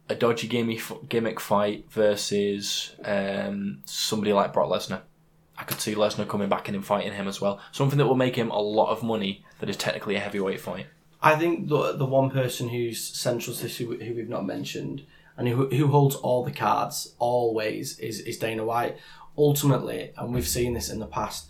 a 0.10 0.16
dodgy 0.16 0.48
gimmick, 0.48 0.82
gimmick 1.08 1.40
fight 1.40 1.86
versus 1.90 2.94
um, 3.06 3.82
somebody 3.86 4.34
like 4.34 4.52
Brock 4.54 4.70
Lesnar. 4.70 5.02
I 5.58 5.64
could 5.64 5.80
see 5.80 5.96
Lesnar 5.96 6.28
coming 6.28 6.50
back 6.50 6.68
and 6.68 6.76
him 6.76 6.82
fighting 6.82 7.14
him 7.14 7.28
as 7.28 7.40
well. 7.40 7.60
Something 7.72 7.98
that 8.00 8.08
will 8.08 8.16
make 8.16 8.36
him 8.36 8.50
a 8.52 8.60
lot 8.60 8.90
of 8.90 9.04
money 9.04 9.46
that 9.60 9.70
is 9.70 9.78
technically 9.78 10.16
a 10.16 10.20
heavyweight 10.20 10.60
fight. 10.60 10.88
I 11.22 11.38
think 11.38 11.70
the 11.70 11.94
the 11.94 12.06
one 12.06 12.30
person 12.32 12.68
who's 12.68 13.00
central 13.02 13.56
to 13.56 13.64
this 13.64 13.78
who, 13.78 13.96
who 13.96 14.14
we've 14.14 14.28
not 14.28 14.46
mentioned 14.46 15.06
and 15.38 15.48
who, 15.48 15.68
who 15.70 15.88
holds 15.88 16.16
all 16.16 16.44
the 16.44 16.52
cards 16.52 17.16
always 17.20 18.00
is, 18.00 18.20
is 18.22 18.38
Dana 18.38 18.64
White. 18.66 18.98
Ultimately, 19.38 20.12
and 20.16 20.34
we've 20.34 20.48
seen 20.48 20.74
this 20.76 20.90
in 20.90 21.00
the 21.00 21.08
past, 21.08 21.48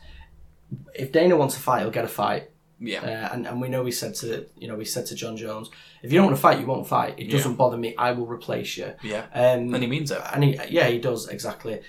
if 0.95 1.11
Dana 1.11 1.35
wants 1.35 1.57
a 1.57 1.59
fight, 1.59 1.81
he'll 1.81 1.91
get 1.91 2.05
a 2.05 2.07
fight. 2.07 2.49
Yeah. 2.79 3.01
Uh, 3.01 3.33
and, 3.33 3.45
and 3.47 3.61
we 3.61 3.67
know 3.69 3.85
he 3.85 3.91
said 3.91 4.15
to 4.15 4.45
you 4.57 4.67
know 4.67 4.77
he 4.79 4.85
said 4.85 5.05
to 5.07 5.15
Jon 5.15 5.35
Jones, 5.37 5.69
if 6.01 6.11
you 6.11 6.17
don't 6.17 6.27
want 6.27 6.37
to 6.37 6.41
fight, 6.41 6.59
you 6.59 6.65
won't 6.65 6.87
fight. 6.87 7.15
It 7.17 7.29
doesn't 7.29 7.55
bother 7.55 7.77
me. 7.77 7.95
I 7.97 8.11
will 8.11 8.25
replace 8.25 8.77
you. 8.77 8.93
Yeah. 9.03 9.25
Um, 9.33 9.73
And 9.73 9.83
he 9.83 9.87
means 9.87 10.11
it. 10.11 10.21
and 10.33 10.43
he, 10.43 10.59
yeah, 10.69 10.87
he 10.87 10.97
does 10.99 11.27
exactly. 11.27 11.81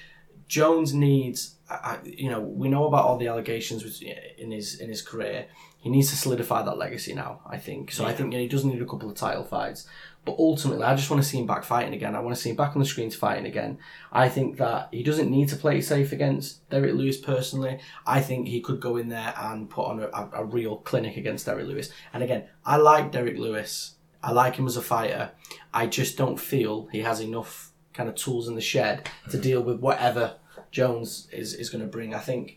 Jones 0.46 0.92
needs, 0.92 1.56
I, 1.70 1.98
you 2.04 2.28
know, 2.30 2.40
we 2.40 2.68
know 2.68 2.86
about 2.86 3.04
all 3.06 3.16
the 3.18 3.28
allegations 3.28 4.02
in 4.02 4.50
his 4.50 4.78
in 4.80 4.88
his 4.88 5.00
career. 5.02 5.46
He 5.78 5.90
needs 5.90 6.10
to 6.10 6.16
solidify 6.16 6.62
that 6.62 6.78
legacy 6.78 7.14
now. 7.14 7.40
I 7.46 7.58
think 7.58 7.92
so. 7.92 8.04
I 8.04 8.12
think 8.14 8.32
you 8.32 8.38
know, 8.38 8.42
he 8.42 8.48
does 8.48 8.64
need 8.64 8.80
a 8.80 8.86
couple 8.86 9.08
of 9.10 9.16
title 9.16 9.44
fights, 9.44 9.86
but 10.24 10.36
ultimately, 10.38 10.84
I 10.84 10.94
just 10.94 11.10
want 11.10 11.22
to 11.22 11.28
see 11.28 11.38
him 11.38 11.46
back 11.46 11.64
fighting 11.64 11.92
again. 11.92 12.16
I 12.16 12.20
want 12.20 12.34
to 12.34 12.40
see 12.40 12.50
him 12.50 12.56
back 12.56 12.74
on 12.74 12.80
the 12.80 12.86
screens 12.86 13.14
fighting 13.14 13.44
again. 13.44 13.78
I 14.10 14.28
think 14.28 14.56
that 14.56 14.88
he 14.90 15.02
doesn't 15.02 15.30
need 15.30 15.50
to 15.50 15.56
play 15.56 15.80
safe 15.82 16.12
against 16.12 16.68
Derrick 16.70 16.94
Lewis 16.94 17.18
personally. 17.18 17.78
I 18.06 18.20
think 18.20 18.48
he 18.48 18.60
could 18.60 18.80
go 18.80 18.96
in 18.96 19.08
there 19.08 19.34
and 19.36 19.68
put 19.68 19.86
on 19.86 20.00
a, 20.00 20.08
a, 20.32 20.44
real 20.44 20.78
clinic 20.78 21.18
against 21.18 21.44
Derrick 21.44 21.66
Lewis. 21.66 21.90
And 22.12 22.22
again, 22.22 22.44
I 22.64 22.76
like 22.76 23.12
Derrick 23.12 23.38
Lewis. 23.38 23.96
I 24.22 24.32
like 24.32 24.56
him 24.56 24.66
as 24.66 24.78
a 24.78 24.82
fighter. 24.82 25.32
I 25.74 25.86
just 25.86 26.16
don't 26.16 26.40
feel 26.40 26.88
he 26.90 27.00
has 27.00 27.20
enough 27.20 27.72
kind 27.92 28.08
of 28.08 28.14
tools 28.14 28.48
in 28.48 28.54
the 28.54 28.62
shed 28.62 29.10
to 29.30 29.38
deal 29.38 29.62
with 29.62 29.80
whatever 29.80 30.36
Jones 30.70 31.28
is, 31.32 31.52
is 31.54 31.68
going 31.68 31.84
to 31.84 31.90
bring. 31.90 32.14
I 32.14 32.20
think 32.20 32.56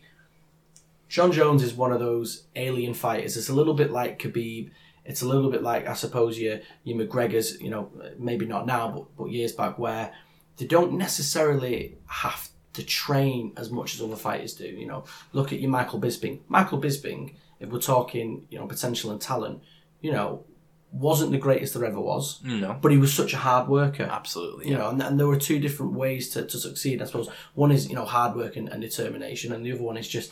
Jon 1.08 1.32
Jones 1.32 1.62
is 1.62 1.74
one 1.74 1.92
of 1.92 2.00
those 2.00 2.44
alien 2.56 2.94
fighters. 2.94 3.36
It's 3.36 3.48
a 3.48 3.54
little 3.54 3.74
bit 3.74 3.90
like 3.90 4.18
Khabib. 4.18 4.70
It's 5.08 5.22
a 5.22 5.26
little 5.28 5.50
bit 5.50 5.62
like, 5.62 5.88
I 5.88 5.94
suppose, 5.94 6.38
your, 6.38 6.60
your 6.84 6.98
McGregor's, 6.98 7.60
you 7.60 7.70
know, 7.70 7.90
maybe 8.18 8.46
not 8.46 8.66
now, 8.66 8.88
but, 8.92 9.04
but 9.16 9.30
years 9.32 9.52
back, 9.52 9.78
where 9.78 10.12
they 10.58 10.66
don't 10.66 10.92
necessarily 10.92 11.96
have 12.06 12.48
to 12.74 12.82
train 12.84 13.52
as 13.56 13.70
much 13.70 13.94
as 13.94 14.02
other 14.02 14.16
fighters 14.16 14.54
do. 14.54 14.66
You 14.66 14.86
know, 14.86 15.04
look 15.32 15.52
at 15.52 15.60
your 15.60 15.70
Michael 15.70 16.00
Bisping. 16.00 16.40
Michael 16.48 16.80
Bisping, 16.80 17.34
if 17.58 17.70
we're 17.70 17.80
talking, 17.80 18.46
you 18.50 18.58
know, 18.58 18.66
potential 18.66 19.10
and 19.10 19.20
talent, 19.20 19.62
you 20.00 20.12
know, 20.12 20.44
wasn't 20.92 21.32
the 21.32 21.38
greatest 21.38 21.74
there 21.74 21.84
ever 21.84 22.00
was, 22.00 22.40
No. 22.44 22.78
but 22.80 22.92
he 22.92 22.98
was 22.98 23.12
such 23.12 23.34
a 23.34 23.36
hard 23.38 23.68
worker. 23.68 24.04
Absolutely. 24.04 24.66
You 24.66 24.72
Yeah. 24.72 24.78
know, 24.78 24.88
and, 24.90 25.02
and 25.02 25.18
there 25.20 25.26
were 25.26 25.36
two 25.38 25.58
different 25.58 25.92
ways 25.94 26.30
to, 26.30 26.46
to 26.46 26.58
succeed, 26.58 27.02
I 27.02 27.04
suppose. 27.06 27.28
One 27.54 27.70
is, 27.72 27.88
you 27.88 27.94
know, 27.94 28.04
hard 28.06 28.36
work 28.36 28.56
and, 28.56 28.68
and 28.70 28.80
determination, 28.80 29.52
and 29.52 29.64
the 29.66 29.72
other 29.72 29.82
one 29.82 29.96
is 29.98 30.08
just 30.08 30.30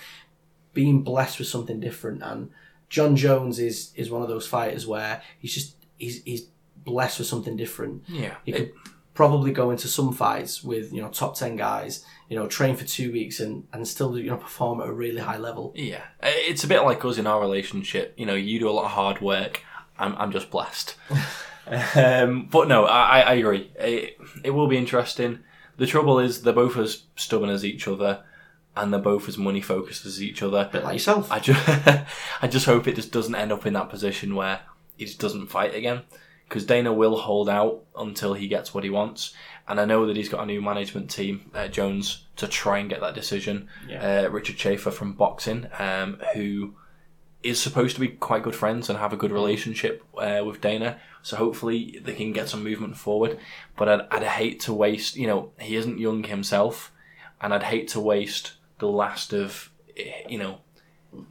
being 0.72 1.02
blessed 1.02 1.38
with 1.38 1.48
something 1.48 1.80
different. 1.80 2.22
And 2.22 2.50
Jon 2.88 3.16
Jones 3.16 3.59
is 3.59 3.92
is 3.94 4.11
one 4.11 4.22
of 4.22 4.29
those 4.29 4.46
fighters 4.46 4.87
where 4.87 5.22
he's 5.38 5.55
just 5.55 5.77
he's 5.99 6.22
he's 6.25 6.49
blessed 6.77 7.18
with 7.18 7.29
something 7.29 7.57
different. 7.57 8.05
Yeah. 8.09 8.37
He 8.44 8.53
could 8.53 8.72
probably 9.16 9.51
go 9.51 9.70
into 9.70 9.88
some 9.88 10.12
fights 10.12 10.62
with, 10.62 10.92
you 10.92 11.01
know, 11.01 11.09
top 11.09 11.35
ten 11.35 11.57
guys, 11.57 12.05
you 12.29 12.37
know, 12.37 12.46
train 12.46 12.77
for 12.77 12.85
two 12.85 13.11
weeks 13.11 13.40
and, 13.40 13.66
and 13.72 13.88
still, 13.88 14.16
you 14.18 14.31
know, 14.31 14.37
perform 14.37 14.81
at 14.81 14.88
a 14.88 14.92
really 14.92 15.20
high 15.20 15.38
level. 15.38 15.72
Yeah, 15.75 16.03
it's 16.22 16.64
a 16.64 16.68
bit 16.68 16.83
like 16.83 17.05
us 17.05 17.18
in 17.18 17.27
our 17.27 17.40
relationship. 17.40 18.14
You 18.16 18.27
know, 18.27 18.35
you 18.35 18.61
do 18.61 18.68
a 18.68 18.70
lot 18.70 18.85
of 18.85 18.92
hard 18.92 19.20
work. 19.20 19.62
I'm, 19.99 20.14
I'm 20.16 20.31
just 20.31 20.51
blessed. 20.51 20.96
um, 21.96 22.49
but 22.51 22.68
no, 22.68 22.85
I, 22.85 23.20
I 23.20 23.20
I 23.20 23.35
agree. 23.35 23.70
It, 23.77 24.18
it 24.44 24.51
will 24.51 24.68
be 24.68 24.77
interesting. 24.77 25.40
The 25.79 25.87
trouble 25.87 26.20
is 26.20 26.42
they're 26.42 26.53
both 26.53 26.77
as 26.77 27.03
stubborn 27.16 27.51
as 27.51 27.64
each 27.64 27.88
other, 27.88 28.22
and 28.76 28.92
they're 28.92 29.00
both 29.00 29.28
as 29.28 29.38
money 29.38 29.60
focused 29.60 30.04
as 30.04 30.22
each 30.22 30.42
other. 30.42 30.58
A 30.58 30.72
bit 30.72 30.84
like 30.84 30.94
yourself. 30.94 31.30
I 31.32 31.38
just, 31.38 31.68
I 32.42 32.48
just 32.48 32.66
hope 32.66 32.86
it 32.86 32.96
just 32.96 33.12
doesn't 33.12 33.34
end 33.34 33.52
up 33.52 33.66
in 33.66 33.72
that 33.72 33.88
position 33.88 34.34
where 34.34 34.60
he 34.96 35.06
just 35.06 35.18
doesn't 35.18 35.48
fight 35.48 35.74
again. 35.74 36.02
Because 36.48 36.64
Dana 36.64 36.92
will 36.92 37.16
hold 37.16 37.48
out 37.48 37.82
until 37.98 38.34
he 38.34 38.46
gets 38.46 38.72
what 38.72 38.84
he 38.84 38.90
wants, 38.90 39.34
and 39.66 39.80
I 39.80 39.84
know 39.84 40.06
that 40.06 40.16
he's 40.16 40.28
got 40.28 40.44
a 40.44 40.46
new 40.46 40.62
management 40.62 41.10
team, 41.10 41.50
uh, 41.52 41.66
Jones, 41.66 42.24
to 42.36 42.46
try 42.46 42.78
and 42.78 42.88
get 42.88 43.00
that 43.00 43.16
decision. 43.16 43.68
Yeah. 43.88 44.26
Uh, 44.26 44.30
Richard 44.30 44.56
Schaefer 44.56 44.92
from 44.92 45.14
boxing, 45.14 45.66
um, 45.76 46.20
who 46.34 46.76
is 47.42 47.60
supposed 47.60 47.96
to 47.96 48.00
be 48.00 48.08
quite 48.08 48.42
good 48.42 48.54
friends 48.54 48.88
and 48.88 48.98
have 48.98 49.12
a 49.12 49.16
good 49.16 49.32
relationship 49.32 50.04
uh, 50.18 50.42
with 50.44 50.60
Dana. 50.60 50.98
So 51.22 51.36
hopefully 51.36 52.00
they 52.04 52.14
can 52.14 52.32
get 52.32 52.48
some 52.48 52.62
movement 52.62 52.96
forward. 52.96 53.38
But 53.76 53.88
I'd, 53.88 54.00
I'd 54.10 54.22
hate 54.22 54.60
to 54.60 54.72
waste. 54.72 55.16
You 55.16 55.26
know, 55.26 55.52
he 55.58 55.74
isn't 55.74 55.98
young 55.98 56.22
himself, 56.22 56.92
and 57.40 57.52
I'd 57.52 57.64
hate 57.64 57.88
to 57.88 58.00
waste 58.00 58.52
the 58.78 58.88
last 58.88 59.32
of 59.32 59.70
eh, 59.96 60.22
you 60.28 60.38
know 60.38 60.58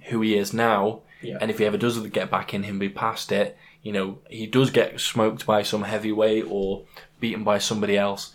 who 0.06 0.22
he 0.22 0.36
is 0.38 0.54
now. 0.54 1.02
Yeah. 1.22 1.38
And 1.42 1.50
if 1.50 1.58
he 1.58 1.66
ever 1.66 1.78
does 1.78 2.00
get 2.08 2.30
back 2.30 2.54
in 2.54 2.64
him, 2.64 2.78
be 2.78 2.90
past 2.90 3.32
it. 3.32 3.58
You 3.82 3.92
know, 3.92 4.20
he 4.30 4.48
does 4.48 4.70
get 4.70 5.00
smoked 5.00 5.46
by 5.46 5.64
some 5.64 5.84
heavyweight 5.84 6.46
or 6.48 6.86
beaten 7.20 7.44
by 7.44 7.60
somebody 7.60 7.98
else, 7.98 8.34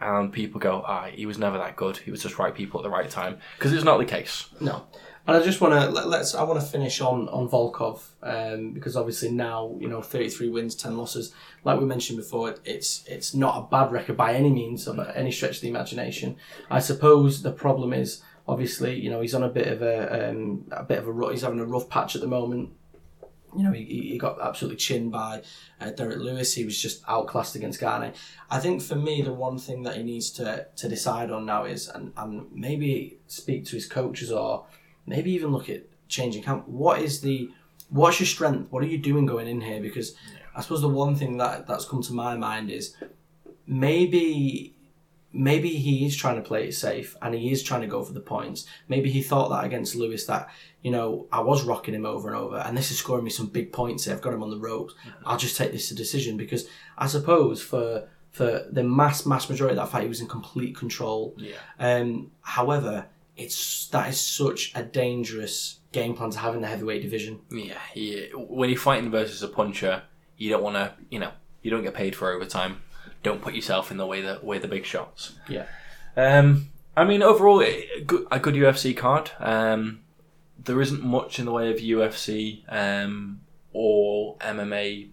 and 0.00 0.32
people 0.32 0.60
go, 0.60 0.82
"Ah, 0.86 1.06
he 1.12 1.26
was 1.26 1.38
never 1.38 1.58
that 1.58 1.76
good. 1.76 1.98
He 1.98 2.10
was 2.10 2.22
just 2.22 2.38
right 2.38 2.54
people 2.54 2.80
at 2.80 2.84
the 2.84 2.90
right 2.90 3.10
time." 3.10 3.38
Because 3.56 3.72
it's 3.72 3.84
not 3.84 3.98
the 3.98 4.04
case. 4.04 4.48
No. 4.60 4.86
And 5.24 5.36
I 5.36 5.42
just 5.42 5.60
want 5.60 5.74
to 5.74 5.88
let, 5.88 6.08
let's. 6.08 6.34
I 6.34 6.42
want 6.42 6.60
to 6.60 6.66
finish 6.66 7.00
on 7.00 7.28
on 7.28 7.48
Volkov 7.48 8.00
um, 8.24 8.72
because 8.72 8.96
obviously 8.96 9.30
now 9.30 9.76
you 9.78 9.88
know 9.88 10.02
thirty 10.02 10.28
three 10.28 10.48
wins, 10.48 10.74
ten 10.74 10.96
losses. 10.96 11.32
Like 11.62 11.78
we 11.78 11.86
mentioned 11.86 12.18
before, 12.18 12.56
it's 12.64 13.04
it's 13.06 13.32
not 13.32 13.56
a 13.56 13.70
bad 13.70 13.92
record 13.92 14.16
by 14.16 14.34
any 14.34 14.50
means, 14.50 14.84
by 14.86 15.12
any 15.14 15.30
stretch 15.30 15.56
of 15.56 15.62
the 15.62 15.68
imagination. 15.68 16.36
I 16.70 16.80
suppose 16.80 17.42
the 17.42 17.52
problem 17.52 17.92
is 17.92 18.20
obviously 18.46 18.98
you 18.98 19.10
know 19.10 19.20
he's 19.20 19.34
on 19.34 19.42
a 19.42 19.48
bit 19.48 19.68
of 19.68 19.82
a 19.82 20.30
um, 20.30 20.64
a 20.70 20.82
bit 20.82 20.98
of 20.98 21.08
a 21.08 21.30
he's 21.30 21.42
having 21.42 21.60
a 21.60 21.64
rough 21.66 21.88
patch 21.88 22.14
at 22.14 22.20
the 22.20 22.26
moment. 22.28 22.70
you 23.56 23.62
know, 23.62 23.72
he, 23.72 23.84
he 23.84 24.18
got 24.18 24.40
absolutely 24.40 24.76
chinned 24.76 25.12
by 25.12 25.42
uh, 25.80 25.90
Derrick 25.90 26.18
Lewis. 26.18 26.54
He 26.54 26.64
was 26.64 26.80
just 26.80 27.02
outclassed 27.06 27.54
against 27.54 27.80
Gane. 27.80 28.12
I 28.50 28.58
think 28.58 28.82
for 28.82 28.94
me, 28.94 29.22
the 29.22 29.32
one 29.32 29.58
thing 29.58 29.82
that 29.82 29.96
he 29.96 30.02
needs 30.02 30.30
to, 30.32 30.66
to 30.76 30.88
decide 30.88 31.30
on 31.30 31.44
now 31.46 31.64
is, 31.64 31.88
and, 31.88 32.12
and 32.16 32.50
maybe 32.52 33.18
speak 33.26 33.66
to 33.66 33.72
his 33.72 33.86
coaches 33.86 34.32
or 34.32 34.66
maybe 35.06 35.32
even 35.32 35.52
look 35.52 35.68
at 35.68 35.84
changing 36.08 36.42
camp. 36.42 36.66
What 36.66 37.00
is 37.00 37.20
the, 37.20 37.50
what's 37.90 38.20
your 38.20 38.26
strength? 38.26 38.70
What 38.70 38.82
are 38.82 38.86
you 38.86 38.98
doing 38.98 39.26
going 39.26 39.48
in 39.48 39.60
here? 39.60 39.80
Because 39.80 40.14
I 40.56 40.62
suppose 40.62 40.80
the 40.80 40.88
one 40.88 41.14
thing 41.14 41.36
that 41.38 41.66
that's 41.66 41.84
come 41.84 42.02
to 42.02 42.12
my 42.12 42.36
mind 42.36 42.70
is 42.70 42.96
maybe 43.66 44.74
maybe 45.32 45.70
he 45.70 46.04
is 46.06 46.16
trying 46.16 46.36
to 46.36 46.42
play 46.42 46.68
it 46.68 46.74
safe 46.74 47.16
and 47.22 47.34
he 47.34 47.50
is 47.50 47.62
trying 47.62 47.80
to 47.80 47.86
go 47.86 48.02
for 48.02 48.12
the 48.12 48.20
points. 48.20 48.66
Maybe 48.88 49.10
he 49.10 49.22
thought 49.22 49.48
that 49.48 49.64
against 49.64 49.94
Lewis 49.94 50.26
that, 50.26 50.48
you 50.82 50.90
know, 50.90 51.26
I 51.32 51.40
was 51.40 51.62
rocking 51.64 51.94
him 51.94 52.06
over 52.06 52.28
and 52.28 52.36
over 52.36 52.58
and 52.58 52.76
this 52.76 52.90
is 52.90 52.98
scoring 52.98 53.24
me 53.24 53.30
some 53.30 53.46
big 53.46 53.72
points 53.72 54.04
here. 54.04 54.14
I've 54.14 54.20
got 54.20 54.34
him 54.34 54.42
on 54.42 54.50
the 54.50 54.58
ropes. 54.58 54.94
I'll 55.24 55.38
just 55.38 55.56
take 55.56 55.72
this 55.72 55.88
to 55.88 55.94
decision 55.94 56.36
because 56.36 56.68
I 56.98 57.06
suppose 57.06 57.62
for 57.62 58.08
for 58.30 58.66
the 58.70 58.82
mass 58.82 59.26
mass 59.26 59.48
majority 59.48 59.76
of 59.76 59.84
that 59.84 59.92
fight 59.92 60.02
he 60.02 60.08
was 60.08 60.20
in 60.20 60.28
complete 60.28 60.76
control. 60.76 61.34
Yeah. 61.36 61.56
Um 61.78 62.30
however, 62.42 63.06
it's 63.36 63.88
that 63.88 64.10
is 64.10 64.20
such 64.20 64.72
a 64.74 64.82
dangerous 64.82 65.80
game 65.92 66.14
plan 66.14 66.30
to 66.30 66.38
have 66.38 66.54
in 66.54 66.60
the 66.60 66.68
heavyweight 66.68 67.02
division. 67.02 67.40
Yeah, 67.50 67.78
yeah. 67.94 68.26
When 68.34 68.68
you're 68.70 68.78
fighting 68.78 69.10
versus 69.10 69.42
a 69.42 69.48
puncher, 69.48 70.02
you 70.36 70.50
don't 70.50 70.62
want 70.62 70.76
to, 70.76 70.94
you 71.10 71.18
know, 71.18 71.32
you 71.62 71.70
don't 71.70 71.82
get 71.82 71.94
paid 71.94 72.16
for 72.16 72.32
overtime. 72.32 72.82
Don't 73.22 73.40
put 73.40 73.54
yourself 73.54 73.90
in 73.90 73.96
the 73.96 74.06
way 74.06 74.20
that 74.22 74.44
way 74.44 74.58
the 74.58 74.68
big 74.68 74.84
shots. 74.84 75.34
Yeah. 75.48 75.66
Um, 76.16 76.68
I 76.96 77.04
mean, 77.04 77.22
overall, 77.22 77.62
a 77.62 78.02
good, 78.06 78.26
a 78.30 78.38
good 78.38 78.54
UFC 78.54 78.96
card. 78.96 79.30
Um, 79.38 80.00
there 80.62 80.80
isn't 80.80 81.02
much 81.02 81.38
in 81.38 81.46
the 81.46 81.52
way 81.52 81.70
of 81.70 81.78
UFC 81.78 82.62
um, 82.68 83.40
or 83.72 84.36
MMA 84.38 85.08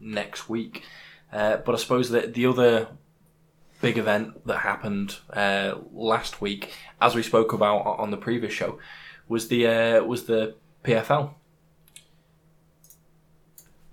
next 0.00 0.48
week, 0.48 0.84
uh, 1.32 1.58
but 1.58 1.74
I 1.74 1.78
suppose 1.78 2.10
that 2.10 2.34
the 2.34 2.46
other 2.46 2.88
big 3.80 3.98
event 3.98 4.46
that 4.46 4.58
happened 4.58 5.16
uh, 5.32 5.74
last 5.92 6.40
week, 6.40 6.72
as 7.00 7.14
we 7.14 7.22
spoke 7.22 7.52
about 7.52 7.80
on 7.98 8.10
the 8.10 8.16
previous 8.16 8.52
show, 8.52 8.78
was 9.28 9.48
the 9.48 9.66
uh, 9.66 10.04
was 10.04 10.24
the 10.24 10.54
PFL. 10.84 11.34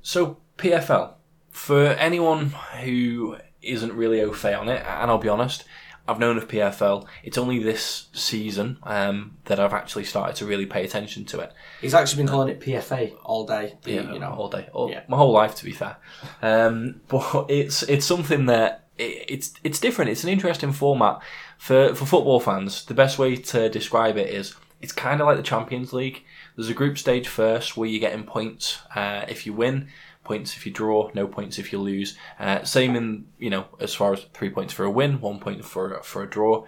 So 0.02 0.38
PFL, 0.58 1.14
for 1.50 1.88
anyone 1.88 2.50
who 2.84 3.38
isn't 3.64 3.94
really 3.94 4.22
au 4.22 4.32
fait 4.34 4.54
on 4.56 4.70
it, 4.70 4.84
and 4.86 5.10
I'll 5.12 5.18
be 5.18 5.30
honest, 5.30 5.64
I've 6.08 6.20
known 6.20 6.38
of 6.38 6.48
PFL. 6.50 7.06
It's 7.24 7.38
only 7.38 7.64
this 7.64 8.08
season 8.12 8.78
um, 8.84 9.38
that 9.46 9.60
I've 9.60 9.74
actually 9.74 10.04
started 10.04 10.36
to 10.38 10.46
really 10.46 10.66
pay 10.66 10.84
attention 10.84 11.24
to 11.26 11.40
it. 11.40 11.54
He's 11.80 11.94
actually 11.94 12.24
been 12.24 12.28
calling 12.28 12.50
it 12.50 12.60
PFA 12.60 13.14
all 13.24 13.46
day. 13.46 13.78
The, 13.84 13.92
Yeah, 13.94 14.14
you 14.14 14.20
know, 14.20 14.32
all 14.32 14.50
day, 14.50 14.68
all, 14.74 14.90
Yeah. 14.90 15.04
my 15.08 15.16
whole 15.16 15.32
life, 15.32 15.56
to 15.56 15.66
be 15.66 15.72
fair. 15.72 15.96
Um, 16.42 17.02
but 17.08 17.46
it's 17.50 17.84
it's 17.84 18.06
something 18.06 18.48
that 18.48 18.86
it, 18.98 19.26
it's 19.30 19.54
it's 19.64 19.80
different. 19.80 20.12
It's 20.12 20.24
an 20.24 20.30
interesting 20.30 20.74
format 20.74 21.22
for 21.58 21.96
for 21.96 22.06
football 22.06 22.40
fans. 22.42 22.84
The 22.86 22.94
best 22.94 23.18
way 23.18 23.36
to 23.38 23.70
describe 23.70 24.18
it 24.18 24.30
is 24.30 24.56
it's 24.82 24.92
kind 24.92 25.22
of 25.22 25.28
like 25.28 25.38
the 25.38 25.44
Champions 25.44 25.94
League. 25.94 26.24
There's 26.58 26.70
a 26.70 26.74
group 26.74 26.98
stage 26.98 27.30
first 27.30 27.78
where 27.78 27.88
you're 27.88 28.02
getting 28.02 28.26
points 28.26 28.80
uh, 28.94 29.24
if 29.30 29.46
you 29.46 29.54
win, 29.54 29.88
points 30.24 30.56
if 30.56 30.66
you 30.66 30.72
draw, 30.72 31.12
no 31.14 31.28
points 31.28 31.60
if 31.60 31.72
you 31.72 31.80
lose. 31.80 32.18
Uh, 32.40 32.64
same 32.64 32.96
in 32.96 33.26
you 33.40 33.50
know 33.50 33.66
as 33.80 33.94
far 33.94 34.14
as 34.14 34.26
three 34.34 34.50
points 34.50 34.74
for 34.74 34.86
a 34.86 34.92
win, 34.92 35.22
one 35.22 35.40
point 35.40 35.64
for 35.64 36.02
for 36.04 36.24
a 36.24 36.30
draw. 36.30 36.66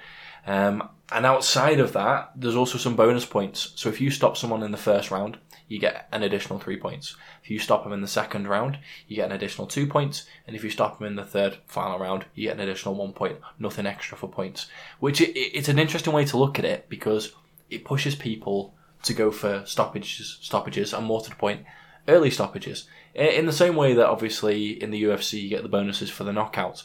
Um, 0.47 0.89
and 1.11 1.25
outside 1.25 1.79
of 1.79 1.93
that, 1.93 2.31
there's 2.35 2.55
also 2.55 2.77
some 2.77 2.95
bonus 2.95 3.25
points. 3.25 3.73
So 3.75 3.89
if 3.89 4.01
you 4.01 4.09
stop 4.09 4.37
someone 4.37 4.63
in 4.63 4.71
the 4.71 4.77
first 4.77 5.11
round, 5.11 5.37
you 5.67 5.79
get 5.79 6.07
an 6.11 6.23
additional 6.23 6.59
three 6.59 6.77
points. 6.77 7.15
If 7.43 7.49
you 7.49 7.59
stop 7.59 7.83
them 7.83 7.93
in 7.93 8.01
the 8.01 8.07
second 8.07 8.47
round, 8.47 8.77
you 9.07 9.15
get 9.15 9.29
an 9.29 9.35
additional 9.35 9.67
two 9.67 9.87
points. 9.87 10.25
And 10.45 10.55
if 10.55 10.63
you 10.63 10.69
stop 10.69 10.97
them 10.97 11.07
in 11.07 11.15
the 11.15 11.25
third 11.25 11.57
final 11.67 11.99
round, 11.99 12.25
you 12.35 12.47
get 12.47 12.55
an 12.55 12.61
additional 12.61 12.95
one 12.95 13.13
point. 13.13 13.39
Nothing 13.59 13.85
extra 13.85 14.17
for 14.17 14.27
points. 14.27 14.67
Which 14.99 15.21
it, 15.21 15.37
it's 15.37 15.69
an 15.69 15.79
interesting 15.79 16.13
way 16.13 16.25
to 16.25 16.37
look 16.37 16.59
at 16.59 16.65
it 16.65 16.89
because 16.89 17.33
it 17.69 17.85
pushes 17.85 18.15
people 18.15 18.75
to 19.03 19.13
go 19.13 19.31
for 19.31 19.63
stoppages, 19.65 20.37
stoppages, 20.41 20.93
and 20.93 21.05
more 21.05 21.21
to 21.21 21.29
the 21.29 21.35
point, 21.35 21.65
early 22.07 22.31
stoppages. 22.31 22.87
In 23.15 23.45
the 23.45 23.53
same 23.53 23.77
way 23.77 23.93
that 23.93 24.07
obviously 24.07 24.81
in 24.83 24.91
the 24.91 25.03
UFC 25.03 25.41
you 25.41 25.49
get 25.49 25.63
the 25.63 25.69
bonuses 25.69 26.09
for 26.09 26.25
the 26.25 26.33
knockouts. 26.33 26.83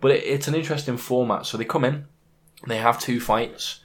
But 0.00 0.12
it, 0.12 0.24
it's 0.24 0.46
an 0.46 0.54
interesting 0.54 0.96
format. 0.96 1.46
So 1.46 1.58
they 1.58 1.64
come 1.64 1.84
in, 1.84 2.06
they 2.66 2.76
have 2.76 3.00
two 3.00 3.20
fights, 3.20 3.80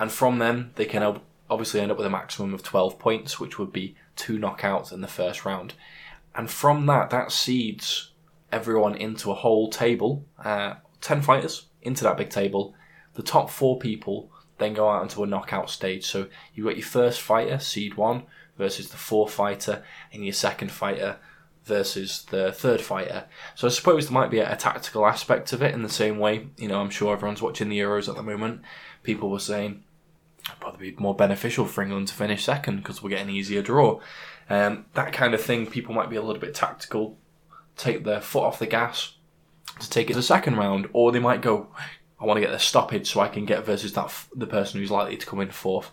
and 0.00 0.10
from 0.10 0.38
them 0.38 0.72
they 0.76 0.86
can 0.86 1.20
obviously 1.50 1.80
end 1.80 1.90
up 1.90 1.98
with 1.98 2.06
a 2.06 2.10
maximum 2.10 2.54
of 2.54 2.62
12 2.62 2.98
points, 2.98 3.38
which 3.38 3.58
would 3.58 3.72
be 3.72 3.94
two 4.16 4.38
knockouts 4.38 4.90
in 4.90 5.02
the 5.02 5.08
first 5.08 5.44
round. 5.44 5.74
And 6.34 6.50
from 6.50 6.86
that, 6.86 7.10
that 7.10 7.30
seeds 7.30 8.12
everyone 8.50 8.94
into 8.94 9.30
a 9.30 9.34
whole 9.34 9.68
table, 9.68 10.24
uh, 10.42 10.74
10 11.00 11.20
fighters 11.22 11.66
into 11.82 12.04
that 12.04 12.16
big 12.16 12.30
table. 12.30 12.74
The 13.14 13.22
top 13.22 13.50
four 13.50 13.78
people 13.78 14.30
then 14.58 14.72
go 14.72 14.88
out 14.88 15.02
into 15.02 15.22
a 15.22 15.26
knockout 15.26 15.68
stage. 15.68 16.06
So 16.06 16.28
you've 16.54 16.66
got 16.66 16.76
your 16.76 16.86
first 16.86 17.20
fighter, 17.20 17.58
seed 17.58 17.96
one, 17.96 18.22
versus 18.56 18.88
the 18.88 18.96
fourth 18.96 19.32
fighter, 19.32 19.84
and 20.12 20.24
your 20.24 20.32
second 20.32 20.70
fighter 20.70 21.18
versus 21.64 22.24
the 22.30 22.52
third 22.52 22.80
fighter. 22.80 23.24
So 23.54 23.66
I 23.66 23.70
suppose 23.70 24.06
there 24.06 24.14
might 24.14 24.30
be 24.30 24.40
a, 24.40 24.52
a 24.52 24.56
tactical 24.56 25.06
aspect 25.06 25.52
of 25.52 25.62
it 25.62 25.74
in 25.74 25.82
the 25.82 25.88
same 25.88 26.18
way. 26.18 26.48
You 26.56 26.68
know, 26.68 26.80
I'm 26.80 26.90
sure 26.90 27.12
everyone's 27.12 27.42
watching 27.42 27.68
the 27.68 27.78
Euros 27.78 28.08
at 28.08 28.16
the 28.16 28.22
moment. 28.22 28.62
People 29.02 29.30
were 29.30 29.38
saying 29.38 29.82
it'd 30.46 30.60
probably 30.60 30.90
be 30.90 30.96
more 30.98 31.14
beneficial 31.14 31.64
for 31.64 31.82
England 31.82 32.08
to 32.08 32.14
finish 32.14 32.44
second 32.44 32.76
because 32.76 33.02
we'll 33.02 33.10
get 33.10 33.22
an 33.22 33.30
easier 33.30 33.62
draw. 33.62 34.00
Um, 34.50 34.86
that 34.94 35.12
kind 35.12 35.32
of 35.32 35.40
thing, 35.40 35.66
people 35.66 35.94
might 35.94 36.10
be 36.10 36.16
a 36.16 36.22
little 36.22 36.40
bit 36.40 36.54
tactical, 36.54 37.16
take 37.76 38.04
their 38.04 38.20
foot 38.20 38.44
off 38.44 38.58
the 38.58 38.66
gas 38.66 39.16
to 39.80 39.88
take 39.88 40.08
it 40.10 40.12
to 40.12 40.18
the 40.18 40.22
second 40.22 40.56
round, 40.56 40.88
or 40.92 41.10
they 41.10 41.18
might 41.18 41.40
go, 41.40 41.68
I 42.20 42.26
want 42.26 42.36
to 42.36 42.42
get 42.42 42.52
the 42.52 42.58
stoppage 42.58 43.10
so 43.10 43.20
I 43.20 43.28
can 43.28 43.44
get 43.44 43.64
versus 43.64 43.94
that 43.94 44.06
f- 44.06 44.30
the 44.34 44.46
person 44.46 44.80
who's 44.80 44.90
likely 44.90 45.16
to 45.16 45.26
come 45.26 45.40
in 45.40 45.50
fourth. 45.50 45.90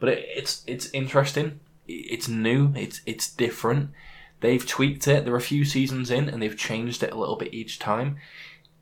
But 0.00 0.10
it, 0.10 0.26
it's 0.36 0.64
it's 0.66 0.90
interesting. 0.90 1.60
It's 1.86 2.28
new. 2.28 2.72
It's 2.76 3.00
it's 3.06 3.30
different. 3.30 3.90
They've 4.42 4.66
tweaked 4.66 5.08
it. 5.08 5.24
They're 5.24 5.36
a 5.36 5.40
few 5.40 5.64
seasons 5.64 6.10
in, 6.10 6.28
and 6.28 6.42
they've 6.42 6.56
changed 6.56 7.02
it 7.02 7.12
a 7.12 7.16
little 7.16 7.36
bit 7.36 7.54
each 7.54 7.78
time. 7.78 8.16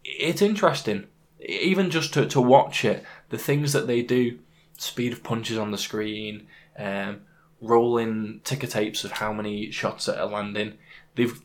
It's 0.03 0.43
interesting, 0.43 1.07
even 1.39 1.91
just 1.91 2.15
to, 2.15 2.27
to 2.27 2.41
watch 2.41 2.85
it. 2.85 3.05
The 3.29 3.39
things 3.39 3.75
that 3.75 3.87
they 3.87 4.03
do, 4.03 4.39
speed 4.79 5.13
of 5.13 5.23
punches 5.23 5.59
on 5.59 5.71
the 5.71 5.79
screen, 5.79 6.47
um, 6.79 7.21
rolling 7.61 8.41
ticker 8.43 8.67
tapes 8.67 9.05
of 9.05 9.13
how 9.13 9.35
many 9.35 9.71
shots 9.71 10.07
that 10.07 10.19
are 10.19 10.27
landing. 10.27 10.79
They've 11.15 11.39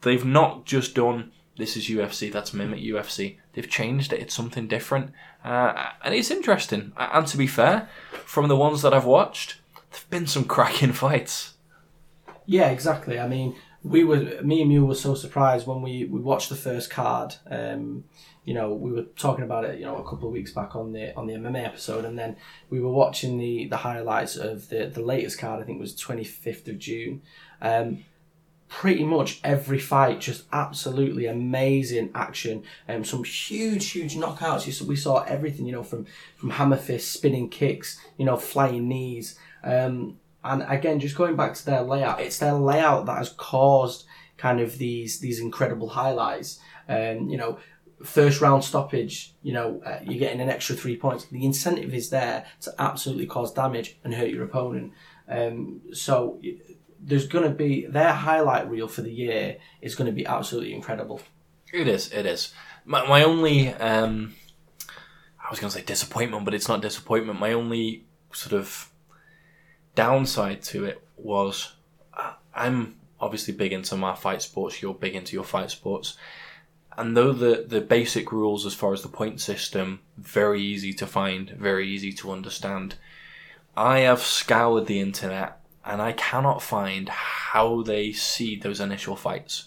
they've 0.00 0.24
not 0.24 0.64
just 0.64 0.94
done 0.94 1.32
this 1.58 1.76
is 1.76 1.88
UFC, 1.88 2.32
that's 2.32 2.54
mimic 2.54 2.80
UFC. 2.80 3.36
They've 3.52 3.68
changed 3.68 4.12
it. 4.12 4.20
It's 4.20 4.34
something 4.34 4.68
different, 4.68 5.12
uh, 5.44 5.90
and 6.02 6.14
it's 6.14 6.30
interesting. 6.30 6.92
And 6.96 7.26
to 7.26 7.36
be 7.36 7.48
fair, 7.48 7.90
from 8.24 8.48
the 8.48 8.56
ones 8.56 8.80
that 8.82 8.94
I've 8.94 9.04
watched, 9.04 9.56
there've 9.90 10.08
been 10.08 10.26
some 10.26 10.44
cracking 10.44 10.92
fights. 10.94 11.54
Yeah, 12.48 12.70
exactly. 12.70 13.20
I 13.20 13.28
mean, 13.28 13.56
we 13.82 14.04
were 14.04 14.40
me 14.42 14.62
and 14.62 14.72
you 14.72 14.86
were 14.86 14.94
so 14.94 15.14
surprised 15.14 15.66
when 15.66 15.82
we, 15.82 16.06
we 16.06 16.18
watched 16.18 16.48
the 16.48 16.56
first 16.56 16.88
card. 16.88 17.34
Um, 17.50 18.04
you 18.46 18.54
know, 18.54 18.72
we 18.72 18.90
were 18.90 19.02
talking 19.02 19.44
about 19.44 19.66
it, 19.66 19.78
you 19.78 19.84
know, 19.84 19.96
a 19.98 20.08
couple 20.08 20.28
of 20.28 20.32
weeks 20.32 20.50
back 20.50 20.74
on 20.74 20.92
the 20.94 21.14
on 21.14 21.26
the 21.26 21.34
MMA 21.34 21.62
episode, 21.62 22.06
and 22.06 22.18
then 22.18 22.36
we 22.70 22.80
were 22.80 22.90
watching 22.90 23.36
the 23.36 23.66
the 23.68 23.76
highlights 23.76 24.36
of 24.36 24.70
the 24.70 24.86
the 24.86 25.02
latest 25.02 25.38
card. 25.38 25.60
I 25.60 25.64
think 25.66 25.78
was 25.78 25.94
twenty 25.94 26.24
fifth 26.24 26.66
of 26.68 26.78
June. 26.78 27.20
Um, 27.60 28.06
pretty 28.68 29.04
much 29.04 29.40
every 29.44 29.78
fight 29.78 30.20
just 30.20 30.44
absolutely 30.52 31.24
amazing 31.24 32.10
action 32.14 32.62
um, 32.86 33.02
some 33.02 33.24
huge 33.24 33.90
huge 33.92 34.14
knockouts 34.14 34.66
you 34.66 34.72
saw, 34.72 34.84
we 34.84 34.94
saw 34.94 35.22
everything 35.24 35.64
you 35.64 35.72
know 35.72 35.82
from 35.82 36.04
from 36.36 36.50
hammer 36.50 36.76
fists 36.76 37.10
spinning 37.10 37.48
kicks 37.48 37.98
you 38.18 38.26
know 38.26 38.36
flying 38.36 38.86
knees 38.86 39.38
um, 39.64 40.18
and 40.44 40.64
again 40.68 41.00
just 41.00 41.16
going 41.16 41.36
back 41.36 41.54
to 41.54 41.64
their 41.64 41.82
layout 41.82 42.20
it's 42.20 42.38
their 42.38 42.54
layout 42.54 43.06
that 43.06 43.18
has 43.18 43.30
caused 43.30 44.04
kind 44.36 44.60
of 44.60 44.78
these 44.78 45.20
these 45.20 45.40
incredible 45.40 45.88
highlights 45.88 46.60
um, 46.88 47.28
you 47.28 47.36
know 47.36 47.58
first 48.04 48.40
round 48.40 48.62
stoppage 48.62 49.34
you 49.42 49.52
know 49.52 49.82
uh, 49.84 49.98
you're 50.04 50.20
getting 50.20 50.40
an 50.40 50.48
extra 50.48 50.76
three 50.76 50.96
points 50.96 51.24
the 51.26 51.44
incentive 51.44 51.92
is 51.92 52.10
there 52.10 52.46
to 52.60 52.72
absolutely 52.78 53.26
cause 53.26 53.52
damage 53.52 53.98
and 54.04 54.14
hurt 54.14 54.30
your 54.30 54.44
opponent 54.44 54.92
um, 55.28 55.80
so 55.92 56.40
there's 57.00 57.26
going 57.26 57.44
to 57.44 57.54
be 57.54 57.86
their 57.86 58.12
highlight 58.12 58.68
reel 58.68 58.88
for 58.88 59.02
the 59.02 59.12
year 59.12 59.58
is 59.80 59.94
going 59.94 60.06
to 60.06 60.12
be 60.12 60.26
absolutely 60.26 60.74
incredible. 60.74 61.20
It 61.72 61.88
is. 61.88 62.12
It 62.12 62.26
is. 62.26 62.52
My, 62.84 63.06
my 63.06 63.22
only, 63.22 63.72
um, 63.74 64.34
I 65.38 65.50
was 65.50 65.60
going 65.60 65.70
to 65.70 65.78
say 65.78 65.84
disappointment, 65.84 66.44
but 66.44 66.54
it's 66.54 66.68
not 66.68 66.80
disappointment. 66.80 67.38
My 67.38 67.52
only 67.52 68.06
sort 68.32 68.58
of 68.58 68.90
downside 69.98 70.62
to 70.62 70.84
it 70.84 71.02
was 71.16 71.72
I'm 72.54 72.94
obviously 73.20 73.52
big 73.52 73.72
into 73.72 73.96
my 73.96 74.14
fight 74.14 74.42
sports. 74.42 74.80
You're 74.80 74.94
big 74.94 75.16
into 75.16 75.34
your 75.34 75.44
fight 75.44 75.72
sports. 75.72 76.16
And 76.96 77.16
though 77.16 77.32
the, 77.32 77.64
the 77.66 77.80
basic 77.80 78.30
rules 78.30 78.64
as 78.64 78.74
far 78.74 78.92
as 78.92 79.02
the 79.02 79.08
point 79.08 79.40
system, 79.40 79.98
very 80.16 80.62
easy 80.62 80.92
to 80.94 81.06
find, 81.06 81.50
very 81.50 81.88
easy 81.88 82.12
to 82.12 82.30
understand, 82.30 82.94
I 83.76 84.00
have 84.00 84.20
scoured 84.20 84.86
the 84.86 85.00
internet 85.00 85.60
and 85.84 86.00
I 86.00 86.12
cannot 86.12 86.62
find 86.62 87.08
how 87.08 87.82
they 87.82 88.12
see 88.12 88.54
those 88.54 88.80
initial 88.80 89.16
fights. 89.16 89.66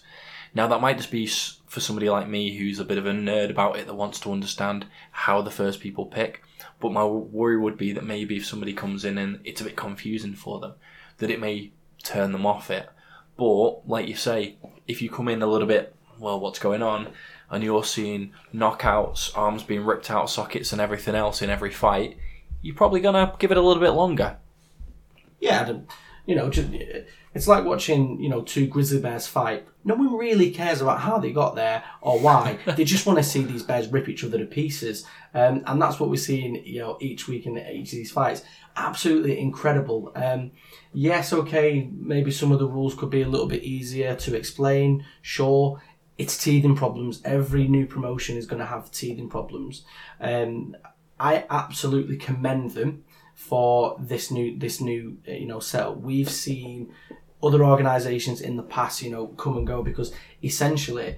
Now, 0.54 0.66
that 0.68 0.80
might 0.80 0.96
just 0.96 1.10
be 1.10 1.26
for 1.26 1.80
somebody 1.80 2.08
like 2.08 2.28
me 2.28 2.56
who's 2.56 2.78
a 2.78 2.86
bit 2.86 2.98
of 2.98 3.06
a 3.06 3.12
nerd 3.12 3.50
about 3.50 3.78
it 3.78 3.86
that 3.86 3.94
wants 3.94 4.18
to 4.20 4.32
understand 4.32 4.86
how 5.10 5.42
the 5.42 5.50
first 5.50 5.80
people 5.80 6.06
pick. 6.06 6.42
But 6.82 6.92
my 6.92 7.04
worry 7.04 7.56
would 7.56 7.78
be 7.78 7.92
that 7.92 8.04
maybe 8.04 8.36
if 8.36 8.44
somebody 8.44 8.74
comes 8.74 9.04
in 9.04 9.16
and 9.16 9.38
it's 9.44 9.60
a 9.60 9.64
bit 9.64 9.76
confusing 9.76 10.34
for 10.34 10.58
them, 10.58 10.74
that 11.18 11.30
it 11.30 11.38
may 11.38 11.70
turn 12.02 12.32
them 12.32 12.44
off 12.44 12.72
it. 12.72 12.88
But, 13.36 13.88
like 13.88 14.08
you 14.08 14.16
say, 14.16 14.56
if 14.88 15.00
you 15.00 15.08
come 15.08 15.28
in 15.28 15.42
a 15.42 15.46
little 15.46 15.68
bit, 15.68 15.94
well, 16.18 16.40
what's 16.40 16.58
going 16.58 16.82
on? 16.82 17.12
And 17.48 17.62
you're 17.62 17.84
seeing 17.84 18.32
knockouts, 18.52 19.36
arms 19.38 19.62
being 19.62 19.84
ripped 19.84 20.10
out 20.10 20.28
sockets, 20.28 20.72
and 20.72 20.80
everything 20.80 21.14
else 21.14 21.40
in 21.40 21.50
every 21.50 21.70
fight, 21.70 22.16
you're 22.62 22.74
probably 22.74 23.00
to 23.00 23.32
give 23.38 23.52
it 23.52 23.56
a 23.56 23.62
little 23.62 23.82
bit 23.82 23.90
longer. 23.90 24.38
Yeah, 25.38 25.72
you 26.26 26.34
know, 26.36 26.48
just, 26.48 26.68
it's 27.34 27.48
like 27.48 27.64
watching 27.64 28.20
you 28.20 28.28
know 28.28 28.42
two 28.42 28.66
grizzly 28.66 29.00
bears 29.00 29.26
fight. 29.26 29.66
No 29.84 29.94
one 29.94 30.16
really 30.16 30.50
cares 30.50 30.80
about 30.80 31.00
how 31.00 31.18
they 31.18 31.32
got 31.32 31.56
there 31.56 31.82
or 32.00 32.20
why. 32.20 32.58
they 32.76 32.84
just 32.84 33.06
want 33.06 33.18
to 33.18 33.24
see 33.24 33.42
these 33.42 33.62
bears 33.62 33.88
rip 33.88 34.08
each 34.08 34.24
other 34.24 34.38
to 34.38 34.46
pieces, 34.46 35.04
um, 35.34 35.62
and 35.66 35.80
that's 35.80 35.98
what 35.98 36.10
we're 36.10 36.16
seeing. 36.16 36.64
You 36.64 36.80
know, 36.80 36.98
each 37.00 37.28
week 37.28 37.46
in 37.46 37.58
each 37.58 37.92
of 37.92 37.98
these 37.98 38.12
fights, 38.12 38.42
absolutely 38.76 39.38
incredible. 39.38 40.12
Um, 40.14 40.52
yes, 40.92 41.32
okay, 41.32 41.90
maybe 41.92 42.30
some 42.30 42.52
of 42.52 42.58
the 42.58 42.68
rules 42.68 42.94
could 42.94 43.10
be 43.10 43.22
a 43.22 43.28
little 43.28 43.48
bit 43.48 43.62
easier 43.62 44.14
to 44.16 44.36
explain. 44.36 45.04
Sure, 45.22 45.82
it's 46.18 46.42
teething 46.42 46.76
problems. 46.76 47.20
Every 47.24 47.66
new 47.66 47.86
promotion 47.86 48.36
is 48.36 48.46
going 48.46 48.60
to 48.60 48.66
have 48.66 48.90
teething 48.92 49.28
problems. 49.28 49.84
Um, 50.20 50.76
I 51.18 51.44
absolutely 51.50 52.16
commend 52.16 52.72
them 52.72 53.04
for 53.34 53.96
this 54.00 54.30
new 54.30 54.58
this 54.58 54.80
new 54.80 55.18
uh, 55.28 55.32
you 55.32 55.46
know 55.46 55.60
setup. 55.60 56.00
We've 56.00 56.30
seen 56.30 56.92
other 57.42 57.64
organisations 57.64 58.40
in 58.40 58.56
the 58.56 58.62
past, 58.62 59.02
you 59.02 59.10
know, 59.10 59.26
come 59.28 59.56
and 59.56 59.66
go 59.66 59.82
because 59.82 60.12
essentially 60.44 61.16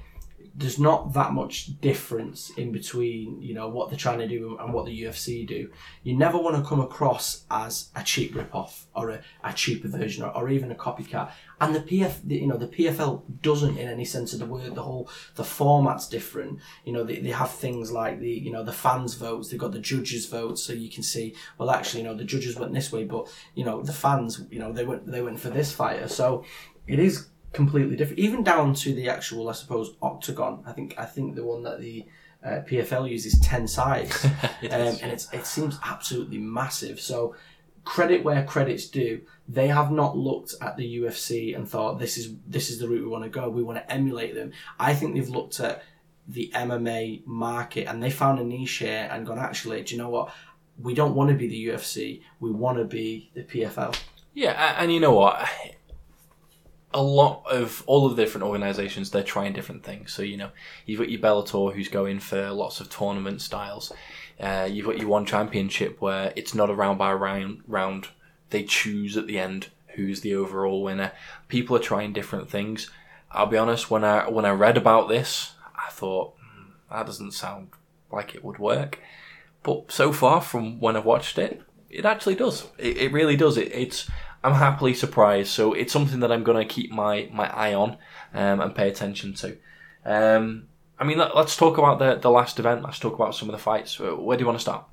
there's 0.57 0.79
not 0.79 1.13
that 1.15 1.33
much 1.33 1.81
difference 1.81 2.51
in 2.57 2.71
between, 2.71 3.43
you 3.43 3.55
know, 3.55 3.69
what 3.69 3.91
they're 3.91 3.99
trying 3.99 4.21
to 4.21 4.29
do 4.29 4.57
and 4.61 4.73
what 4.73 4.87
the 4.87 5.03
UFC 5.03 5.45
do. 5.47 5.69
You 6.05 6.17
never 6.17 6.39
want 6.39 6.57
to 6.57 6.69
come 6.69 6.81
across 6.81 7.45
as 7.51 7.91
a 7.97 8.05
cheap 8.05 8.37
rip-off 8.37 8.87
or 8.95 9.11
a, 9.11 9.23
a 9.43 9.53
cheaper 9.53 9.89
version 9.89 10.23
or, 10.23 10.31
or 10.31 10.49
even 10.49 10.71
a 10.71 10.77
copycat. 10.77 11.33
And 11.61 11.75
the 11.75 11.81
PF, 11.81 12.23
the, 12.23 12.37
you 12.37 12.47
know, 12.47 12.57
the 12.57 12.69
PFL 12.69 13.23
doesn't 13.43 13.79
in 13.79 13.89
any 13.89 14.05
sense 14.05 14.33
of 14.33 14.39
the 14.39 14.47
word. 14.47 14.77
The 14.77 14.83
whole 14.83 15.11
the 15.35 15.43
format's 15.45 16.09
different. 16.09 16.61
You 16.85 16.93
know, 16.93 17.03
they, 17.03 17.19
they 17.19 17.31
have 17.31 17.51
things 17.51 17.91
like 17.91 18.21
the 18.21 18.31
you 18.31 18.53
know 18.53 18.63
the 18.63 18.73
fans 18.73 19.15
votes. 19.15 19.49
They've 19.49 19.59
got 19.59 19.73
the 19.73 19.79
judges 19.81 20.27
votes, 20.27 20.63
so 20.63 20.73
you 20.73 20.91
can 20.91 21.03
see. 21.03 21.35
Well, 21.59 21.71
actually, 21.71 22.03
you 22.03 22.09
know, 22.09 22.15
the 22.15 22.25
judges 22.25 22.57
went 22.57 22.75
this 22.75 22.93
way, 22.93 23.05
but 23.05 23.33
you 23.55 23.65
know, 23.65 23.83
the 23.83 23.93
fans, 23.93 24.43
you 24.51 24.59
know, 24.59 24.73
they 24.73 24.85
went 24.85 25.11
they 25.11 25.23
went 25.23 25.41
for 25.41 25.51
this 25.51 25.73
fighter. 25.73 26.09
So 26.09 26.45
it 26.87 26.99
is 26.99 27.29
completely 27.55 27.97
different, 27.97 28.19
even 28.19 28.43
down 28.43 28.75
to 28.75 28.95
the 28.95 29.09
actual, 29.09 29.49
I 29.49 29.53
suppose, 29.53 29.95
octagon. 30.03 30.63
I 30.67 30.73
think 30.73 30.95
I 30.99 31.05
think 31.05 31.37
the 31.37 31.45
one 31.45 31.63
that 31.63 31.81
the 31.81 32.05
uh, 32.45 32.61
PFL 32.69 33.09
uses 33.11 33.39
ten 33.41 33.67
sides, 33.67 34.25
It 34.63 34.73
um, 34.73 34.97
and 35.03 35.13
it's 35.13 35.33
it 35.33 35.47
seems 35.47 35.79
absolutely 35.85 36.39
massive. 36.39 37.01
So 37.01 37.35
credit 37.85 38.25
where 38.25 38.45
credit's 38.45 38.89
due. 38.89 39.23
They 39.49 39.69
have 39.69 39.91
not 39.91 40.17
looked 40.17 40.55
at 40.61 40.77
the 40.77 40.99
UFC 40.99 41.55
and 41.55 41.69
thought 41.69 41.99
this 41.99 42.17
is 42.17 42.35
this 42.47 42.71
is 42.71 42.79
the 42.79 42.89
route 42.89 43.03
we 43.03 43.09
want 43.09 43.25
to 43.25 43.31
go. 43.31 43.49
We 43.49 43.63
want 43.63 43.79
to 43.79 43.93
emulate 43.93 44.35
them. 44.35 44.53
I 44.79 44.95
think 44.95 45.15
they've 45.15 45.29
looked 45.29 45.61
at 45.61 45.83
the 46.27 46.51
MMA 46.55 47.27
market 47.27 47.87
and 47.87 48.03
they 48.03 48.11
found 48.11 48.39
a 48.39 48.45
niche 48.45 48.79
here 48.79 49.09
and 49.11 49.27
gone 49.27 49.39
actually, 49.39 49.83
do 49.83 49.95
you 49.95 50.01
know 50.01 50.09
what? 50.09 50.33
We 50.81 50.95
don't 50.95 51.15
want 51.15 51.31
to 51.31 51.37
be 51.37 51.47
the 51.47 51.67
UFC. 51.69 52.23
We 52.41 52.51
want 52.51 52.79
to 52.79 52.85
be 52.85 53.31
the 53.35 53.43
PFL. 53.43 53.97
Yeah, 54.33 54.75
and 54.79 54.93
you 54.93 54.99
know 54.99 55.13
what? 55.13 55.49
A 56.95 57.03
lot 57.03 57.43
of 57.51 57.83
all 57.87 58.07
of 58.07 58.17
the 58.17 58.23
different 58.23 58.47
organisations, 58.47 59.11
they're 59.11 59.23
trying 59.23 59.53
different 59.53 59.83
things. 59.83 60.13
So 60.13 60.23
you 60.23 60.37
know, 60.37 60.51
you've 60.87 61.01
got 61.01 61.11
your 61.11 61.21
Bellator, 61.21 61.75
who's 61.75 61.89
going 61.89 62.21
for 62.21 62.51
lots 62.51 62.81
of 62.81 62.89
tournament 62.89 63.43
styles. 63.43 63.93
Uh, 64.41 64.69
you've 64.71 64.87
got 64.87 64.99
your 64.99 65.09
one 65.09 65.27
championship 65.27 66.01
where 66.01 66.33
it's 66.37 66.55
not 66.55 66.71
a 66.71 66.75
round 66.75 66.99
by 66.99 67.13
round 67.13 67.63
round. 67.67 68.09
They 68.51 68.63
choose 68.63 69.17
at 69.17 69.27
the 69.27 69.39
end 69.39 69.69
who's 69.95 70.21
the 70.21 70.35
overall 70.35 70.83
winner. 70.83 71.13
People 71.49 71.77
are 71.77 71.81
trying 71.81 72.13
different 72.13 72.51
things. 72.51 72.91
I'll 73.31 73.47
be 73.47 73.59
honest. 73.59 73.91
When 73.91 74.05
I 74.05 74.29
when 74.29 74.45
I 74.45 74.51
read 74.51 74.77
about 74.77 75.09
this, 75.09 75.53
I 75.75 75.91
thought 75.91 76.35
"Hmm, 76.39 76.71
that 76.91 77.07
doesn't 77.07 77.33
sound 77.33 77.69
like 78.13 78.35
it 78.35 78.45
would 78.45 78.59
work. 78.59 79.01
But 79.63 79.91
so 79.91 80.13
far, 80.13 80.41
from 80.41 80.79
when 80.79 80.97
I've 80.97 81.05
watched 81.05 81.39
it, 81.39 81.63
it 81.91 82.05
actually 82.05 82.35
does. 82.35 82.67
It, 82.79 82.97
it 82.99 83.13
really 83.13 83.37
does. 83.37 83.57
It, 83.57 83.73
it's 83.73 84.09
I'm 84.45 84.55
happily 84.55 84.93
surprised. 84.95 85.51
So 85.51 85.73
it's 85.73 85.93
something 85.93 86.21
that 86.21 86.31
I'm 86.31 86.45
going 86.45 86.59
to 86.67 86.73
keep 86.73 86.93
my, 86.93 87.29
my 87.33 87.51
eye 87.51 87.73
on 87.73 87.97
um, 88.35 88.61
and 88.61 88.75
pay 88.75 88.89
attention 88.89 89.33
to. 89.35 89.57
Um, 90.05 90.69
I 90.99 91.05
mean, 91.05 91.19
let, 91.19 91.35
us 91.35 91.57
talk 91.57 91.79
about 91.79 91.99
the 91.99 92.17
the 92.17 92.31
last 92.31 92.59
event. 92.59 92.83
Let's 92.83 92.99
talk 92.99 93.15
about 93.15 93.35
some 93.35 93.49
of 93.49 93.53
the 93.53 93.59
fights. 93.59 93.99
Uh, 93.99 94.15
Where 94.15 94.37
do 94.37 94.43
you 94.43 94.47
want 94.47 94.59
to 94.59 94.63
start? 94.63 94.85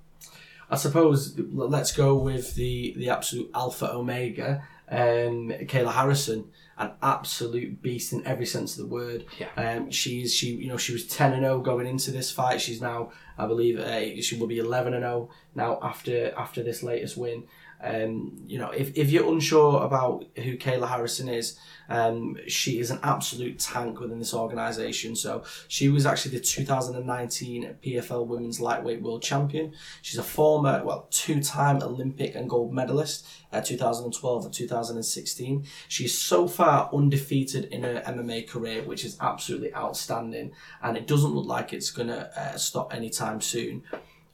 I 0.70 0.78
suppose 0.78 1.38
let's 1.38 1.92
go 1.92 2.16
with 2.16 2.56
the 2.56 2.94
the 2.98 3.10
absolute 3.10 3.52
alpha 3.54 3.94
omega, 3.94 4.64
um, 4.90 5.52
Kayla 5.68 5.92
Harrison, 5.92 6.50
an 6.78 6.92
absolute 7.04 7.82
beast 7.82 8.14
in 8.14 8.26
every 8.26 8.46
sense 8.46 8.78
of 8.78 8.90
the 8.90 8.96
word. 8.96 9.26
Yeah. 9.38 9.50
Um, 9.58 9.92
she's 9.92 10.34
she 10.34 10.56
you 10.56 10.70
know 10.70 10.78
she 10.78 10.94
was 10.94 11.06
ten 11.06 11.34
and 11.34 11.44
zero 11.44 11.60
going 11.60 11.88
into 11.88 12.12
this 12.12 12.32
fight. 12.32 12.62
She's 12.62 12.82
now 12.82 13.12
I 13.38 13.48
believe 13.48 13.80
uh, 13.80 14.22
she 14.22 14.38
will 14.38 14.48
be 14.48 14.60
eleven 14.60 14.94
and 14.94 15.04
zero 15.04 15.30
now 15.54 15.78
after 15.84 16.34
after 16.38 16.64
this 16.64 16.82
latest 16.82 17.18
win. 17.18 17.44
Um, 17.84 18.38
you 18.46 18.60
know, 18.60 18.70
if, 18.72 18.96
if 18.98 19.10
you're 19.10 19.32
unsure 19.32 19.84
about 19.84 20.26
who 20.38 20.58
Kayla 20.58 20.88
Harrison 20.88 21.30
is, 21.30 21.58
um, 21.90 22.38
she 22.48 22.80
is 22.80 22.90
an 22.90 23.00
absolute 23.04 23.60
tank 23.60 24.00
within 24.00 24.20
this 24.20 24.34
organisation. 24.34 25.16
So 25.16 25.44
she 25.68 25.90
was 25.90 26.06
actually 26.06 26.38
the 26.38 26.44
2019 26.44 27.76
PFL 27.84 28.28
Women's 28.28 28.62
Lightweight 28.62 29.02
World 29.02 29.22
Champion. 29.22 29.74
She's 30.02 30.18
a 30.18 30.24
former, 30.24 30.84
well, 30.86 31.08
two-time 31.12 31.82
Olympic 31.82 32.36
and 32.36 32.50
gold 32.50 32.74
medalist 32.74 33.26
at 33.52 33.66
2012 33.66 34.46
and 34.46 34.54
2016. 34.54 35.66
She's 35.88 36.18
so 36.18 36.48
far 36.48 36.90
undefeated 36.94 37.66
in 37.66 37.84
her 37.84 38.02
MMA 38.06 38.48
career, 38.48 38.84
which 38.84 39.04
is 39.04 39.18
absolutely 39.20 39.74
outstanding, 39.76 40.54
and 40.82 40.96
it 40.96 41.08
doesn't 41.08 41.36
look 41.36 41.48
like 41.48 41.74
it's 41.74 41.92
going 41.92 42.08
to 42.08 42.40
uh, 42.40 42.58
stop 42.58 42.94
anytime 42.94 43.42
soon. 43.42 43.84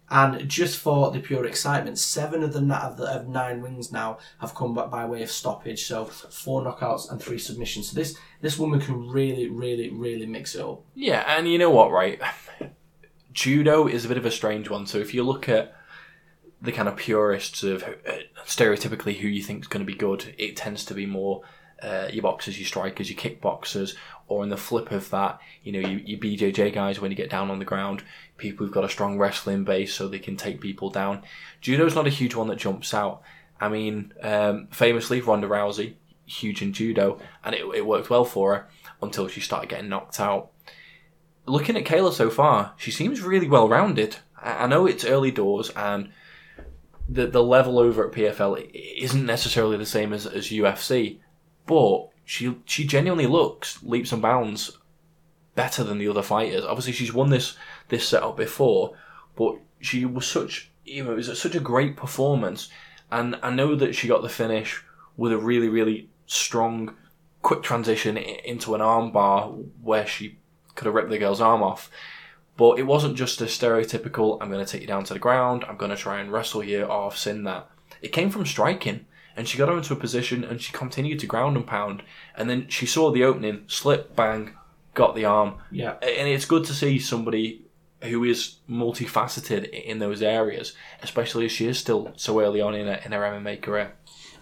And 0.09 0.47
just 0.47 0.79
for 0.79 1.11
the 1.11 1.19
pure 1.19 1.45
excitement, 1.45 1.99
seven 1.99 2.41
of 2.41 2.53
the, 2.53 2.75
of 2.75 2.95
the 2.95 3.05
of 3.05 3.27
nine 3.27 3.61
wins 3.61 3.91
now 3.91 4.19
have 4.39 4.55
come 4.55 4.73
back 4.73 4.89
by 4.89 5.05
way 5.05 5.21
of 5.21 5.29
stoppage. 5.29 5.85
So 5.85 6.05
four 6.05 6.63
knockouts 6.63 7.11
and 7.11 7.21
three 7.21 7.37
submissions. 7.37 7.89
So 7.89 7.95
this 7.95 8.17
this 8.39 8.57
woman 8.57 8.79
can 8.79 9.09
really, 9.09 9.49
really, 9.49 9.89
really 9.89 10.25
mix 10.25 10.55
it 10.55 10.61
up. 10.61 10.81
Yeah, 10.95 11.23
and 11.27 11.51
you 11.51 11.57
know 11.57 11.71
what, 11.71 11.91
right? 11.91 12.21
Judo 13.33 13.87
is 13.87 14.05
a 14.05 14.07
bit 14.07 14.17
of 14.17 14.25
a 14.25 14.31
strange 14.31 14.69
one. 14.69 14.87
So 14.87 14.97
if 14.97 15.13
you 15.13 15.23
look 15.23 15.49
at 15.49 15.75
the 16.61 16.71
kind 16.71 16.87
of 16.87 16.95
purists 16.95 17.61
of 17.61 17.83
uh, 17.83 18.13
stereotypically 18.45 19.17
who 19.17 19.27
you 19.27 19.43
think 19.43 19.63
is 19.63 19.67
going 19.67 19.85
to 19.85 19.91
be 19.91 19.97
good, 19.97 20.33
it 20.37 20.55
tends 20.55 20.85
to 20.85 20.93
be 20.93 21.05
more 21.05 21.43
uh, 21.81 22.07
your 22.11 22.23
boxers, 22.23 22.59
your 22.59 22.67
strikers, 22.67 23.09
your 23.09 23.19
kickboxers, 23.19 23.95
or 24.27 24.43
in 24.43 24.49
the 24.49 24.57
flip 24.57 24.91
of 24.91 25.09
that, 25.11 25.39
you 25.63 25.71
know, 25.71 25.87
you, 25.87 25.97
your 25.97 26.19
BJJ 26.19 26.73
guys 26.73 26.99
when 26.99 27.11
you 27.11 27.17
get 27.17 27.29
down 27.29 27.49
on 27.49 27.59
the 27.59 27.65
ground, 27.65 28.03
people 28.37 28.65
who've 28.65 28.73
got 28.73 28.83
a 28.83 28.89
strong 28.89 29.17
wrestling 29.17 29.63
base 29.63 29.93
so 29.93 30.07
they 30.07 30.19
can 30.19 30.35
take 30.35 30.59
people 30.59 30.89
down. 30.89 31.21
Judo's 31.61 31.95
not 31.95 32.07
a 32.07 32.11
huge 32.11 32.35
one 32.35 32.47
that 32.47 32.57
jumps 32.57 32.93
out. 32.93 33.21
I 33.59 33.69
mean, 33.69 34.13
um, 34.21 34.67
famously, 34.71 35.21
Ronda 35.21 35.47
Rousey, 35.47 35.93
huge 36.25 36.61
in 36.61 36.73
judo, 36.73 37.19
and 37.43 37.55
it, 37.55 37.65
it 37.73 37.85
worked 37.85 38.09
well 38.09 38.25
for 38.25 38.55
her 38.55 38.69
until 39.01 39.27
she 39.27 39.39
started 39.39 39.69
getting 39.69 39.89
knocked 39.89 40.19
out. 40.19 40.51
Looking 41.45 41.77
at 41.77 41.85
Kayla 41.85 42.11
so 42.11 42.29
far, 42.29 42.73
she 42.77 42.91
seems 42.91 43.21
really 43.21 43.47
well 43.47 43.69
rounded. 43.69 44.17
I, 44.37 44.63
I 44.63 44.67
know 44.67 44.85
it's 44.85 45.05
early 45.05 45.31
doors 45.31 45.69
and 45.75 46.09
the 47.09 47.27
the 47.27 47.43
level 47.43 47.79
over 47.79 48.05
at 48.05 48.13
PFL 48.13 48.69
isn't 48.73 49.25
necessarily 49.25 49.77
the 49.77 49.85
same 49.85 50.13
as, 50.13 50.25
as 50.25 50.49
UFC, 50.49 51.19
but 51.67 52.09
she 52.25 52.55
she 52.65 52.85
genuinely 52.85 53.27
looks 53.27 53.81
leaps 53.83 54.11
and 54.11 54.21
bounds 54.21 54.77
better 55.55 55.83
than 55.83 55.97
the 55.97 56.07
other 56.07 56.23
fighters. 56.23 56.65
Obviously, 56.65 56.93
she's 56.93 57.13
won 57.13 57.29
this 57.29 57.55
this 57.89 58.07
setup 58.07 58.37
before, 58.37 58.95
but 59.35 59.57
she 59.79 60.05
was 60.05 60.25
such 60.25 60.71
you 60.85 61.03
know 61.03 61.11
it 61.11 61.15
was 61.15 61.39
such 61.39 61.55
a 61.55 61.59
great 61.59 61.95
performance, 61.95 62.69
and 63.11 63.37
I 63.43 63.51
know 63.51 63.75
that 63.75 63.93
she 63.93 64.07
got 64.07 64.21
the 64.23 64.29
finish 64.29 64.83
with 65.15 65.31
a 65.31 65.37
really 65.37 65.69
really 65.69 66.09
strong 66.25 66.95
quick 67.41 67.63
transition 67.63 68.17
into 68.17 68.75
an 68.75 68.81
armbar 68.81 69.65
where 69.81 70.05
she 70.05 70.37
could 70.75 70.85
have 70.85 70.93
ripped 70.93 71.09
the 71.09 71.17
girl's 71.17 71.41
arm 71.41 71.63
off. 71.63 71.89
But 72.57 72.79
it 72.79 72.83
wasn't 72.83 73.17
just 73.17 73.39
a 73.39 73.45
stereotypical, 73.45 74.39
I'm 74.41 74.51
going 74.51 74.65
to 74.65 74.69
take 74.69 74.81
you 74.81 74.87
down 74.87 75.03
to 75.05 75.13
the 75.13 75.19
ground, 75.19 75.63
I'm 75.67 75.77
going 75.77 75.91
to 75.91 75.95
try 75.95 76.19
and 76.19 76.31
wrestle 76.31 76.63
you, 76.63 76.89
I've 76.89 77.17
seen 77.17 77.43
that. 77.43 77.69
It 78.01 78.09
came 78.09 78.29
from 78.31 78.45
striking. 78.45 79.05
And 79.37 79.47
she 79.47 79.57
got 79.57 79.69
her 79.69 79.77
into 79.77 79.93
a 79.93 79.97
position 79.97 80.43
and 80.43 80.59
she 80.59 80.73
continued 80.73 81.19
to 81.19 81.27
ground 81.27 81.55
and 81.55 81.65
pound. 81.65 82.01
And 82.35 82.49
then 82.49 82.67
she 82.67 82.87
saw 82.87 83.11
the 83.11 83.23
opening, 83.23 83.63
slip, 83.67 84.15
bang, 84.15 84.55
got 84.95 85.15
the 85.15 85.25
arm. 85.25 85.59
Yeah. 85.71 85.91
And 86.01 86.27
it's 86.27 86.45
good 86.45 86.65
to 86.65 86.73
see 86.73 86.97
somebody 86.97 87.67
who 88.01 88.23
is 88.23 88.57
multifaceted 88.69 89.69
in 89.69 89.99
those 89.99 90.21
areas, 90.21 90.73
especially 91.03 91.45
as 91.45 91.51
she 91.51 91.67
is 91.67 91.77
still 91.77 92.11
so 92.15 92.41
early 92.41 92.61
on 92.61 92.73
in 92.73 92.87
her, 92.87 92.99
in 93.05 93.11
her 93.11 93.21
MMA 93.21 93.61
career. 93.61 93.93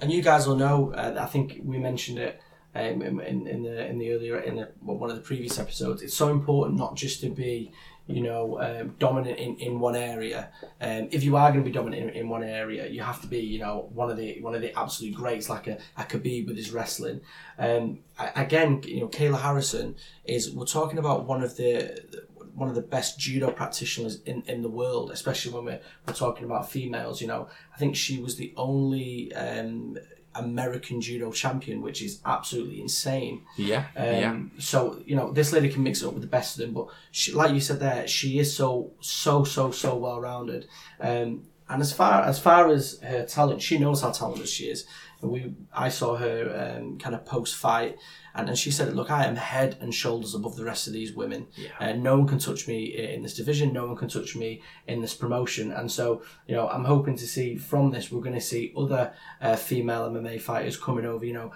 And 0.01 0.11
you 0.11 0.21
guys 0.21 0.47
will 0.47 0.55
know. 0.55 0.93
Uh, 0.93 1.15
I 1.19 1.25
think 1.25 1.61
we 1.63 1.77
mentioned 1.77 2.19
it 2.19 2.41
um, 2.73 3.01
in, 3.01 3.47
in, 3.47 3.63
the 3.63 3.85
in 3.87 3.97
the 3.97 4.11
earlier 4.11 4.39
in 4.39 4.57
the, 4.57 4.69
one 4.81 5.09
of 5.09 5.15
the 5.15 5.21
previous 5.21 5.57
episodes. 5.57 6.01
It's 6.01 6.13
so 6.13 6.29
important 6.29 6.77
not 6.77 6.95
just 6.95 7.21
to 7.21 7.29
be 7.29 7.71
you 8.07 8.21
know, 8.21 8.61
um, 8.61 8.95
dominant 8.99 9.39
in, 9.39 9.55
in 9.57 9.79
one 9.79 9.95
area. 9.95 10.49
Um, 10.79 11.09
if 11.11 11.23
you 11.23 11.37
are 11.37 11.51
going 11.51 11.63
to 11.63 11.69
be 11.69 11.73
dominant 11.73 12.03
in, 12.03 12.09
in 12.09 12.29
one 12.29 12.43
area, 12.43 12.87
you 12.87 13.01
have 13.01 13.19
to 13.21 13.27
be, 13.27 13.39
you 13.39 13.59
know, 13.59 13.89
one 13.93 14.11
of 14.11 14.17
the 14.17 14.39
one 14.41 14.53
of 14.53 14.61
the 14.61 14.77
absolute 14.77 15.15
greats, 15.15 15.49
like 15.49 15.67
a, 15.67 15.79
a 15.97 16.03
Khabib 16.03 16.47
with 16.47 16.55
his 16.55 16.71
wrestling. 16.71 17.21
Um, 17.57 17.99
again, 18.35 18.81
you 18.85 19.01
know, 19.01 19.07
Kayla 19.07 19.41
Harrison 19.41 19.95
is. 20.23 20.51
We're 20.51 20.65
talking 20.65 20.99
about 20.99 21.25
one 21.25 21.41
of 21.41 21.57
the 21.57 22.25
one 22.53 22.69
of 22.69 22.75
the 22.75 22.81
best 22.81 23.19
judo 23.19 23.51
practitioners 23.51 24.21
in, 24.21 24.41
in 24.43 24.61
the 24.61 24.69
world, 24.69 25.11
especially 25.11 25.53
when 25.53 25.65
we're, 25.65 25.81
we're 26.07 26.13
talking 26.13 26.45
about 26.45 26.71
females. 26.71 27.21
You 27.21 27.27
know, 27.27 27.49
I 27.73 27.77
think 27.77 27.95
she 27.95 28.19
was 28.19 28.37
the 28.37 28.53
only 28.55 29.33
um, 29.33 29.97
American 30.37 31.01
judo 31.01 31.31
champion, 31.31 31.81
which 31.81 32.01
is 32.01 32.21
absolutely 32.25 32.81
insane. 32.81 33.43
Yeah, 33.57 33.85
Um, 33.95 34.05
yeah. 34.05 34.39
So 34.59 35.01
you 35.05 35.15
know, 35.15 35.31
this 35.31 35.51
lady 35.53 35.69
can 35.69 35.83
mix 35.83 36.01
it 36.01 36.07
up 36.07 36.13
with 36.13 36.21
the 36.21 36.27
best 36.27 36.57
of 36.57 36.65
them, 36.65 36.73
but 36.73 36.87
she, 37.11 37.31
like 37.33 37.53
you 37.53 37.59
said 37.59 37.79
there, 37.79 38.07
she 38.07 38.39
is 38.39 38.55
so 38.55 38.91
so 38.99 39.43
so 39.43 39.71
so 39.71 39.95
well 39.95 40.19
rounded. 40.19 40.67
Um, 40.99 41.43
and 41.67 41.81
as 41.81 41.91
far 41.91 42.21
as 42.23 42.37
far 42.39 42.69
as 42.69 42.99
her 43.01 43.25
talent, 43.25 43.61
she 43.61 43.77
knows 43.77 44.01
how 44.01 44.11
talented 44.11 44.47
she 44.47 44.65
is. 44.65 44.85
And 45.21 45.31
we, 45.31 45.55
I 45.73 45.89
saw 45.89 46.15
her 46.17 46.77
um, 46.77 46.99
kind 46.99 47.15
of 47.15 47.25
post 47.25 47.55
fight, 47.55 47.97
and, 48.35 48.49
and 48.49 48.57
she 48.57 48.69
said, 48.69 48.93
"Look, 48.95 49.09
I 49.09 49.25
am 49.25 49.35
head 49.35 49.77
and 49.79 49.93
shoulders 49.93 50.35
above 50.35 50.55
the 50.55 50.65
rest 50.65 50.87
of 50.87 50.93
these 50.93 51.13
women. 51.13 51.47
Yeah. 51.55 51.69
Uh, 51.79 51.93
no 51.93 52.17
one 52.17 52.27
can 52.27 52.39
touch 52.39 52.67
me 52.67 52.83
in 52.85 53.23
this 53.23 53.35
division. 53.35 53.73
No 53.73 53.87
one 53.87 53.95
can 53.95 54.09
touch 54.09 54.35
me 54.35 54.61
in 54.87 55.01
this 55.01 55.13
promotion." 55.13 55.71
And 55.71 55.91
so, 55.91 56.21
you 56.47 56.55
know, 56.55 56.67
I'm 56.67 56.85
hoping 56.85 57.17
to 57.17 57.27
see 57.27 57.55
from 57.55 57.91
this, 57.91 58.11
we're 58.11 58.21
going 58.21 58.35
to 58.35 58.41
see 58.41 58.73
other 58.77 59.13
uh, 59.41 59.55
female 59.55 60.09
MMA 60.09 60.41
fighters 60.41 60.77
coming 60.77 61.05
over. 61.05 61.25
You 61.25 61.33
know, 61.33 61.51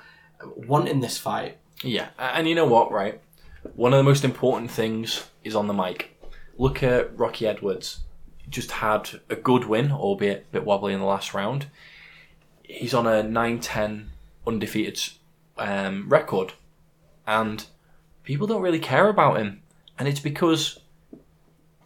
wanting 0.56 1.02
this 1.02 1.18
fight. 1.18 1.58
Yeah, 1.84 2.10
and 2.18 2.48
you 2.48 2.56
know 2.56 2.68
what, 2.68 2.92
right? 2.92 3.22
One 3.76 3.94
of 3.94 3.98
the 3.98 4.04
most 4.04 4.24
important 4.24 4.72
things 4.72 5.30
is 5.44 5.56
on 5.56 5.68
the 5.68 5.74
mic. 5.74 6.18
Look 6.58 6.84
at 6.84 7.18
Rocky 7.18 7.48
Edwards. 7.48 8.00
Just 8.50 8.72
had 8.72 9.22
a 9.30 9.36
good 9.36 9.66
win, 9.66 9.92
albeit 9.92 10.48
a 10.50 10.54
bit 10.54 10.66
wobbly 10.66 10.94
in 10.94 11.00
the 11.00 11.06
last 11.06 11.34
round. 11.34 11.68
He's 12.64 12.94
on 12.94 13.08
a 13.08 13.24
9 13.24 13.60
10 13.60 14.12
undefeated 14.46 15.00
um, 15.58 16.10
record, 16.10 16.54
and 17.30 17.64
people 18.24 18.48
don't 18.48 18.64
really 18.64 18.80
care 18.80 19.08
about 19.08 19.38
him. 19.38 19.62
And 20.00 20.08
it's 20.08 20.20
because 20.20 20.80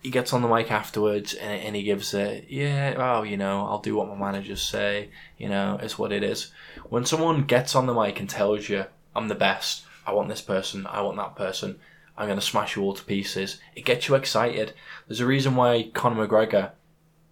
he 0.02 0.10
gets 0.10 0.32
on 0.32 0.42
the 0.42 0.48
mic 0.48 0.72
afterwards 0.72 1.34
and, 1.34 1.62
and 1.62 1.76
he 1.76 1.84
gives 1.84 2.14
a, 2.14 2.46
yeah, 2.48 2.96
oh, 2.98 3.24
you 3.24 3.36
know, 3.36 3.66
I'll 3.66 3.80
do 3.80 3.96
what 3.96 4.08
my 4.08 4.16
managers 4.16 4.62
say, 4.62 5.10
you 5.38 5.50
know, 5.50 5.78
it's 5.82 6.00
what 6.00 6.14
it 6.14 6.24
is. 6.24 6.52
When 6.88 7.06
someone 7.06 7.44
gets 7.44 7.76
on 7.76 7.88
the 7.88 7.94
mic 7.94 8.22
and 8.22 8.30
tells 8.30 8.70
you, 8.70 8.86
I'm 9.14 9.28
the 9.28 9.36
best, 9.36 9.84
I 10.08 10.14
want 10.14 10.30
this 10.30 10.42
person, 10.42 10.88
I 10.88 11.02
want 11.02 11.18
that 11.18 11.36
person, 11.36 11.78
I'm 12.18 12.28
going 12.28 12.40
to 12.40 12.46
smash 12.46 12.78
you 12.78 12.84
all 12.84 12.94
to 12.94 13.04
pieces, 13.04 13.60
it 13.76 13.84
gets 13.86 14.08
you 14.08 14.16
excited. 14.16 14.74
There's 15.08 15.20
a 15.20 15.26
reason 15.26 15.58
why 15.58 15.92
Conor 15.94 16.26
McGregor, 16.26 16.72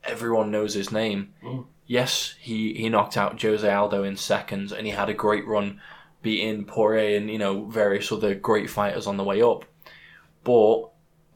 everyone 0.03 0.51
knows 0.51 0.73
his 0.73 0.91
name. 0.91 1.33
Mm. 1.41 1.65
Yes, 1.87 2.35
he, 2.39 2.73
he 2.73 2.89
knocked 2.89 3.15
out 3.15 3.41
Jose 3.41 3.69
Aldo 3.69 4.03
in 4.03 4.17
seconds 4.17 4.73
and 4.73 4.85
he 4.85 4.91
had 4.91 5.09
a 5.09 5.13
great 5.13 5.47
run 5.47 5.79
beating 6.21 6.65
Poirier 6.65 7.17
and, 7.17 7.29
you 7.29 7.37
know, 7.37 7.65
various 7.65 8.11
other 8.11 8.35
great 8.35 8.69
fighters 8.69 9.07
on 9.07 9.17
the 9.17 9.23
way 9.23 9.41
up. 9.41 9.65
But 10.43 10.89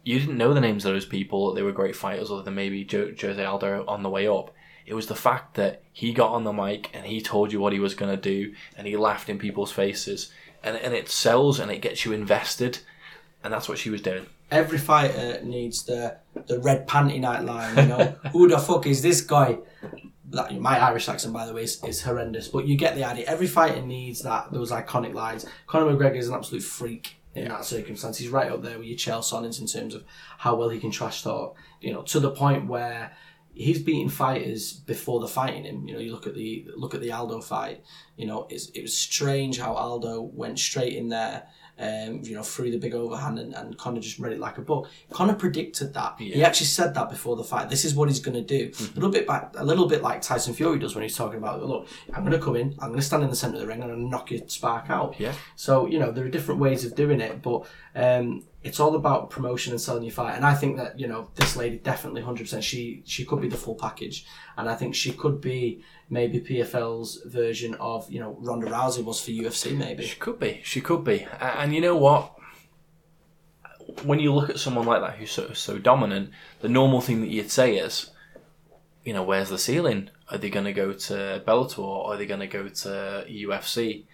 you 0.04 0.20
didn't 0.20 0.38
know 0.38 0.54
the 0.54 0.62
names 0.62 0.86
of 0.86 0.94
those 0.94 1.06
people. 1.06 1.54
They 1.54 1.62
were 1.64 1.72
great 1.72 1.96
fighters, 1.96 2.30
other 2.32 2.44
than 2.44 2.56
maybe 2.56 2.84
jo- 2.84 3.14
Jose 3.20 3.44
Aldo 3.44 3.86
on 3.88 4.04
the 4.04 4.10
way 4.10 4.28
up. 4.28 4.52
It 4.86 4.94
was 4.94 5.08
the 5.08 5.16
fact 5.16 5.56
that 5.56 5.82
he 5.92 6.14
got 6.14 6.32
on 6.32 6.44
the 6.44 6.54
mic 6.54 6.92
and 6.94 7.06
he 7.06 7.20
told 7.22 7.52
you 7.52 7.60
what 7.60 7.74
he 7.74 7.80
was 7.80 7.96
going 7.96 8.16
to 8.16 8.22
do, 8.22 8.54
and 8.78 8.86
he 8.86 8.96
laughed 8.96 9.30
in 9.30 9.40
people's 9.40 9.72
faces, 9.72 10.32
and 10.64 10.78
and 10.78 10.94
it 10.94 11.10
sells 11.10 11.60
and 11.60 11.72
it 11.72 11.82
gets 11.82 12.06
you 12.06 12.12
invested, 12.14 12.80
and 13.44 13.52
that's 13.52 13.68
what 13.68 13.80
she 13.80 13.90
was 13.90 14.02
doing. 14.02 14.28
every 14.52 14.78
fighter 14.78 15.42
needs 15.44 15.86
the 15.86 16.18
the 16.46 16.60
red 16.60 16.88
panty 16.88 17.20
night 17.20 17.44
line. 17.44 17.76
You 17.78 17.86
know, 17.88 18.16
who 18.32 18.48
the 18.48 18.60
fuck 18.60 18.86
is 18.86 19.02
this 19.02 19.22
guy? 19.22 19.58
That, 20.32 20.60
my 20.60 20.80
Irish 20.80 21.08
accent, 21.08 21.34
by 21.34 21.46
the 21.46 21.54
way, 21.54 21.64
is, 21.64 21.84
is 21.84 22.02
horrendous, 22.02 22.48
but 22.48 22.66
you 22.66 22.78
get 22.78 22.96
the 22.96 23.04
idea. 23.04 23.26
Every 23.26 23.48
fighter 23.48 23.82
needs 23.82 24.22
that 24.24 24.52
those 24.52 24.72
iconic 24.72 25.14
lines. 25.14 25.46
Conor 25.68 25.94
McGregor 25.94 26.18
is 26.18 26.30
an 26.30 26.36
absolute 26.36 26.64
freak 26.64 27.18
in 27.36 27.48
that 27.50 27.66
circumstance. 27.66 28.18
He's 28.18 28.30
right 28.30 28.52
up 28.52 28.64
there 28.64 28.80
with 28.80 28.88
your 28.88 28.98
Chael 28.98 29.22
Sonnens 29.22 29.60
in 29.60 29.68
terms 29.68 29.94
of 29.94 30.04
how 30.38 30.56
well 30.56 30.70
he 30.70 30.80
can 30.80 30.92
trash 30.92 31.22
talk. 31.22 31.58
You 31.80 31.94
know, 31.94 32.02
to 32.04 32.20
the 32.20 32.32
point 32.32 32.68
where 32.68 33.12
he's 33.56 33.82
beating 33.82 34.10
fighters 34.10 34.74
before 34.74 35.20
they're 35.20 35.30
fighting 35.30 35.64
him. 35.64 35.88
You 35.88 35.96
know, 35.96 36.00
you 36.00 36.12
look 36.12 36.28
at 36.28 36.36
the 36.36 36.68
look 36.76 36.94
at 36.94 37.02
the 37.02 37.12
Aldo 37.12 37.42
fight. 37.42 37.84
You 38.18 38.28
know, 38.28 38.48
it's, 38.50 38.70
it 38.70 38.82
was 38.82 38.96
strange 38.96 39.58
how 39.58 39.74
Aldo 39.74 40.22
went 40.22 40.60
straight 40.60 40.94
in 40.94 41.10
there. 41.10 41.48
Um, 41.78 42.22
you 42.24 42.36
know, 42.36 42.42
through 42.42 42.72
the 42.72 42.78
big 42.78 42.94
overhand 42.94 43.38
and, 43.38 43.54
and 43.54 43.78
Conor 43.78 44.00
just 44.00 44.18
read 44.18 44.32
it 44.32 44.40
like 44.40 44.58
a 44.58 44.62
book. 44.62 44.90
Conor 45.12 45.34
predicted 45.34 45.94
that. 45.94 46.16
He 46.18 46.42
actually 46.42 46.68
said 46.68 46.94
that 46.94 47.10
before 47.10 47.36
the 47.36 47.44
fight. 47.44 47.70
This 47.70 47.84
is 47.84 47.94
what 47.94 48.08
he's 48.08 48.22
going 48.22 48.36
to 48.36 48.42
do. 48.42 48.72
A 48.80 48.94
little 48.96 49.10
bit 49.10 49.28
back, 49.28 49.54
a 49.58 49.66
little 49.66 49.86
bit 49.86 50.02
like 50.02 50.22
Tyson 50.22 50.54
Fury 50.54 50.80
does 50.80 50.96
when 50.96 51.04
he's 51.04 51.18
talking 51.18 51.38
about, 51.38 51.62
look, 51.66 51.90
I'm 52.14 52.22
going 52.24 52.32
to 52.32 52.40
come 52.40 52.56
in, 52.56 52.76
I'm 52.80 52.90
going 52.90 53.00
to 53.00 53.06
stand 53.06 53.24
in 53.24 53.30
the 53.30 53.36
center 53.36 53.56
of 53.56 53.62
the 53.62 53.68
ring, 53.68 53.82
and 53.82 53.92
I'm 53.92 53.98
going 53.98 54.06
to 54.06 54.10
knock 54.10 54.32
your 54.32 54.48
spark 54.48 54.90
out. 54.90 55.20
Yeah. 55.20 55.34
So 55.58 55.86
you 55.86 56.00
know 56.00 56.12
there 56.12 56.26
are 56.26 56.30
different 56.30 56.62
ways 56.62 56.86
of 56.86 56.96
doing 56.96 57.20
it, 57.22 57.42
but 57.42 57.66
um, 57.96 58.44
it's 58.64 58.80
all 58.80 58.96
about 58.96 59.30
promotion 59.30 59.72
and 59.72 59.82
selling 59.82 60.04
your 60.04 60.12
fight. 60.12 60.36
And 60.36 60.46
I 60.46 60.54
think 60.54 60.78
that 60.78 61.00
you 61.00 61.08
know 61.08 61.30
this 61.36 61.56
lady 61.56 61.78
definitely 61.78 62.22
hundred 62.22 62.44
percent. 62.44 62.64
She 62.64 63.04
she 63.06 63.26
could 63.26 63.42
be 63.42 63.50
the 63.50 63.58
full 63.58 63.76
package, 63.76 64.26
and 64.58 64.70
I 64.70 64.76
think 64.76 64.96
she 64.96 65.12
could 65.12 65.42
be 65.42 65.84
maybe 66.10 66.40
PFL's 66.40 67.22
version 67.26 67.76
of 67.76 68.10
you 68.12 68.20
know 68.20 68.38
Ronda 68.40 68.68
Rousey 68.68 69.04
was 69.04 69.22
for 69.22 69.32
UFC. 69.32 69.76
Maybe 69.76 70.06
She 70.06 70.16
could 70.18 70.40
be. 70.40 70.62
She 70.64 70.82
could 70.82 71.04
be. 71.04 71.28
And 71.40 71.74
you 71.74 71.82
know 71.82 71.96
what? 71.98 72.34
When 74.04 74.20
you 74.20 74.34
look 74.34 74.50
at 74.50 74.60
someone 74.60 74.86
like 74.86 75.02
that 75.02 75.16
who's 75.18 75.32
so, 75.32 75.54
so 75.54 75.78
dominant, 75.78 76.32
the 76.62 76.70
normal 76.70 77.02
thing 77.02 77.22
that 77.22 77.30
you'd 77.30 77.52
say 77.52 77.78
is, 77.78 78.10
you 79.04 79.14
know, 79.14 79.24
where's 79.24 79.50
the 79.50 79.60
ceiling? 79.60 80.10
Are 80.30 80.38
they 80.38 80.50
going 80.50 80.66
to 80.66 80.74
go 80.74 80.92
to 80.92 81.44
Bellator 81.48 81.80
or 81.80 82.12
are 82.14 82.18
they 82.18 82.26
going 82.26 82.40
to 82.40 82.48
go 82.48 82.68
to 82.68 83.26
UFC? 83.30 84.06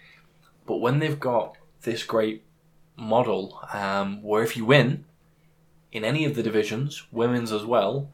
But 0.66 0.76
when 0.76 0.98
they've 0.98 1.18
got 1.18 1.56
this 1.82 2.04
great 2.04 2.44
model 2.96 3.60
um, 3.72 4.22
where 4.22 4.44
if 4.44 4.56
you 4.56 4.64
win 4.64 5.04
in 5.90 6.04
any 6.04 6.24
of 6.24 6.34
the 6.34 6.42
divisions, 6.42 7.04
women's 7.10 7.50
as 7.50 7.64
well, 7.64 8.10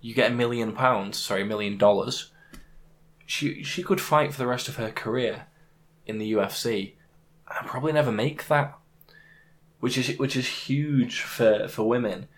you 0.00 0.14
get 0.14 0.32
a 0.32 0.34
million 0.34 0.72
pounds, 0.72 1.18
sorry, 1.18 1.42
a 1.42 1.46
million 1.46 1.78
dollars. 1.78 2.31
She, 3.26 3.62
she 3.62 3.82
could 3.82 4.00
fight 4.00 4.32
for 4.32 4.38
the 4.38 4.46
rest 4.46 4.68
of 4.68 4.76
her 4.76 4.90
career 4.90 5.46
in 6.06 6.18
the 6.18 6.32
UFC 6.32 6.94
and 7.58 7.68
probably 7.68 7.92
never 7.92 8.12
make 8.12 8.48
that, 8.48 8.76
which 9.80 9.98
is 9.98 10.18
which 10.18 10.36
is 10.36 10.46
huge 10.46 11.20
for 11.20 11.68
for 11.68 11.88
women. 11.88 12.28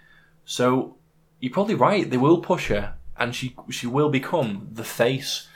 So 0.45 0.97
you're 1.41 1.53
probably 1.53 1.75
right. 1.75 2.09
They 2.09 2.17
will 2.17 2.41
push 2.41 2.69
her, 2.69 2.95
and 3.17 3.35
she 3.35 3.57
she 3.71 3.87
will 3.87 4.11
become 4.11 4.69
the 4.73 4.85
face. 4.85 5.49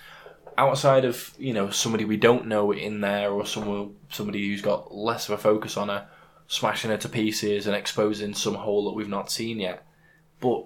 Outside 0.57 1.05
of 1.05 1.35
you 1.39 1.53
know 1.53 1.71
somebody 1.71 2.05
we 2.05 2.17
don't 2.17 2.47
know 2.47 2.73
in 2.73 3.01
there, 3.01 3.31
or 3.31 3.47
someone 3.47 3.95
somebody 4.11 4.47
who's 4.49 4.63
got 4.63 4.95
less 4.95 5.29
of 5.29 5.35
a 5.35 5.43
focus 5.43 5.77
on 5.77 5.89
her, 5.89 6.09
smashing 6.47 6.91
her 6.91 6.97
to 6.97 7.09
pieces 7.09 7.67
and 7.67 7.77
exposing 7.77 8.35
some 8.35 8.55
hole 8.55 8.85
that 8.87 8.97
we've 8.97 9.09
not 9.09 9.31
seen 9.31 9.61
yet. 9.61 9.87
But 10.41 10.65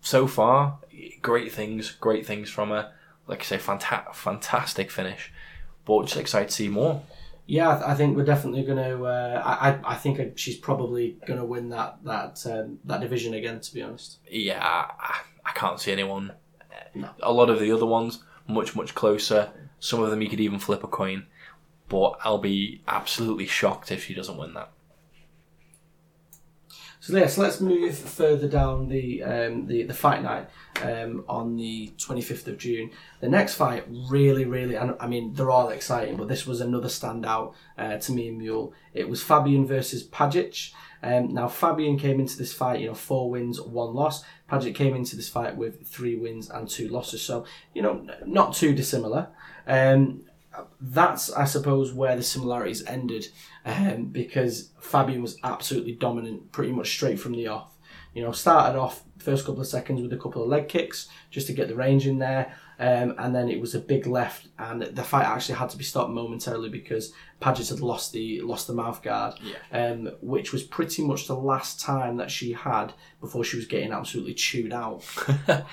so 0.00 0.26
far, 0.26 0.78
great 1.22 1.52
things, 1.52 1.90
great 1.92 2.26
things 2.26 2.50
from 2.50 2.70
her. 2.70 2.92
Like 3.26 3.40
I 3.40 3.44
say, 3.44 3.58
fanta- 3.58 4.14
fantastic 4.14 4.90
finish. 4.90 5.32
But 5.84 6.04
just 6.04 6.16
excited 6.16 6.48
to 6.48 6.54
see 6.54 6.68
more. 6.68 7.02
Yeah, 7.46 7.70
I, 7.70 7.74
th- 7.74 7.88
I 7.88 7.94
think 7.94 8.16
we're 8.16 8.24
definitely 8.24 8.62
going 8.62 8.78
to. 8.78 9.04
Uh, 9.04 9.42
I, 9.44 9.70
I 9.70 9.80
I 9.92 9.94
think 9.96 10.38
she's 10.38 10.56
probably 10.56 11.16
going 11.26 11.38
to 11.38 11.44
win 11.44 11.70
that 11.70 11.98
that 12.04 12.44
um, 12.46 12.78
that 12.84 13.00
division 13.00 13.34
again. 13.34 13.60
To 13.60 13.74
be 13.74 13.82
honest, 13.82 14.18
yeah, 14.30 14.60
I, 14.62 15.20
I 15.44 15.50
can't 15.52 15.80
see 15.80 15.92
anyone. 15.92 16.32
No. 16.94 17.10
A 17.22 17.32
lot 17.32 17.50
of 17.50 17.58
the 17.58 17.72
other 17.72 17.86
ones 17.86 18.22
much 18.46 18.76
much 18.76 18.94
closer. 18.94 19.50
Some 19.80 20.02
of 20.02 20.10
them 20.10 20.22
you 20.22 20.28
could 20.28 20.40
even 20.40 20.60
flip 20.60 20.84
a 20.84 20.88
coin, 20.88 21.26
but 21.88 22.16
I'll 22.22 22.38
be 22.38 22.82
absolutely 22.86 23.46
shocked 23.46 23.90
if 23.90 24.04
she 24.04 24.14
doesn't 24.14 24.36
win 24.38 24.54
that. 24.54 24.70
So 27.02 27.16
yes, 27.16 27.36
let's 27.36 27.60
move 27.60 27.98
further 27.98 28.46
down 28.46 28.86
the 28.86 29.24
um, 29.24 29.66
the 29.66 29.82
the 29.82 29.92
fight 29.92 30.22
night 30.22 30.48
um, 30.82 31.24
on 31.28 31.56
the 31.56 31.92
twenty 31.98 32.22
fifth 32.22 32.46
of 32.46 32.58
June. 32.58 32.92
The 33.18 33.28
next 33.28 33.54
fight 33.56 33.84
really, 34.08 34.44
really, 34.44 34.78
I 34.78 35.08
mean 35.08 35.34
they're 35.34 35.50
all 35.50 35.70
exciting, 35.70 36.16
but 36.16 36.28
this 36.28 36.46
was 36.46 36.60
another 36.60 36.86
standout 36.86 37.54
uh, 37.76 37.96
to 37.96 38.12
me 38.12 38.28
and 38.28 38.38
Mule. 38.38 38.72
It 38.94 39.08
was 39.08 39.20
Fabian 39.20 39.66
versus 39.66 40.06
Pajic. 40.06 40.70
Um, 41.02 41.34
now 41.34 41.48
Fabian 41.48 41.98
came 41.98 42.20
into 42.20 42.38
this 42.38 42.54
fight, 42.54 42.78
you 42.78 42.86
know, 42.86 42.94
four 42.94 43.28
wins, 43.28 43.60
one 43.60 43.94
loss. 43.94 44.22
Pajic 44.48 44.76
came 44.76 44.94
into 44.94 45.16
this 45.16 45.28
fight 45.28 45.56
with 45.56 45.84
three 45.84 46.14
wins 46.14 46.50
and 46.50 46.68
two 46.68 46.86
losses, 46.86 47.20
so 47.20 47.44
you 47.74 47.82
know, 47.82 48.06
not 48.24 48.54
too 48.54 48.76
dissimilar. 48.76 49.26
Um, 49.66 50.22
that's 50.80 51.32
I 51.32 51.44
suppose 51.44 51.92
where 51.92 52.16
the 52.16 52.22
similarities 52.22 52.84
ended, 52.86 53.28
um, 53.64 54.06
because 54.06 54.70
Fabian 54.80 55.22
was 55.22 55.38
absolutely 55.42 55.92
dominant, 55.92 56.52
pretty 56.52 56.72
much 56.72 56.90
straight 56.90 57.20
from 57.20 57.32
the 57.32 57.48
off. 57.48 57.70
You 58.14 58.22
know, 58.22 58.32
started 58.32 58.78
off 58.78 59.02
first 59.18 59.46
couple 59.46 59.60
of 59.60 59.66
seconds 59.66 60.02
with 60.02 60.12
a 60.12 60.16
couple 60.16 60.42
of 60.42 60.48
leg 60.48 60.68
kicks 60.68 61.08
just 61.30 61.46
to 61.46 61.52
get 61.52 61.68
the 61.68 61.74
range 61.74 62.06
in 62.06 62.18
there. 62.18 62.54
Um, 62.78 63.14
and 63.16 63.32
then 63.34 63.48
it 63.48 63.60
was 63.60 63.76
a 63.76 63.78
big 63.78 64.08
left, 64.08 64.48
and 64.58 64.82
the 64.82 65.04
fight 65.04 65.24
actually 65.24 65.54
had 65.54 65.70
to 65.70 65.76
be 65.76 65.84
stopped 65.84 66.10
momentarily 66.10 66.68
because 66.68 67.12
Pajic 67.40 67.68
had 67.68 67.80
lost 67.80 68.12
the 68.12 68.40
lost 68.40 68.66
the 68.66 68.72
mouth 68.72 69.02
guard, 69.02 69.34
um, 69.70 70.10
which 70.20 70.52
was 70.52 70.64
pretty 70.64 71.04
much 71.06 71.28
the 71.28 71.36
last 71.36 71.78
time 71.78 72.16
that 72.16 72.30
she 72.30 72.52
had 72.52 72.92
before 73.20 73.44
she 73.44 73.56
was 73.56 73.66
getting 73.66 73.92
absolutely 73.92 74.34
chewed 74.34 74.72
out. 74.72 75.04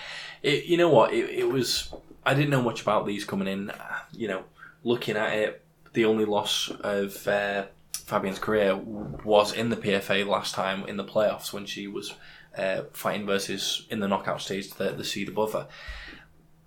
It, 0.42 0.66
you 0.66 0.78
know 0.78 0.90
what? 0.90 1.14
It, 1.14 1.30
it 1.30 1.50
was. 1.50 1.94
I 2.26 2.34
didn't 2.34 2.50
know 2.50 2.62
much 2.62 2.82
about 2.82 3.06
these 3.06 3.26
coming 3.26 3.48
in. 3.48 3.72
You 4.14 4.30
know, 4.30 4.44
looking 4.84 5.18
at 5.18 5.34
it, 5.34 5.66
the 5.94 6.06
only 6.06 6.26
loss 6.26 6.72
of 6.82 7.28
uh, 7.28 7.66
Fabian's 7.94 8.40
career 8.40 8.76
was 8.76 9.54
in 9.54 9.70
the 9.70 9.78
PFA 9.78 10.26
last 10.26 10.56
time 10.56 10.86
in 10.88 10.98
the 10.98 11.04
playoffs 11.04 11.54
when 11.54 11.66
she 11.66 11.88
was 11.88 12.14
uh, 12.58 12.84
fighting 12.94 13.26
versus 13.26 13.86
in 13.90 14.00
the 14.00 14.08
knockout 14.08 14.42
stage 14.42 14.72
the, 14.74 14.92
the 14.92 15.04
seed 15.04 15.30
above 15.30 15.54
her. 15.54 15.68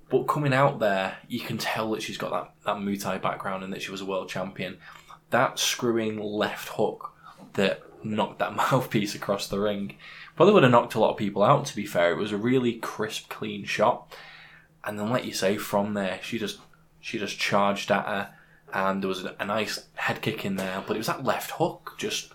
But 0.08 0.24
coming 0.24 0.52
out 0.52 0.78
there, 0.78 1.16
you 1.26 1.40
can 1.40 1.56
tell 1.56 1.90
that 1.92 2.02
she's 2.02 2.18
got 2.18 2.30
that, 2.32 2.52
that 2.66 2.82
Muay 2.82 3.00
Thai 3.00 3.18
background 3.18 3.64
and 3.64 3.72
that 3.72 3.82
she 3.82 3.90
was 3.90 4.02
a 4.02 4.06
world 4.06 4.28
champion. 4.28 4.76
That 5.30 5.58
screwing 5.58 6.20
left 6.20 6.68
hook 6.68 7.14
that 7.54 7.82
knocked 8.04 8.38
that 8.40 8.54
mouthpiece 8.56 9.14
across 9.14 9.48
the 9.48 9.58
ring 9.58 9.96
probably 10.36 10.54
would 10.54 10.62
have 10.64 10.72
knocked 10.72 10.94
a 10.94 11.00
lot 11.00 11.12
of 11.12 11.16
people 11.16 11.42
out, 11.42 11.64
to 11.66 11.76
be 11.76 11.86
fair. 11.86 12.12
It 12.12 12.18
was 12.18 12.32
a 12.32 12.36
really 12.36 12.74
crisp, 12.74 13.28
clean 13.28 13.64
shot. 13.64 14.14
And 14.84 14.98
then, 14.98 15.10
like 15.10 15.24
you 15.24 15.32
say, 15.32 15.56
from 15.56 15.94
there, 15.94 16.18
she 16.22 16.38
just 16.38 16.58
she 17.02 17.18
just 17.18 17.38
charged 17.38 17.90
at 17.90 18.06
her, 18.06 18.34
and 18.72 19.02
there 19.02 19.08
was 19.08 19.24
a, 19.24 19.34
a 19.38 19.44
nice 19.44 19.86
head 19.94 20.22
kick 20.22 20.46
in 20.46 20.56
there. 20.56 20.82
But 20.86 20.96
it 20.96 21.00
was 21.00 21.08
that 21.08 21.24
left 21.24 21.50
hook 21.50 21.96
just 21.98 22.32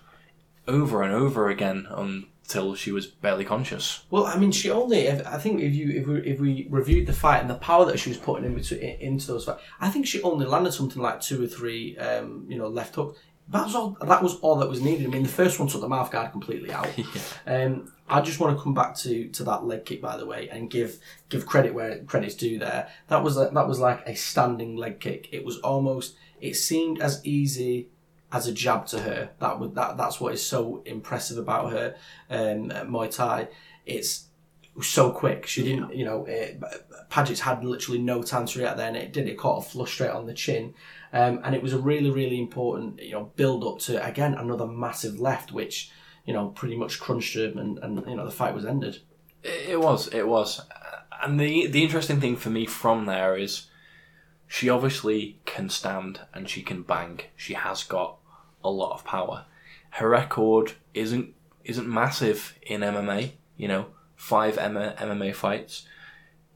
over 0.68 1.02
and 1.02 1.12
over 1.12 1.48
again 1.48 1.88
until 1.90 2.74
she 2.74 2.92
was 2.92 3.06
barely 3.06 3.44
conscious. 3.44 4.04
Well, 4.10 4.26
I 4.26 4.36
mean, 4.36 4.52
she 4.52 4.70
only. 4.70 5.00
If, 5.06 5.26
I 5.26 5.38
think 5.38 5.62
if 5.62 5.74
you 5.74 5.90
if 5.90 6.06
we, 6.06 6.20
if 6.20 6.38
we 6.38 6.66
reviewed 6.70 7.06
the 7.06 7.12
fight 7.12 7.40
and 7.40 7.50
the 7.50 7.54
power 7.54 7.86
that 7.86 7.98
she 7.98 8.10
was 8.10 8.18
putting 8.18 8.44
in 8.44 8.54
between, 8.54 8.80
into 8.80 9.26
those 9.28 9.46
fights, 9.46 9.62
I 9.80 9.88
think 9.88 10.06
she 10.06 10.22
only 10.22 10.46
landed 10.46 10.72
something 10.72 11.02
like 11.02 11.20
two 11.20 11.42
or 11.42 11.48
three, 11.48 11.96
um, 11.98 12.44
you 12.48 12.58
know, 12.58 12.68
left 12.68 12.94
hook. 12.94 13.16
That 13.48 13.64
was 13.64 13.74
all. 13.74 13.96
That 14.02 14.22
was 14.22 14.38
all 14.40 14.56
that 14.56 14.68
was 14.68 14.82
needed. 14.82 15.06
I 15.06 15.10
mean, 15.10 15.22
the 15.22 15.28
first 15.30 15.58
one 15.58 15.68
took 15.68 15.80
the 15.80 15.88
mouth 15.88 16.10
guard 16.10 16.30
completely 16.30 16.70
out. 16.70 16.88
Um, 17.46 17.90
I 18.08 18.20
just 18.20 18.40
want 18.40 18.56
to 18.56 18.62
come 18.62 18.74
back 18.74 18.94
to, 18.96 19.28
to 19.28 19.44
that 19.44 19.64
leg 19.64 19.84
kick, 19.84 20.00
by 20.00 20.16
the 20.16 20.26
way, 20.26 20.48
and 20.48 20.70
give 20.70 20.98
give 21.28 21.46
credit 21.46 21.74
where 21.74 22.02
credit's 22.04 22.34
due. 22.34 22.58
There, 22.58 22.88
that 23.08 23.22
was 23.22 23.36
a, 23.36 23.50
that 23.52 23.68
was 23.68 23.78
like 23.78 24.06
a 24.06 24.14
standing 24.14 24.76
leg 24.76 25.00
kick. 25.00 25.28
It 25.32 25.44
was 25.44 25.58
almost. 25.58 26.16
It 26.40 26.54
seemed 26.54 27.00
as 27.00 27.24
easy 27.24 27.88
as 28.30 28.46
a 28.46 28.52
jab 28.52 28.86
to 28.86 29.00
her. 29.00 29.30
That 29.40 29.58
would 29.58 29.74
that 29.74 29.96
that's 29.96 30.20
what 30.20 30.32
is 30.32 30.44
so 30.44 30.82
impressive 30.86 31.38
about 31.38 31.72
her 31.72 31.96
um, 32.30 32.70
Muay 32.70 33.14
Thai. 33.14 33.48
It's 33.86 34.28
so 34.82 35.10
quick. 35.10 35.46
She 35.46 35.62
didn't, 35.62 35.94
you 35.94 36.04
know, 36.04 36.24
it, 36.26 36.60
Pajic's 37.10 37.40
had 37.40 37.64
literally 37.64 38.00
no 38.00 38.22
time 38.22 38.46
to 38.46 38.58
react 38.58 38.76
there, 38.76 38.88
and 38.88 38.96
it 38.96 39.12
did. 39.12 39.28
It 39.28 39.38
caught 39.38 39.66
a 39.66 39.68
flush 39.68 39.92
straight 39.92 40.10
on 40.10 40.26
the 40.26 40.34
chin, 40.34 40.74
um, 41.12 41.40
and 41.44 41.54
it 41.54 41.62
was 41.62 41.72
a 41.72 41.78
really, 41.78 42.10
really 42.10 42.38
important, 42.38 43.02
you 43.02 43.12
know, 43.12 43.32
build 43.36 43.64
up 43.64 43.78
to 43.80 44.04
again 44.04 44.34
another 44.34 44.66
massive 44.66 45.18
left, 45.18 45.52
which 45.52 45.90
you 46.28 46.34
know 46.34 46.48
pretty 46.48 46.76
much 46.76 47.00
crunched 47.00 47.34
her, 47.36 47.46
and, 47.46 47.78
and 47.78 48.06
you 48.06 48.14
know 48.14 48.26
the 48.26 48.30
fight 48.30 48.54
was 48.54 48.66
ended. 48.66 48.98
It 49.42 49.80
was, 49.80 50.08
it 50.08 50.28
was. 50.28 50.60
And 51.22 51.40
the 51.40 51.66
the 51.66 51.82
interesting 51.82 52.20
thing 52.20 52.36
for 52.36 52.50
me 52.50 52.66
from 52.66 53.06
there 53.06 53.34
is 53.34 53.68
she 54.46 54.68
obviously 54.68 55.40
can 55.46 55.70
stand 55.70 56.20
and 56.34 56.46
she 56.46 56.62
can 56.62 56.82
bang. 56.82 57.20
She 57.34 57.54
has 57.54 57.82
got 57.82 58.18
a 58.62 58.68
lot 58.68 58.92
of 58.92 59.06
power. 59.06 59.46
Her 59.92 60.10
record 60.10 60.72
isn't 60.92 61.34
isn't 61.64 61.88
massive 61.88 62.58
in 62.60 62.82
MMA, 62.82 63.30
you 63.56 63.68
know, 63.68 63.86
five 64.14 64.58
MMA 64.58 65.34
fights. 65.34 65.86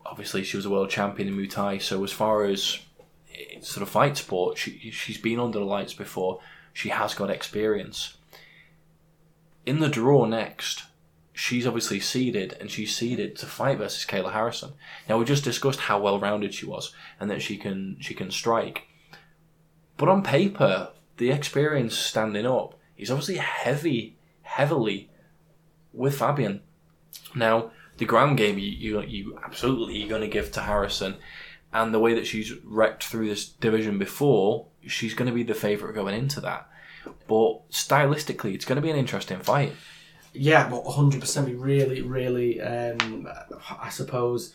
Obviously, 0.04 0.44
she 0.44 0.58
was 0.58 0.66
a 0.66 0.70
world 0.70 0.90
champion 0.90 1.28
in 1.28 1.36
Muay 1.36 1.50
Thai, 1.50 1.78
so 1.78 2.04
as 2.04 2.12
far 2.12 2.44
as 2.44 2.78
sort 3.62 3.82
of 3.82 3.88
fight 3.88 4.18
sport, 4.18 4.58
she 4.58 4.90
she's 4.90 5.16
been 5.16 5.40
under 5.40 5.60
the 5.60 5.64
lights 5.64 5.94
before. 5.94 6.40
She 6.74 6.90
has 6.90 7.14
got 7.14 7.30
experience. 7.30 8.18
In 9.64 9.78
the 9.78 9.88
draw 9.88 10.24
next, 10.24 10.84
she's 11.32 11.66
obviously 11.66 12.00
seeded, 12.00 12.56
and 12.60 12.70
she's 12.70 12.96
seeded 12.96 13.36
to 13.36 13.46
fight 13.46 13.78
versus 13.78 14.04
Kayla 14.04 14.32
Harrison. 14.32 14.72
Now 15.08 15.18
we 15.18 15.24
just 15.24 15.44
discussed 15.44 15.80
how 15.80 16.00
well 16.00 16.20
rounded 16.20 16.54
she 16.54 16.66
was, 16.66 16.92
and 17.20 17.30
that 17.30 17.42
she 17.42 17.56
can 17.56 17.96
she 18.00 18.14
can 18.14 18.30
strike. 18.30 18.88
But 19.96 20.08
on 20.08 20.22
paper, 20.22 20.90
the 21.16 21.30
experience 21.30 21.96
standing 21.96 22.46
up 22.46 22.78
is 22.96 23.10
obviously 23.10 23.36
heavy, 23.36 24.16
heavily 24.42 25.10
with 25.92 26.18
Fabian. 26.18 26.62
Now, 27.34 27.70
the 27.98 28.04
ground 28.04 28.38
game 28.38 28.58
you 28.58 28.70
you, 28.70 29.00
you 29.02 29.38
absolutely 29.44 29.98
you're 29.98 30.08
going 30.08 30.22
to 30.22 30.28
give 30.28 30.50
to 30.52 30.60
Harrison, 30.62 31.16
and 31.72 31.94
the 31.94 32.00
way 32.00 32.14
that 32.14 32.26
she's 32.26 32.52
wrecked 32.64 33.04
through 33.04 33.28
this 33.28 33.48
division 33.48 33.98
before, 33.98 34.66
she's 34.86 35.14
going 35.14 35.28
to 35.28 35.34
be 35.34 35.44
the 35.44 35.54
favourite 35.54 35.94
going 35.94 36.14
into 36.14 36.40
that. 36.40 36.68
But 37.28 37.70
stylistically, 37.70 38.54
it's 38.54 38.64
going 38.64 38.76
to 38.76 38.82
be 38.82 38.90
an 38.90 38.96
interesting 38.96 39.38
fight. 39.40 39.72
Yeah, 40.34 40.68
but 40.68 40.84
100% 40.84 41.46
be 41.46 41.54
really, 41.54 42.00
really, 42.00 42.60
um, 42.60 43.28
I 43.80 43.90
suppose. 43.90 44.54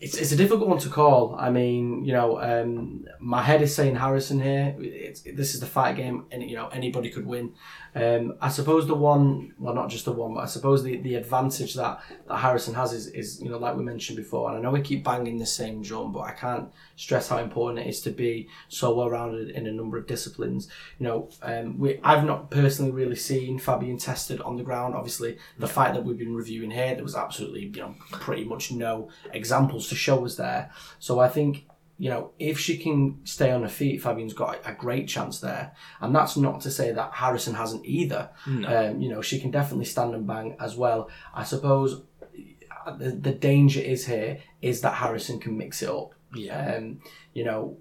It's, 0.00 0.16
it's 0.16 0.32
a 0.32 0.36
difficult 0.36 0.68
one 0.68 0.78
to 0.78 0.90
call. 0.90 1.34
I 1.38 1.48
mean, 1.50 2.04
you 2.04 2.12
know, 2.12 2.38
um, 2.40 3.06
my 3.20 3.42
head 3.42 3.62
is 3.62 3.74
saying 3.74 3.96
Harrison 3.96 4.40
here. 4.40 4.74
It's, 4.78 5.22
this 5.22 5.54
is 5.54 5.60
the 5.60 5.66
fight 5.66 5.96
game, 5.96 6.26
and 6.30 6.42
you 6.42 6.56
know 6.56 6.68
anybody 6.68 7.08
could 7.08 7.26
win. 7.26 7.54
Um, 7.94 8.34
I 8.40 8.48
suppose 8.48 8.86
the 8.86 8.94
one, 8.94 9.54
well, 9.58 9.74
not 9.74 9.88
just 9.88 10.04
the 10.04 10.12
one, 10.12 10.34
but 10.34 10.40
I 10.40 10.46
suppose 10.46 10.82
the, 10.82 10.96
the 10.96 11.14
advantage 11.14 11.74
that, 11.74 12.00
that 12.26 12.36
Harrison 12.36 12.74
has 12.74 12.92
is, 12.92 13.06
is, 13.08 13.40
you 13.40 13.48
know, 13.48 13.58
like 13.58 13.76
we 13.76 13.84
mentioned 13.84 14.16
before, 14.16 14.48
and 14.48 14.58
I 14.58 14.60
know 14.60 14.70
we 14.70 14.80
keep 14.80 15.04
banging 15.04 15.38
the 15.38 15.46
same 15.46 15.80
drum, 15.80 16.12
but 16.12 16.22
I 16.22 16.32
can't 16.32 16.70
stress 16.96 17.28
how 17.28 17.38
important 17.38 17.86
it 17.86 17.88
is 17.88 18.00
to 18.02 18.10
be 18.10 18.48
so 18.68 18.94
well 18.94 19.10
rounded 19.10 19.50
in 19.50 19.66
a 19.66 19.72
number 19.72 19.96
of 19.96 20.06
disciplines. 20.08 20.68
You 20.98 21.06
know, 21.06 21.28
um, 21.42 21.78
we 21.78 22.00
I've 22.02 22.24
not 22.24 22.50
personally 22.50 22.90
really 22.90 23.16
seen 23.16 23.58
Fabian 23.58 23.98
tested 23.98 24.40
on 24.40 24.56
the 24.56 24.64
ground. 24.64 24.94
Obviously, 24.94 25.38
the 25.58 25.68
fight 25.68 25.94
that 25.94 26.04
we've 26.04 26.18
been 26.18 26.34
reviewing 26.34 26.72
here, 26.72 26.94
there 26.94 27.04
was 27.04 27.16
absolutely, 27.16 27.66
you 27.66 27.80
know, 27.80 27.94
pretty 28.10 28.44
much 28.44 28.72
no 28.72 29.08
examples 29.32 29.88
to 29.88 29.94
show 29.94 30.24
us 30.24 30.34
there. 30.36 30.70
So 30.98 31.20
I 31.20 31.28
think 31.28 31.66
you 32.04 32.10
know, 32.10 32.32
if 32.38 32.58
she 32.58 32.76
can 32.76 33.18
stay 33.24 33.50
on 33.50 33.62
her 33.62 33.68
feet, 33.68 34.02
Fabian's 34.02 34.34
got 34.34 34.60
a 34.66 34.74
great 34.74 35.08
chance 35.08 35.40
there. 35.40 35.74
And 36.02 36.14
that's 36.14 36.36
not 36.36 36.60
to 36.60 36.70
say 36.70 36.92
that 36.92 37.14
Harrison 37.14 37.54
hasn't 37.54 37.86
either. 37.86 38.28
Um, 38.66 39.00
you 39.00 39.08
know, 39.08 39.22
she 39.22 39.40
can 39.40 39.50
definitely 39.50 39.86
stand 39.86 40.14
and 40.14 40.26
bang 40.26 40.54
as 40.60 40.76
well. 40.76 41.08
I 41.32 41.44
suppose 41.44 42.02
the, 42.98 43.08
the 43.12 43.32
danger 43.32 43.80
is 43.80 44.04
here 44.04 44.40
is 44.60 44.82
that 44.82 44.92
Harrison 44.92 45.40
can 45.40 45.56
mix 45.56 45.82
it 45.82 45.88
up. 45.88 46.10
Yeah. 46.34 46.74
Um, 46.74 47.00
you 47.32 47.42
know, 47.42 47.78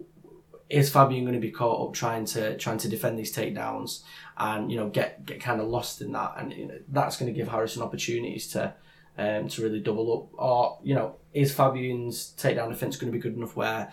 is 0.70 0.90
Fabian 0.90 1.26
going 1.26 1.34
to 1.34 1.42
be 1.42 1.52
caught 1.52 1.86
up 1.86 1.94
trying 1.94 2.24
to 2.28 2.58
trying 2.58 2.78
to 2.78 2.88
defend 2.88 3.20
these 3.20 3.36
takedowns 3.36 4.04
and 4.38 4.72
you 4.72 4.78
know 4.78 4.88
get 4.88 5.26
get 5.26 5.42
kind 5.42 5.60
of 5.60 5.68
lost 5.68 6.00
in 6.00 6.14
that, 6.14 6.36
and 6.38 6.54
you 6.54 6.68
know, 6.68 6.80
that's 6.88 7.18
going 7.18 7.32
to 7.32 7.38
give 7.38 7.50
Harrison 7.50 7.84
opportunities 7.84 8.48
to 8.54 8.74
um, 9.18 9.50
to 9.50 9.62
really 9.62 9.82
double 9.82 10.14
up, 10.14 10.40
or 10.40 10.80
you 10.82 10.96
know, 10.96 11.18
is 11.34 11.54
Fabian's 11.54 12.34
takedown 12.38 12.70
defense 12.70 12.96
going 12.96 13.12
to 13.12 13.18
be 13.18 13.22
good 13.22 13.36
enough 13.36 13.58
where 13.58 13.92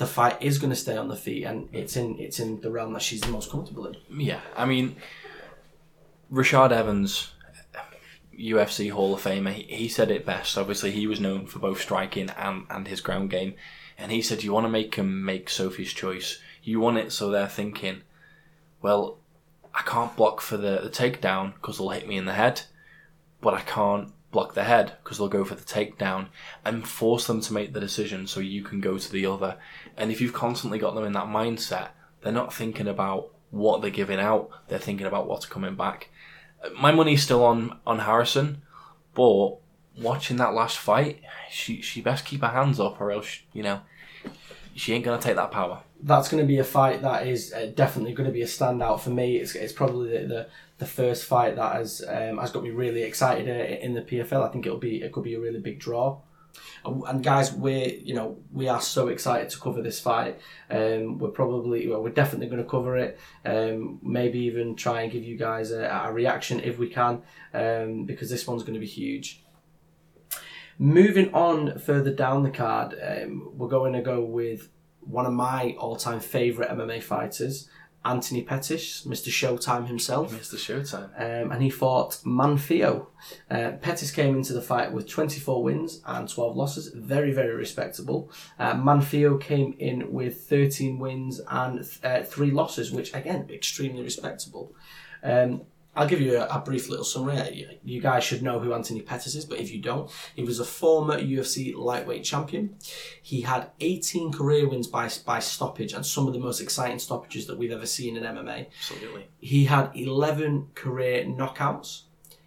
the 0.00 0.06
fight 0.06 0.42
is 0.42 0.58
going 0.58 0.70
to 0.70 0.76
stay 0.76 0.96
on 0.96 1.08
the 1.08 1.14
feet 1.14 1.44
and 1.44 1.68
it's 1.74 1.94
in 1.94 2.18
it's 2.18 2.40
in 2.40 2.58
the 2.62 2.70
realm 2.70 2.94
that 2.94 3.02
she's 3.02 3.20
the 3.20 3.28
most 3.28 3.50
comfortable 3.50 3.86
in. 3.86 3.96
Yeah, 4.18 4.40
I 4.56 4.64
mean, 4.64 4.96
Rashad 6.32 6.72
Evans, 6.72 7.32
UFC 8.34 8.90
Hall 8.90 9.12
of 9.12 9.22
Famer, 9.22 9.52
he, 9.52 9.64
he 9.64 9.88
said 9.88 10.10
it 10.10 10.24
best. 10.24 10.56
Obviously, 10.56 10.90
he 10.90 11.06
was 11.06 11.20
known 11.20 11.44
for 11.44 11.58
both 11.58 11.82
striking 11.82 12.30
and, 12.30 12.64
and 12.70 12.88
his 12.88 13.02
ground 13.02 13.28
game. 13.28 13.52
And 13.98 14.10
he 14.10 14.22
said, 14.22 14.42
You 14.42 14.54
want 14.54 14.64
to 14.64 14.70
make 14.70 14.94
him 14.94 15.22
make 15.22 15.50
Sophie's 15.50 15.92
choice. 15.92 16.40
You 16.62 16.80
want 16.80 16.96
it 16.96 17.12
so 17.12 17.28
they're 17.28 17.46
thinking, 17.46 18.00
Well, 18.80 19.18
I 19.74 19.82
can't 19.82 20.16
block 20.16 20.40
for 20.40 20.56
the, 20.56 20.80
the 20.82 20.88
takedown 20.88 21.52
because 21.56 21.76
they'll 21.76 21.90
hit 21.90 22.08
me 22.08 22.16
in 22.16 22.24
the 22.24 22.32
head, 22.32 22.62
but 23.42 23.52
I 23.52 23.60
can't 23.60 24.14
block 24.30 24.54
the 24.54 24.64
head 24.64 24.96
because 25.02 25.18
they'll 25.18 25.28
go 25.28 25.44
for 25.44 25.54
the 25.54 25.62
takedown 25.62 26.28
and 26.64 26.86
force 26.86 27.26
them 27.26 27.40
to 27.40 27.52
make 27.52 27.72
the 27.72 27.80
decision 27.80 28.26
so 28.26 28.40
you 28.40 28.62
can 28.62 28.80
go 28.80 28.96
to 28.96 29.12
the 29.12 29.26
other. 29.26 29.56
And 29.96 30.10
if 30.10 30.20
you've 30.20 30.32
constantly 30.32 30.78
got 30.78 30.94
them 30.94 31.04
in 31.04 31.12
that 31.12 31.26
mindset, 31.26 31.88
they're 32.22 32.32
not 32.32 32.54
thinking 32.54 32.86
about 32.86 33.30
what 33.50 33.82
they're 33.82 33.90
giving 33.90 34.20
out, 34.20 34.50
they're 34.68 34.78
thinking 34.78 35.06
about 35.06 35.26
what's 35.26 35.46
coming 35.46 35.74
back. 35.74 36.10
My 36.78 36.92
money's 36.92 37.22
still 37.22 37.44
on, 37.44 37.78
on 37.86 38.00
Harrison, 38.00 38.62
but 39.14 39.56
watching 39.96 40.36
that 40.36 40.54
last 40.54 40.78
fight, 40.78 41.20
she, 41.50 41.82
she 41.82 42.00
best 42.00 42.24
keep 42.24 42.42
her 42.42 42.48
hands 42.48 42.78
up 42.78 43.00
or 43.00 43.10
else, 43.10 43.40
you 43.52 43.62
know, 43.62 43.80
she 44.74 44.92
ain't 44.92 45.04
going 45.04 45.18
to 45.18 45.24
take 45.24 45.36
that 45.36 45.50
power. 45.50 45.82
That's 46.02 46.28
going 46.28 46.42
to 46.42 46.46
be 46.46 46.58
a 46.58 46.64
fight 46.64 47.02
that 47.02 47.26
is 47.26 47.52
uh, 47.52 47.72
definitely 47.74 48.14
going 48.14 48.28
to 48.28 48.32
be 48.32 48.42
a 48.42 48.46
standout 48.46 49.00
for 49.00 49.10
me. 49.10 49.36
It's, 49.36 49.54
it's 49.54 49.72
probably 49.72 50.10
the, 50.10 50.26
the, 50.26 50.46
the 50.80 50.86
first 50.86 51.26
fight 51.26 51.56
that 51.56 51.76
has 51.76 52.02
um, 52.08 52.38
has 52.38 52.50
got 52.50 52.64
me 52.64 52.70
really 52.70 53.02
excited 53.02 53.46
in 53.82 53.92
the 53.92 54.00
PFL. 54.00 54.48
I 54.48 54.50
think 54.50 54.66
it'll 54.66 54.78
be 54.78 55.02
it 55.02 55.12
could 55.12 55.24
be 55.24 55.34
a 55.34 55.40
really 55.40 55.60
big 55.60 55.78
draw. 55.78 56.18
And 56.84 57.22
guys, 57.22 57.52
we're 57.52 57.88
you 57.88 58.14
know 58.14 58.38
we 58.50 58.66
are 58.68 58.80
so 58.80 59.08
excited 59.08 59.50
to 59.50 59.60
cover 59.60 59.82
this 59.82 60.00
fight. 60.00 60.40
Um, 60.70 61.18
we're 61.18 61.28
probably 61.28 61.86
well, 61.86 62.02
we're 62.02 62.10
definitely 62.22 62.46
going 62.46 62.64
to 62.64 62.68
cover 62.68 62.96
it. 62.96 63.20
Um, 63.44 64.00
maybe 64.02 64.40
even 64.40 64.74
try 64.74 65.02
and 65.02 65.12
give 65.12 65.22
you 65.22 65.36
guys 65.36 65.70
a, 65.70 65.84
a 65.84 66.12
reaction 66.12 66.60
if 66.60 66.78
we 66.78 66.88
can, 66.88 67.22
um, 67.52 68.06
because 68.06 68.30
this 68.30 68.46
one's 68.46 68.62
going 68.62 68.74
to 68.74 68.80
be 68.80 68.86
huge. 68.86 69.44
Moving 70.78 71.34
on 71.34 71.78
further 71.78 72.10
down 72.10 72.42
the 72.42 72.50
card, 72.50 72.94
um, 73.06 73.52
we're 73.54 73.68
going 73.68 73.92
to 73.92 74.00
go 74.00 74.24
with 74.24 74.70
one 75.00 75.26
of 75.26 75.32
my 75.32 75.76
all-time 75.78 76.20
favorite 76.20 76.70
MMA 76.70 77.02
fighters, 77.02 77.68
Anthony 78.04 78.42
Pettis, 78.42 79.04
Mr. 79.06 79.28
Showtime 79.28 79.86
himself. 79.86 80.32
Mr. 80.32 80.56
Showtime. 80.56 81.10
Um, 81.16 81.52
and 81.52 81.62
he 81.62 81.68
fought 81.68 82.12
Manfio. 82.24 83.06
Uh, 83.50 83.72
Pettis 83.82 84.10
came 84.10 84.36
into 84.36 84.54
the 84.54 84.62
fight 84.62 84.92
with 84.92 85.06
24 85.06 85.62
wins 85.62 86.00
and 86.06 86.28
12 86.28 86.56
losses. 86.56 86.88
Very, 86.94 87.32
very 87.32 87.54
respectable. 87.54 88.30
Uh, 88.58 88.72
Manfio 88.72 89.38
came 89.38 89.74
in 89.78 90.12
with 90.12 90.44
13 90.48 90.98
wins 90.98 91.40
and 91.50 91.86
uh, 92.02 92.22
3 92.22 92.50
losses, 92.52 92.90
which, 92.90 93.12
again, 93.14 93.48
extremely 93.50 94.02
respectable. 94.02 94.72
Um, 95.22 95.62
I'll 95.94 96.06
give 96.06 96.20
you 96.20 96.36
a, 96.36 96.46
a 96.46 96.60
brief 96.60 96.88
little 96.88 97.04
summary. 97.04 97.52
You, 97.52 97.68
you 97.82 98.00
guys 98.00 98.22
should 98.22 98.42
know 98.42 98.60
who 98.60 98.72
Anthony 98.72 99.00
Pettis 99.02 99.34
is, 99.34 99.44
but 99.44 99.58
if 99.58 99.72
you 99.72 99.80
don't, 99.80 100.10
he 100.36 100.44
was 100.44 100.60
a 100.60 100.64
former 100.64 101.18
UFC 101.18 101.74
lightweight 101.74 102.22
champion. 102.24 102.76
He 103.20 103.40
had 103.40 103.70
18 103.80 104.32
career 104.32 104.68
wins 104.68 104.86
by, 104.86 105.10
by 105.26 105.40
stoppage 105.40 105.92
and 105.92 106.06
some 106.06 106.26
of 106.26 106.32
the 106.32 106.38
most 106.38 106.60
exciting 106.60 107.00
stoppages 107.00 107.46
that 107.48 107.58
we've 107.58 107.72
ever 107.72 107.86
seen 107.86 108.16
in 108.16 108.22
MMA. 108.22 108.66
Absolutely. 108.78 109.26
He 109.40 109.64
had 109.64 109.90
11 109.94 110.68
career 110.74 111.24
knockouts. 111.24 112.02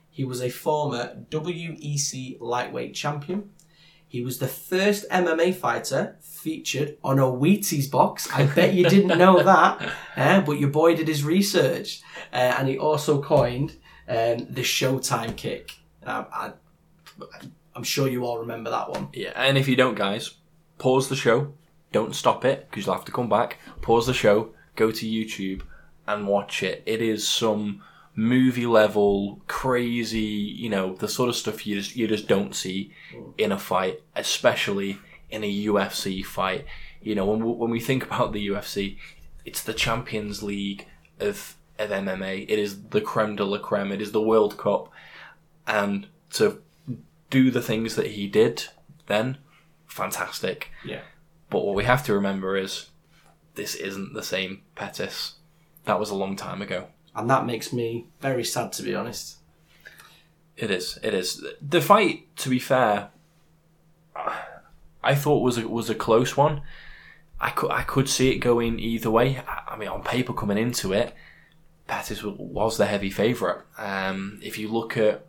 He 0.09 0.23
was 0.23 0.41
a 0.41 0.49
former 0.49 1.25
WEC 1.29 2.37
lightweight 2.39 2.93
champion. 2.93 3.49
He 4.07 4.21
was 4.21 4.37
the 4.37 4.47
first 4.47 5.09
MMA 5.09 5.55
fighter 5.55 6.17
featured 6.21 6.97
on 7.03 7.17
a 7.17 7.23
Wheaties 7.23 7.89
box. 7.89 8.29
I 8.31 8.45
bet 8.45 8.75
you 8.75 8.87
didn't 8.87 9.17
know 9.17 9.41
that, 9.41 9.91
eh? 10.15 10.39
but 10.41 10.59
your 10.59 10.69
boy 10.69 10.95
did 10.95 11.07
his 11.07 11.23
research. 11.23 12.03
Uh, 12.33 12.55
and 12.57 12.67
he 12.67 12.77
also 12.77 13.21
coined 13.21 13.77
um, 14.09 14.47
the 14.49 14.61
Showtime 14.61 15.35
kick. 15.37 15.77
Um, 16.05 16.25
I, 16.33 16.51
I'm 17.75 17.83
sure 17.83 18.07
you 18.07 18.25
all 18.25 18.39
remember 18.39 18.71
that 18.71 18.89
one. 18.89 19.09
Yeah, 19.13 19.31
and 19.35 19.57
if 19.57 19.67
you 19.67 19.75
don't, 19.75 19.95
guys, 19.95 20.35
pause 20.79 21.09
the 21.09 21.15
show. 21.15 21.53
Don't 21.91 22.15
stop 22.15 22.43
it 22.43 22.67
because 22.69 22.85
you'll 22.85 22.95
have 22.95 23.05
to 23.05 23.11
come 23.11 23.29
back. 23.29 23.59
Pause 23.81 24.07
the 24.07 24.13
show, 24.13 24.49
go 24.75 24.91
to 24.91 25.05
YouTube, 25.05 25.61
and 26.07 26.27
watch 26.27 26.63
it. 26.63 26.81
It 26.87 27.01
is 27.01 27.27
some 27.27 27.83
movie 28.15 28.65
level, 28.65 29.41
crazy, 29.47 30.19
you 30.19 30.69
know, 30.69 30.95
the 30.95 31.07
sort 31.07 31.29
of 31.29 31.35
stuff 31.35 31.65
you 31.65 31.75
just 31.75 31.95
you 31.95 32.07
just 32.07 32.27
don't 32.27 32.55
see 32.55 32.91
in 33.37 33.51
a 33.51 33.59
fight, 33.59 34.01
especially 34.15 34.97
in 35.29 35.43
a 35.43 35.65
UFC 35.65 36.25
fight. 36.25 36.65
You 37.01 37.15
know, 37.15 37.25
when 37.25 37.43
we, 37.43 37.51
when 37.51 37.71
we 37.71 37.79
think 37.79 38.03
about 38.03 38.33
the 38.33 38.47
UFC, 38.47 38.97
it's 39.45 39.63
the 39.63 39.73
Champions 39.73 40.41
League 40.41 40.87
of 41.19 41.57
of 41.79 41.89
MMA. 41.89 42.45
It 42.49 42.59
is 42.59 42.83
the 42.89 43.01
creme 43.01 43.35
de 43.35 43.43
la 43.43 43.57
creme. 43.57 43.91
It 43.91 44.01
is 44.01 44.11
the 44.11 44.21
World 44.21 44.57
Cup, 44.57 44.91
and 45.67 46.07
to 46.31 46.61
do 47.29 47.49
the 47.49 47.61
things 47.61 47.95
that 47.95 48.11
he 48.11 48.27
did 48.27 48.65
then, 49.07 49.37
fantastic. 49.87 50.71
Yeah. 50.85 51.01
But 51.49 51.65
what 51.65 51.75
we 51.75 51.83
have 51.83 52.03
to 52.05 52.13
remember 52.13 52.55
is 52.57 52.89
this 53.55 53.75
isn't 53.75 54.13
the 54.13 54.23
same 54.23 54.61
Pettis. 54.75 55.35
That 55.85 55.99
was 55.99 56.09
a 56.09 56.15
long 56.15 56.35
time 56.35 56.61
ago. 56.61 56.87
And 57.15 57.29
that 57.29 57.45
makes 57.45 57.71
me 57.71 58.07
very 58.21 58.43
sad, 58.43 58.71
to 58.73 58.83
be 58.83 58.95
honest. 58.95 59.37
It 60.57 60.71
is. 60.71 60.97
It 61.03 61.13
is. 61.13 61.45
The 61.61 61.81
fight, 61.81 62.35
to 62.37 62.49
be 62.49 62.59
fair, 62.59 63.09
I 65.03 65.15
thought 65.15 65.43
was 65.43 65.57
a, 65.57 65.67
was 65.67 65.89
a 65.89 65.95
close 65.95 66.37
one. 66.37 66.61
I 67.39 67.49
could 67.49 67.71
I 67.71 67.81
could 67.81 68.07
see 68.07 68.29
it 68.29 68.37
going 68.37 68.79
either 68.79 69.11
way. 69.11 69.41
I 69.67 69.75
mean, 69.75 69.89
on 69.89 70.01
paper 70.01 70.33
coming 70.33 70.57
into 70.57 70.93
it, 70.93 71.13
Pettis 71.87 72.23
was 72.23 72.77
the 72.77 72.85
heavy 72.85 73.09
favourite. 73.09 73.61
Um, 73.77 74.39
if 74.41 74.57
you 74.57 74.69
look 74.69 74.97
at 74.97 75.25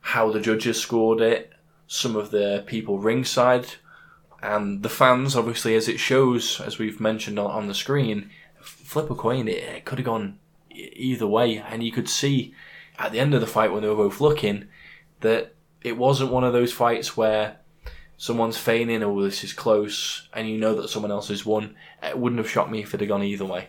how 0.00 0.32
the 0.32 0.40
judges 0.40 0.80
scored 0.80 1.20
it, 1.20 1.52
some 1.86 2.16
of 2.16 2.30
the 2.30 2.64
people 2.66 2.98
ringside, 2.98 3.66
and 4.42 4.82
the 4.82 4.88
fans, 4.88 5.36
obviously, 5.36 5.74
as 5.76 5.88
it 5.88 6.00
shows, 6.00 6.60
as 6.60 6.78
we've 6.78 7.00
mentioned 7.00 7.38
on, 7.38 7.50
on 7.50 7.68
the 7.68 7.74
screen, 7.74 8.30
flip 8.60 9.10
a 9.10 9.14
coin, 9.14 9.46
it, 9.46 9.58
it 9.58 9.84
could 9.84 9.98
have 9.98 10.06
gone 10.06 10.38
either 10.70 11.26
way. 11.26 11.58
And 11.58 11.82
you 11.82 11.92
could 11.92 12.08
see 12.08 12.54
at 12.98 13.12
the 13.12 13.20
end 13.20 13.34
of 13.34 13.40
the 13.40 13.46
fight 13.46 13.72
when 13.72 13.82
they 13.82 13.88
were 13.88 13.94
both 13.94 14.20
looking 14.20 14.66
that 15.20 15.54
it 15.82 15.96
wasn't 15.96 16.32
one 16.32 16.44
of 16.44 16.52
those 16.52 16.72
fights 16.72 17.16
where 17.16 17.58
someone's 18.16 18.58
feigning, 18.58 19.02
oh, 19.02 19.22
this 19.22 19.44
is 19.44 19.52
close, 19.52 20.28
and 20.32 20.48
you 20.48 20.58
know 20.58 20.74
that 20.74 20.88
someone 20.88 21.10
else 21.12 21.28
has 21.28 21.46
won. 21.46 21.76
It 22.02 22.18
wouldn't 22.18 22.38
have 22.38 22.50
shocked 22.50 22.70
me 22.70 22.82
if 22.82 22.94
it 22.94 23.00
had 23.00 23.08
gone 23.08 23.22
either 23.22 23.44
way. 23.44 23.68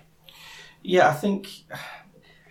Yeah, 0.81 1.07
I 1.07 1.13
think 1.13 1.49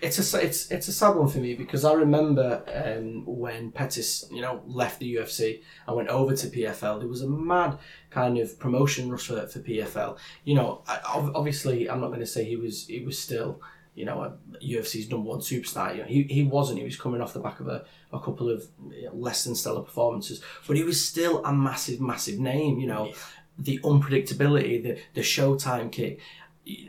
it's 0.03 0.34
a 0.34 0.44
it's 0.44 0.68
it's 0.72 0.88
a 0.88 0.92
sad 0.92 1.14
one 1.14 1.28
for 1.28 1.38
me 1.38 1.55
because 1.55 1.84
I 1.84 1.92
remember 1.92 2.64
um, 2.74 3.24
when 3.24 3.70
Pettis, 3.70 4.28
you 4.32 4.42
know, 4.42 4.61
left 4.66 4.98
the 4.98 5.14
UFC 5.14 5.62
and 5.86 5.96
went 5.96 6.09
over 6.09 6.34
to 6.34 6.46
PFL. 6.48 6.98
There 6.98 7.09
was 7.09 7.22
a 7.22 7.28
mad 7.28 7.78
kind 8.11 8.36
of 8.38 8.59
promotion 8.59 9.11
rush 9.11 9.28
for, 9.28 9.46
for 9.46 9.61
PFL. 9.61 10.18
You 10.44 10.57
know, 10.57 10.82
I, 10.88 10.98
obviously, 11.07 11.88
I'm 11.88 12.00
not 12.00 12.09
going 12.09 12.20
to 12.20 12.26
say 12.26 12.44
he 12.44 12.57
was 12.57 12.88
he 12.88 13.05
was 13.05 13.16
still 13.16 13.62
you 13.94 14.05
know 14.05 14.22
a 14.22 14.64
UFC's 14.64 15.09
number 15.09 15.30
one 15.30 15.38
superstar. 15.38 15.94
You 15.94 16.03
know, 16.03 16.09
he 16.09 16.24
he 16.24 16.42
wasn't. 16.42 16.80
He 16.80 16.84
was 16.84 16.96
coming 16.96 17.20
off 17.20 17.32
the 17.32 17.38
back 17.38 17.61
of 17.61 17.68
a, 17.68 17.84
a 18.12 18.18
couple 18.18 18.50
of 18.50 18.64
you 18.90 19.05
know, 19.05 19.14
less 19.14 19.44
than 19.44 19.55
stellar 19.55 19.82
performances, 19.82 20.42
but 20.66 20.76
he 20.76 20.82
was 20.82 21.03
still 21.03 21.44
a 21.44 21.53
massive 21.53 22.00
massive 22.00 22.40
name. 22.40 22.80
You 22.80 22.88
know, 22.88 23.14
the 23.57 23.78
unpredictability, 23.84 24.82
the 24.82 24.98
the 25.14 25.20
Showtime 25.20 25.92
kick. 25.92 26.18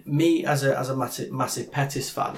Me 0.06 0.46
as 0.46 0.64
a 0.64 0.78
as 0.78 0.90
a 0.90 0.96
massive 0.96 1.32
massive 1.32 1.72
Pettis 1.72 2.10
fan. 2.10 2.38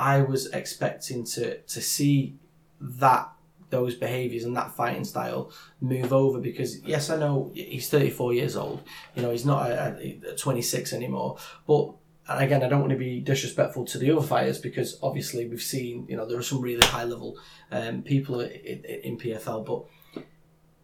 I 0.00 0.22
was 0.22 0.46
expecting 0.46 1.24
to 1.34 1.58
to 1.58 1.80
see 1.82 2.36
that 2.80 3.30
those 3.68 3.94
behaviours 3.94 4.44
and 4.44 4.56
that 4.56 4.74
fighting 4.74 5.04
style 5.04 5.52
move 5.80 6.12
over 6.12 6.40
because 6.40 6.80
yes, 6.80 7.10
I 7.10 7.16
know 7.18 7.52
he's 7.54 7.88
34 7.88 8.34
years 8.34 8.56
old. 8.56 8.82
You 9.14 9.22
know, 9.22 9.30
he's 9.30 9.44
not 9.44 9.70
a, 9.70 10.18
a 10.32 10.36
26 10.36 10.92
anymore. 10.92 11.36
But 11.66 11.92
again, 12.28 12.62
I 12.62 12.68
don't 12.68 12.80
want 12.80 12.92
to 12.92 12.98
be 12.98 13.20
disrespectful 13.20 13.84
to 13.86 13.98
the 13.98 14.10
other 14.10 14.26
fighters 14.26 14.58
because 14.58 14.98
obviously 15.02 15.46
we've 15.46 15.62
seen 15.62 16.06
you 16.08 16.16
know 16.16 16.26
there 16.26 16.38
are 16.38 16.42
some 16.42 16.62
really 16.62 16.86
high 16.86 17.04
level 17.04 17.38
um, 17.70 18.02
people 18.02 18.40
in, 18.40 18.84
in 18.84 19.18
PFL, 19.18 19.64
but 19.66 20.24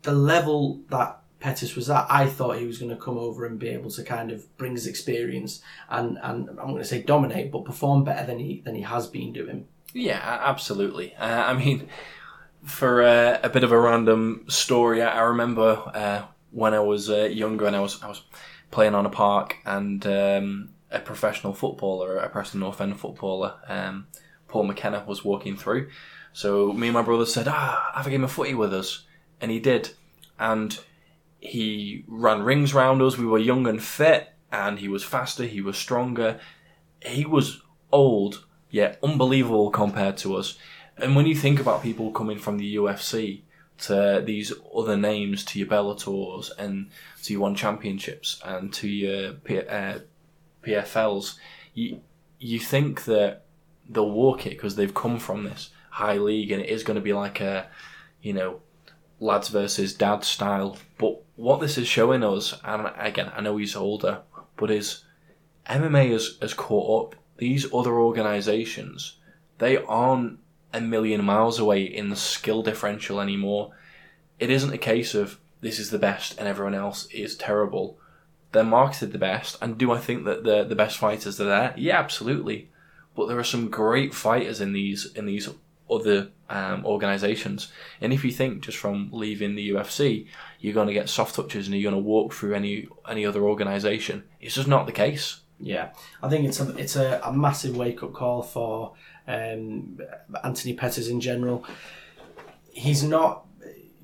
the 0.02 0.12
level 0.12 0.80
that 0.90 1.22
Pettis 1.41 1.76
was 1.76 1.91
at, 1.91 2.07
I 2.09 2.26
thought 2.26 2.59
he 2.59 2.66
was 2.66 2.78
going 2.78 2.91
to 2.91 2.97
come 2.97 3.18
over 3.18 3.45
and 3.45 3.59
be 3.59 3.68
able 3.68 3.91
to 3.91 4.03
kind 4.03 4.30
of 4.30 4.57
bring 4.57 4.72
his 4.72 4.87
experience 4.87 5.61
and 5.91 6.18
and 6.22 6.49
I'm 6.49 6.57
going 6.57 6.78
to 6.78 6.84
say 6.84 7.03
dominate, 7.03 7.53
but 7.53 7.64
perform 7.64 8.05
better 8.05 8.26
than 8.26 8.39
he 8.39 8.62
than 8.64 8.74
he 8.74 8.82
has 8.82 9.07
been 9.07 9.32
doing. 9.32 9.68
Yeah, 9.93 10.20
absolutely. 10.22 11.14
Uh, 11.14 11.45
I 11.45 11.55
mean, 11.55 11.89
for 12.64 13.03
uh, 13.03 13.39
a 13.43 13.49
bit 13.49 13.64
of 13.64 13.72
a 13.72 13.78
random 13.78 14.45
story, 14.49 15.03
I 15.03 15.18
I 15.18 15.22
remember 15.22 15.82
uh, 15.95 16.22
when 16.51 16.74
I 16.74 16.80
was 16.80 17.11
uh, 17.11 17.24
younger 17.24 17.66
and 17.66 17.76
I 17.76 17.80
was 17.80 18.03
I 18.03 18.09
was 18.09 18.22
playing 18.70 18.95
on 18.95 19.07
a 19.07 19.11
park 19.11 19.59
and 19.64 20.07
um, 20.07 20.70
a 20.91 21.01
professional 21.01 21.53
footballer, 21.53 22.16
a 22.16 22.28
Preston 22.28 22.61
North 22.61 22.80
End 22.80 22.99
footballer, 22.99 23.55
um, 23.68 24.07
Paul 24.49 24.64
McKenna, 24.64 25.05
was 25.07 25.24
walking 25.24 25.57
through. 25.57 25.89
So 26.32 26.72
me 26.72 26.89
and 26.89 26.95
my 26.95 27.03
brother 27.03 27.26
said, 27.26 27.47
"Ah, 27.49 27.93
have 27.95 28.07
a 28.07 28.11
game 28.11 28.24
of 28.24 28.32
footy 28.32 28.55
with 28.55 28.72
us," 28.74 29.05
and 29.41 29.51
he 29.51 29.61
did, 29.61 29.91
and 30.39 30.78
he 31.47 32.05
ran 32.07 32.42
rings 32.42 32.74
round 32.74 33.03
us. 33.03 33.18
We 33.18 33.26
were 33.26 33.38
young 33.38 33.66
and 33.66 33.82
fit, 33.82 34.32
and 34.53 34.78
he 34.78 34.88
was 34.88 35.05
faster. 35.05 35.44
He 35.44 35.61
was 35.61 35.76
stronger. 35.76 36.40
He 37.05 37.24
was 37.24 37.62
old 37.92 38.44
yet 38.70 38.99
unbelievable 39.03 39.70
compared 39.70 40.16
to 40.18 40.36
us. 40.36 40.59
And 40.97 41.14
when 41.14 41.26
you 41.26 41.34
think 41.34 41.61
about 41.61 41.82
people 41.82 42.11
coming 42.11 42.38
from 42.38 42.59
the 42.59 42.76
UFC 42.76 43.42
to 43.78 44.22
these 44.24 44.53
other 44.74 44.97
names, 44.97 45.44
to 45.47 45.59
your 45.59 45.68
Bellators 45.68 46.51
and 46.59 46.90
to 47.22 47.32
your 47.32 47.42
One 47.42 47.55
Championships 47.55 48.40
and 48.44 48.72
to 48.74 48.88
your 48.88 49.32
P- 49.34 49.61
uh, 49.61 50.01
PFLs, 50.64 51.36
you 51.74 52.01
you 52.38 52.59
think 52.59 53.05
that 53.05 53.44
they'll 53.88 54.11
walk 54.11 54.47
it 54.47 54.51
because 54.51 54.76
they've 54.76 54.94
come 54.94 55.18
from 55.18 55.44
this 55.44 55.70
high 55.90 56.18
league 56.18 56.51
and 56.51 56.61
it 56.61 56.68
is 56.68 56.82
going 56.82 56.97
to 56.97 57.01
be 57.01 57.14
like 57.14 57.40
a, 57.40 57.66
you 58.20 58.32
know, 58.34 58.61
lads 59.20 59.49
versus 59.49 59.94
dad 59.94 60.22
style. 60.24 60.76
But 60.99 61.22
what 61.37 61.61
this 61.61 61.78
is 61.78 61.87
showing 61.87 62.24
us, 62.24 62.59
and 62.64 62.91
again, 62.97 63.30
I 63.34 63.43
know 63.43 63.57
he's 63.59 63.76
older, 63.76 64.22
but 64.57 64.70
is 64.70 65.05
MMA 65.68 66.11
has, 66.12 66.39
has 66.41 66.55
caught 66.55 67.12
up. 67.12 67.20
These 67.37 67.72
other 67.72 67.95
organisations, 67.95 69.18
they 69.59 69.76
aren't 69.76 70.39
a 70.72 70.80
million 70.80 71.24
miles 71.24 71.59
away 71.59 71.82
in 71.82 72.09
the 72.09 72.16
skill 72.16 72.62
differential 72.62 73.20
anymore. 73.20 73.72
It 74.39 74.51
isn't 74.51 74.72
a 74.72 74.78
case 74.78 75.14
of 75.14 75.39
this 75.61 75.78
is 75.78 75.91
the 75.91 75.99
best 75.99 76.39
and 76.39 76.49
everyone 76.49 76.74
else 76.74 77.07
is 77.07 77.37
terrible. 77.37 77.99
They're 78.53 78.64
marketed 78.64 79.12
the 79.12 79.18
best, 79.18 79.59
and 79.61 79.76
do 79.76 79.93
I 79.93 79.99
think 79.99 80.24
that 80.24 80.45
the 80.45 80.64
the 80.64 80.76
best 80.76 80.97
fighters 80.97 81.41
are 81.41 81.45
there? 81.45 81.74
Yeah, 81.76 81.99
absolutely. 81.99 82.70
But 83.14 83.26
there 83.26 83.39
are 83.39 83.45
some 83.45 83.68
great 83.68 84.14
fighters 84.14 84.61
in 84.61 84.72
these 84.72 85.12
in 85.14 85.26
these 85.26 85.49
other 85.91 86.30
um, 86.49 86.84
organizations. 86.84 87.72
And 88.01 88.12
if 88.12 88.24
you 88.24 88.32
think 88.32 88.62
just 88.62 88.78
from 88.78 89.11
leaving 89.12 89.55
the 89.55 89.70
UFC, 89.70 90.26
you're 90.61 90.74
going 90.74 90.89
to 90.89 90.95
get 90.95 91.09
soft 91.09 91.34
touches 91.34 91.66
and 91.66 91.76
you're 91.76 91.91
going 91.91 92.03
to 92.03 92.09
walk 92.09 92.32
through 92.32 92.55
any 92.55 92.89
any 93.09 93.24
other 93.26 93.43
organization, 93.43 94.24
it's 94.41 94.55
just 94.55 94.68
not 94.68 94.87
the 94.87 94.93
case. 94.93 95.41
Yeah, 95.59 95.91
I 96.22 96.28
think 96.28 96.47
it's 96.47 96.61
a 96.61 96.76
it's 96.76 96.97
a, 96.97 97.20
a 97.24 97.32
massive 97.32 97.76
wake 97.76 98.03
up 98.03 98.12
call 98.12 98.43
for 98.43 98.95
um, 99.26 99.99
Anthony 100.45 100.74
Pettis 100.74 101.09
in 101.09 101.20
general. 101.20 101.64
He's 102.72 103.03
not 103.03 103.47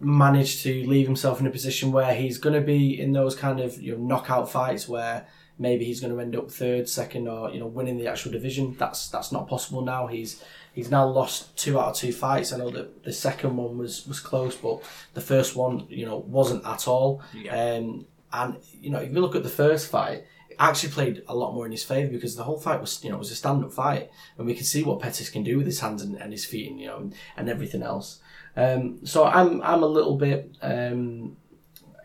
managed 0.01 0.63
to 0.63 0.87
leave 0.87 1.07
himself 1.07 1.41
in 1.41 1.47
a 1.47 1.51
position 1.51 1.93
where 1.93 2.15
he's 2.15 2.39
going 2.39 2.55
to 2.55 2.67
be 2.67 2.99
in 2.99 3.13
those 3.13 3.35
kind 3.35 3.61
of 3.61 3.81
you 3.81 3.93
know 3.93 4.03
knockout 4.03 4.51
fights 4.51 4.89
where 4.89 5.27
maybe 5.59 5.85
he's 5.85 6.01
going 6.01 6.13
to 6.13 6.21
end 6.21 6.35
up 6.37 6.51
third, 6.51 6.89
second, 6.89 7.29
or 7.29 7.51
you 7.51 7.61
know 7.61 7.67
winning 7.67 7.99
the 7.99 8.09
actual 8.09 8.33
division. 8.33 8.75
That's 8.79 9.09
that's 9.09 9.33
not 9.33 9.49
possible 9.49 9.83
now. 9.83 10.07
He's 10.07 10.43
he's 10.73 10.91
now 10.91 11.07
lost 11.07 11.57
two 11.57 11.79
out 11.79 11.91
of 11.91 11.97
two 11.97 12.13
fights. 12.13 12.53
I 12.53 12.59
know 12.59 12.71
that 12.71 13.05
the 13.05 13.13
second 13.13 13.57
one 13.57 13.79
was 13.79 14.07
was 14.07 14.21
close, 14.21 14.57
but 14.57 14.83
the 15.15 15.21
first 15.21 15.57
one 15.57 15.87
you 15.89 16.07
know 16.07 16.19
wasn't 16.19 16.67
at 16.67 16.89
all. 16.89 17.23
Yeah. 17.35 17.53
Um, 17.55 18.07
and 18.33 18.57
you 18.81 18.91
know 18.91 18.99
if 18.99 19.13
you 19.13 19.21
look 19.21 19.37
at 19.37 19.43
the 19.43 19.49
first 19.49 19.91
fight. 19.91 20.25
it 20.51 20.57
Actually 20.59 20.93
played 20.93 21.23
a 21.29 21.35
lot 21.35 21.55
more 21.55 21.65
in 21.67 21.73
his 21.73 21.83
favour 21.85 22.13
because 22.13 22.37
the 22.37 22.45
whole 22.45 22.61
fight 22.61 22.81
was, 22.81 23.03
you 23.03 23.11
know, 23.11 23.17
was 23.17 23.31
a 23.31 23.35
stand-up 23.35 23.73
fight, 23.73 24.11
and 24.37 24.47
we 24.47 24.55
could 24.55 24.67
see 24.67 24.83
what 24.85 25.01
Pettis 25.01 25.31
can 25.31 25.43
do 25.43 25.57
with 25.57 25.67
his 25.67 25.81
hands 25.81 26.03
and, 26.03 26.15
and 26.17 26.31
his 26.31 26.45
feet, 26.45 26.71
and 26.71 26.79
you 26.81 26.87
know, 26.89 26.99
and, 26.99 27.15
and 27.39 27.49
everything 27.49 27.83
else. 27.83 28.21
Um, 28.55 29.05
so 29.05 29.25
I'm 29.25 29.63
I'm 29.63 29.83
a 29.83 29.87
little 29.87 30.17
bit 30.17 30.55
um, 30.61 31.37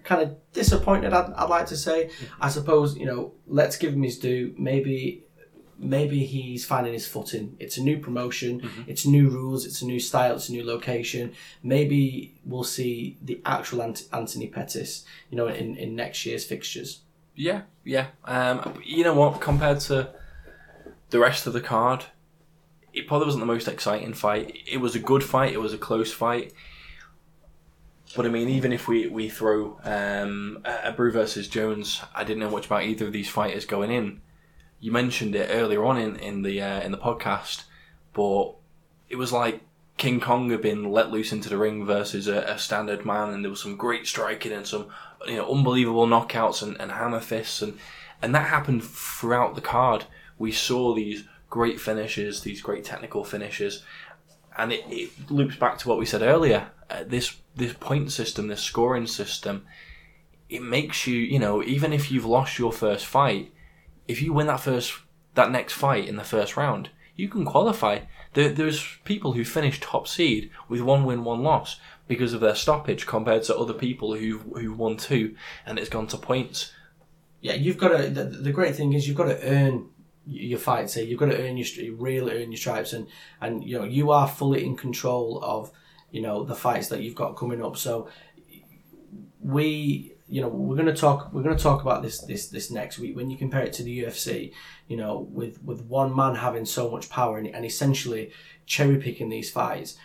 kind 0.06 0.22
of 0.22 0.38
disappointed. 0.54 1.14
I'd, 1.14 1.34
I'd 1.34 1.50
like 1.50 1.68
to 1.68 1.78
say. 1.78 2.10
I 2.40 2.50
suppose 2.50 2.98
you 2.98 3.06
know, 3.06 3.34
let's 3.48 3.78
give 3.78 3.94
him 3.94 4.04
his 4.04 4.18
due. 4.18 4.56
Maybe 4.58 5.27
maybe 5.80 6.26
he's 6.26 6.66
finding 6.66 6.94
his 6.94 7.08
footing. 7.08 7.56
It's 7.60 7.78
a 7.78 7.84
new 7.84 8.00
promotion. 8.00 8.70
It's 8.88 9.06
new 9.06 9.30
rules. 9.30 9.66
It's 9.66 9.82
a 9.82 9.86
new 9.86 10.00
style. 10.00 10.36
It's 10.36 10.50
a 10.50 10.52
new 10.52 10.66
location. 10.66 11.34
Maybe 11.64 12.36
we'll 12.46 12.64
see 12.64 13.18
the 13.22 13.42
actual 13.46 13.82
Ant- 13.82 14.08
Anthony 14.12 14.48
Pettis, 14.48 15.06
you 15.30 15.38
know, 15.38 15.48
in, 15.48 15.76
in 15.76 15.96
next 15.96 16.26
year's 16.26 16.46
fixtures. 16.46 17.02
Yeah, 17.36 17.62
yeah. 17.84 18.08
Um, 18.26 18.82
you 18.84 19.04
know 19.04 19.14
what? 19.14 19.40
Compared 19.42 19.80
to 19.82 20.10
the 21.10 21.20
rest 21.20 21.46
of 21.48 21.54
the 21.54 21.62
card, 21.62 22.06
it 22.94 23.08
probably 23.08 23.26
wasn't 23.26 23.42
the 23.42 23.54
most 23.54 23.68
exciting 23.68 24.14
fight. 24.14 24.58
It 24.66 24.78
was 24.78 24.96
a 24.96 25.00
good 25.00 25.24
fight. 25.24 25.54
It 25.54 25.62
was 25.62 25.74
a 25.74 25.78
close 25.78 26.12
fight. 26.12 26.54
But 28.16 28.26
I 28.26 28.30
mean, 28.30 28.50
even 28.50 28.72
if 28.72 28.88
we 28.88 29.08
we 29.08 29.30
throw 29.30 29.80
um, 29.84 30.64
a 30.66 30.92
Brew 30.94 31.12
versus 31.12 31.48
Jones, 31.48 32.02
I 32.16 32.24
didn't 32.24 32.40
know 32.40 32.50
much 32.50 32.66
about 32.66 32.84
either 32.84 33.06
of 33.06 33.12
these 33.12 33.30
fighters 33.30 33.66
going 33.66 33.92
in. 33.92 34.22
You 34.80 34.92
mentioned 34.92 35.36
it 35.36 35.50
earlier 35.52 35.84
on 35.86 35.98
in 35.98 36.16
in 36.18 36.42
the 36.44 36.62
uh, 36.62 36.82
in 36.82 36.92
the 36.92 36.98
podcast, 36.98 37.64
but 38.14 38.54
it 39.10 39.16
was 39.16 39.32
like 39.32 39.62
King 39.98 40.20
Kong 40.20 40.50
had 40.52 40.62
been 40.62 40.92
let 40.92 41.12
loose 41.12 41.32
into 41.32 41.50
the 41.50 41.58
ring 41.58 41.86
versus 41.86 42.28
a, 42.28 42.42
a 42.42 42.60
standard 42.60 43.06
man, 43.06 43.34
and 43.34 43.44
there 43.44 43.50
was 43.50 43.62
some 43.62 43.76
great 43.76 44.06
striking 44.06 44.52
and 44.52 44.66
some 44.66 44.88
you 45.28 45.38
know 45.38 45.52
unbelievable 45.52 46.06
knockouts 46.06 46.62
and, 46.62 46.80
and 46.80 46.92
hammer 46.92 47.20
fists, 47.20 47.62
and 47.62 47.78
and 48.22 48.34
that 48.36 48.48
happened 48.48 48.84
throughout 48.84 49.56
the 49.56 49.62
card. 49.62 50.06
We 50.38 50.52
saw 50.52 50.94
these 50.94 51.24
great 51.50 51.82
finishes, 51.82 52.42
these 52.42 52.62
great 52.62 52.84
technical 52.84 53.24
finishes, 53.24 53.84
and 54.58 54.72
it, 54.72 54.84
it 54.88 55.32
loops 55.32 55.56
back 55.56 55.80
to 55.80 55.90
what 55.90 55.98
we 55.98 56.06
said 56.06 56.22
earlier. 56.22 56.70
Uh, 56.90 57.04
this 57.06 57.36
this 57.56 57.74
point 57.74 58.12
system, 58.12 58.48
this 58.48 58.62
scoring 58.62 59.08
system, 59.08 59.66
it 60.48 60.62
makes 60.62 61.08
you 61.08 61.18
you 61.18 61.40
know 61.40 61.64
even 61.64 61.92
if 61.92 62.12
you've 62.12 62.26
lost 62.26 62.60
your 62.60 62.72
first 62.72 63.08
fight, 63.08 63.52
if 64.08 64.22
you 64.22 64.34
win 64.34 64.48
that 64.48 64.60
first 64.60 64.94
that 65.36 65.52
next 65.52 65.74
fight 65.74 66.08
in 66.08 66.16
the 66.16 66.24
first 66.24 66.58
round, 66.58 66.90
you 67.16 67.28
can 67.28 67.46
qualify. 67.46 68.00
There, 68.34 68.50
there's 68.50 68.98
people 69.04 69.34
who 69.34 69.44
finish 69.44 69.80
top 69.80 70.08
seed 70.08 70.50
with 70.68 70.82
one 70.82 71.06
win, 71.06 71.24
one 71.24 71.44
loss 71.44 71.80
because 72.08 72.34
of 72.34 72.42
their 72.42 72.56
stoppage, 72.56 73.06
compared 73.06 73.44
to 73.44 73.58
other 73.58 73.74
people 73.74 74.16
who 74.16 74.38
who 74.38 74.74
won 74.74 74.98
two 74.98 75.36
and 75.66 75.78
it's 75.78 75.90
gone 75.90 76.08
to 76.08 76.18
points. 76.18 76.74
Yeah, 77.42 77.54
you've 77.54 77.78
got 77.78 77.98
to. 77.98 78.10
The, 78.10 78.24
the 78.24 78.52
great 78.52 78.76
thing 78.76 78.94
is 78.94 79.08
you've 79.08 79.18
got 79.18 79.26
to 79.26 79.42
earn 79.44 79.90
your 80.26 80.60
fights 80.60 80.96
here. 80.96 81.06
You've 81.06 81.20
got 81.20 81.28
to 81.28 81.42
earn 81.42 81.58
your 81.58 81.96
really 81.96 82.42
earn 82.42 82.52
your 82.52 82.58
stripes, 82.58 82.94
and 82.94 83.08
and 83.42 83.64
you 83.64 83.78
know 83.78 83.86
you 83.86 84.12
are 84.12 84.28
fully 84.28 84.66
in 84.66 84.76
control 84.76 85.40
of 85.44 85.72
you 86.12 86.22
know 86.22 86.44
the 86.44 86.56
fights 86.56 86.90
that 86.90 87.02
you've 87.02 87.16
got 87.16 87.38
coming 87.38 87.64
up. 87.64 87.78
So 87.78 88.10
we 89.40 90.17
you 90.30 90.42
know 90.42 90.48
we're 90.48 90.76
going 90.76 90.88
to 90.88 90.96
talk 90.96 91.32
we're 91.32 91.44
going 91.44 91.56
to 91.56 91.64
talk 91.64 91.82
about 91.82 92.02
this 92.02 92.22
this 92.22 92.48
this 92.48 92.70
next 92.70 93.00
week. 93.00 93.16
When 93.16 93.30
you 93.30 93.38
compare 93.38 93.62
it 93.62 93.74
to 93.74 93.84
the 93.84 94.04
UFC 94.04 94.54
you 94.88 94.98
know 94.98 95.28
with 95.32 95.64
with 95.64 95.82
one 95.86 96.16
man 96.16 96.36
having 96.36 96.66
so 96.66 96.90
much 96.90 97.10
power 97.10 97.38
and, 97.38 97.48
and 97.48 97.66
essentially 97.66 98.32
cherry 98.66 98.98
picking 98.98 99.30
these 99.30 99.50
fights 99.50 99.98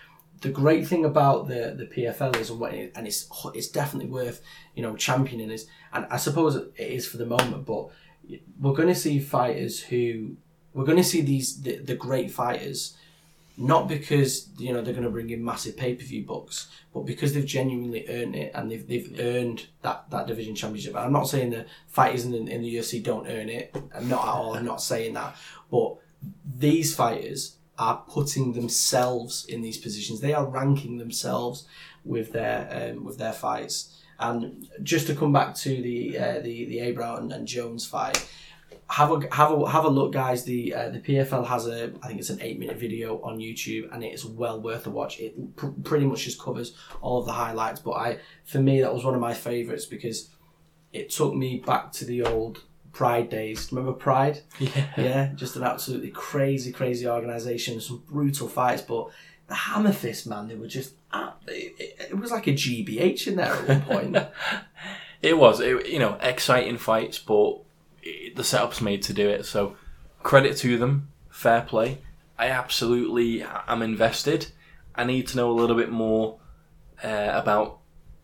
the 0.43 0.49
great 0.51 0.87
thing 0.87 1.05
about 1.05 1.49
the 1.49 1.75
the 1.77 1.87
PFL 1.87 2.37
is 2.37 2.51
and 2.51 2.61
what 2.61 2.75
it, 2.75 2.93
and 2.95 3.07
it's 3.07 3.29
it's 3.55 3.69
definitely 3.69 4.11
worth 4.11 4.43
you 4.75 4.83
know 4.83 4.95
championing 4.97 5.51
is 5.51 5.67
and 5.93 6.07
I 6.11 6.17
suppose 6.19 6.57
it 6.57 6.73
is 6.77 7.07
for 7.07 7.17
the 7.17 7.27
moment 7.27 7.65
but 7.65 7.89
we're 8.61 8.75
going 8.75 8.89
to 8.89 8.95
see 8.95 9.19
fighters 9.19 9.81
who 9.81 10.37
we're 10.75 10.85
going 10.85 10.99
to 10.99 11.05
see 11.05 11.21
these 11.21 11.63
the, 11.63 11.77
the 11.79 11.95
great 11.95 12.31
fighters 12.31 12.97
not 13.57 13.87
because 13.87 14.49
you 14.59 14.73
know 14.73 14.81
they're 14.81 14.95
going 14.95 15.05
to 15.05 15.11
bring 15.11 15.31
in 15.31 15.45
massive 15.45 15.77
pay 15.77 15.95
per 15.95 16.03
view 16.03 16.25
books, 16.25 16.69
but 16.95 17.01
because 17.01 17.35
they've 17.35 17.45
genuinely 17.45 18.07
earned 18.09 18.35
it 18.35 18.53
and 18.55 18.71
they've, 18.71 18.87
they've 18.87 19.19
earned 19.21 19.67
that, 19.83 20.09
that 20.11 20.27
division 20.27 20.55
championship. 20.55 20.95
And 20.95 21.05
I'm 21.05 21.13
not 21.13 21.29
saying 21.29 21.51
the 21.51 21.67
fighters 21.87 22.25
in 22.25 22.33
the, 22.33 22.39
in 22.51 22.63
the 22.63 22.75
UFC 22.77 23.03
don't 23.03 23.29
earn 23.29 23.49
it. 23.49 23.75
I'm 23.95 24.09
not 24.09 24.23
at 24.23 24.29
all. 24.29 24.55
I'm 24.55 24.65
not 24.65 24.83
saying 24.83 25.15
that. 25.15 25.37
But 25.71 25.97
these 26.59 26.95
fighters 26.95 27.57
are 27.79 28.05
putting 28.09 28.53
themselves 28.53 29.45
in 29.47 29.63
these 29.63 29.79
positions. 29.79 30.21
They 30.21 30.35
are 30.35 30.47
ranking 30.47 30.99
themselves 30.99 31.67
with 32.05 32.33
their 32.33 32.93
um, 32.95 33.05
with 33.05 33.19
their 33.19 33.33
fights. 33.33 33.99
And 34.19 34.69
just 34.83 35.09
to 35.09 35.15
come 35.15 35.33
back 35.33 35.55
to 35.57 35.83
the 35.83 36.19
uh, 36.19 36.41
the 36.41 36.65
the 36.67 36.81
Abraham 36.81 37.31
and 37.33 37.47
Jones 37.47 37.85
fight, 37.85 38.27
have 38.89 39.11
a 39.11 39.35
have 39.35 39.53
a 39.53 39.71
have 39.71 39.85
a 39.85 39.89
look, 39.89 40.13
guys. 40.13 40.45
The 40.45 40.75
uh, 40.75 40.89
the 40.91 41.01
PFL 41.01 41.47
has 41.47 41.67
a 41.67 41.93
I 42.03 42.09
think 42.09 42.21
it's 42.21 42.31
an 42.31 42.41
eight 42.43 42.59
minute 42.59 42.77
video 42.77 43.21
on 43.23 43.39
YouTube, 43.39 43.93
and 43.93 44.05
it 44.05 44.13
is 44.13 44.25
well 44.25 44.61
worth 44.61 44.87
a 44.87 44.91
watch. 44.91 45.19
It 45.19 45.57
pr- 45.57 45.69
pretty 45.83 46.05
much 46.07 46.25
just 46.25 46.41
covers 46.41 46.77
all 47.01 47.21
of 47.21 47.27
the 47.27 47.33
highlights. 47.33 47.81
But 47.81 47.93
I, 47.93 48.19
for 48.45 48.59
me, 48.59 48.81
that 48.81 48.93
was 48.93 49.05
one 49.05 49.15
of 49.15 49.21
my 49.21 49.35
favorites 49.35 49.87
because 49.87 50.31
it 50.93 51.11
took 51.11 51.35
me 51.35 51.63
back 51.65 51.93
to 51.93 52.05
the 52.05 52.23
old 52.23 52.63
Pride 52.93 53.31
days. 53.31 53.73
Remember 53.73 53.93
Pride? 53.95 54.43
Yeah. 54.59 54.87
Yeah, 54.97 55.31
just 55.35 55.57
an 55.57 55.63
absolutely 55.63 56.11
crazy, 56.11 56.73
crazy 56.73 57.07
organisation. 57.09 57.81
Some 57.81 58.03
brutal 58.07 58.49
fights, 58.49 58.83
but 58.83 59.09
the 59.49 59.55
Hammer 59.55 59.93
Fist 59.93 60.27
man, 60.27 60.49
they 60.49 60.55
were 60.57 60.69
just. 60.69 60.95
It, 61.49 61.75
it, 61.79 62.09
it 62.11 62.19
was 62.19 62.31
like 62.31 62.47
a 62.47 62.53
GBH 62.53 63.27
in 63.27 63.37
there 63.37 63.53
at 63.53 63.69
one 63.69 63.83
point. 63.83 64.17
It 65.23 65.39
was, 65.39 65.61
it, 65.61 65.89
you 65.89 66.01
know, 66.01 66.19
exciting 66.21 66.79
fights, 66.79 67.17
but 67.17 67.61
the 68.35 68.45
setup's 68.45 68.81
made 68.81 69.03
to 69.03 69.13
do 69.13 69.29
it. 69.29 69.47
So 69.47 69.77
credit 70.23 70.57
to 70.59 70.79
them, 70.79 71.09
fair 71.31 71.63
play. 71.63 71.99
I 72.39 72.49
absolutely 72.49 73.43
am 73.43 73.83
invested. 73.83 74.49
I 74.95 75.05
need 75.05 75.29
to 75.29 75.37
know 75.37 75.51
a 75.51 75.53
little 75.53 75.77
bit 75.77 75.91
more 75.91 76.39
uh, 77.03 77.31
about 77.33 77.79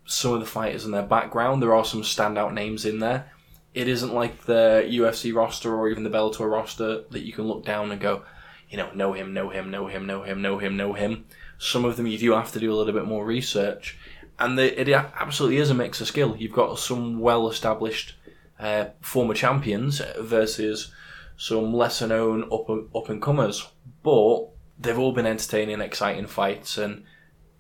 some 0.04 0.32
of 0.32 0.40
the 0.40 0.46
fighters 0.46 0.84
and 0.84 0.92
their 0.92 1.02
background. 1.02 1.62
There 1.62 1.74
are 1.74 1.84
some 1.84 2.02
standout 2.02 2.52
names 2.54 2.84
in 2.84 2.98
there. 2.98 3.30
It 3.74 3.86
isn't 3.88 4.14
like 4.14 4.44
the 4.44 4.84
UFC 4.88 5.34
roster 5.34 5.74
or 5.74 5.88
even 5.88 6.02
the 6.02 6.10
Bellator 6.10 6.50
roster 6.50 7.02
that 7.10 7.26
you 7.26 7.32
can 7.32 7.46
look 7.46 7.64
down 7.64 7.92
and 7.92 8.00
go, 8.00 8.24
you 8.70 8.76
know, 8.76 8.90
know 8.92 9.12
him, 9.12 9.32
know 9.34 9.50
him, 9.50 9.70
know 9.70 9.86
him, 9.86 10.06
know 10.06 10.22
him, 10.22 10.42
know 10.42 10.58
him, 10.58 10.76
know 10.76 10.94
him. 10.94 11.26
Some 11.58 11.84
of 11.84 11.96
them 11.96 12.06
you 12.06 12.18
do 12.18 12.32
have 12.32 12.52
to 12.52 12.60
do 12.60 12.72
a 12.72 12.76
little 12.76 12.92
bit 12.92 13.04
more 13.04 13.24
research, 13.24 13.98
and 14.38 14.56
the, 14.56 14.80
it 14.80 14.88
absolutely 14.88 15.58
is 15.58 15.70
a 15.70 15.74
mix 15.74 16.00
of 16.00 16.06
skill. 16.06 16.36
You've 16.36 16.52
got 16.52 16.78
some 16.78 17.18
well-established 17.18 18.14
uh, 18.59 18.86
former 19.00 19.34
champions 19.34 20.00
versus 20.18 20.92
some 21.36 21.72
lesser 21.72 22.06
known 22.06 22.44
up 22.52 22.68
up 22.94 23.09
and 23.09 23.22
comers, 23.22 23.68
but 24.02 24.48
they've 24.78 24.98
all 24.98 25.12
been 25.12 25.26
entertaining, 25.26 25.80
exciting 25.80 26.26
fights, 26.26 26.78
and 26.78 27.04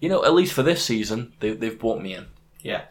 you 0.00 0.08
know, 0.08 0.24
at 0.24 0.34
least 0.34 0.52
for 0.52 0.62
this 0.62 0.84
season, 0.84 1.32
they, 1.40 1.52
they've 1.52 1.78
brought 1.78 2.00
me 2.00 2.14
in. 2.14 2.26
Yeah. 2.62 2.84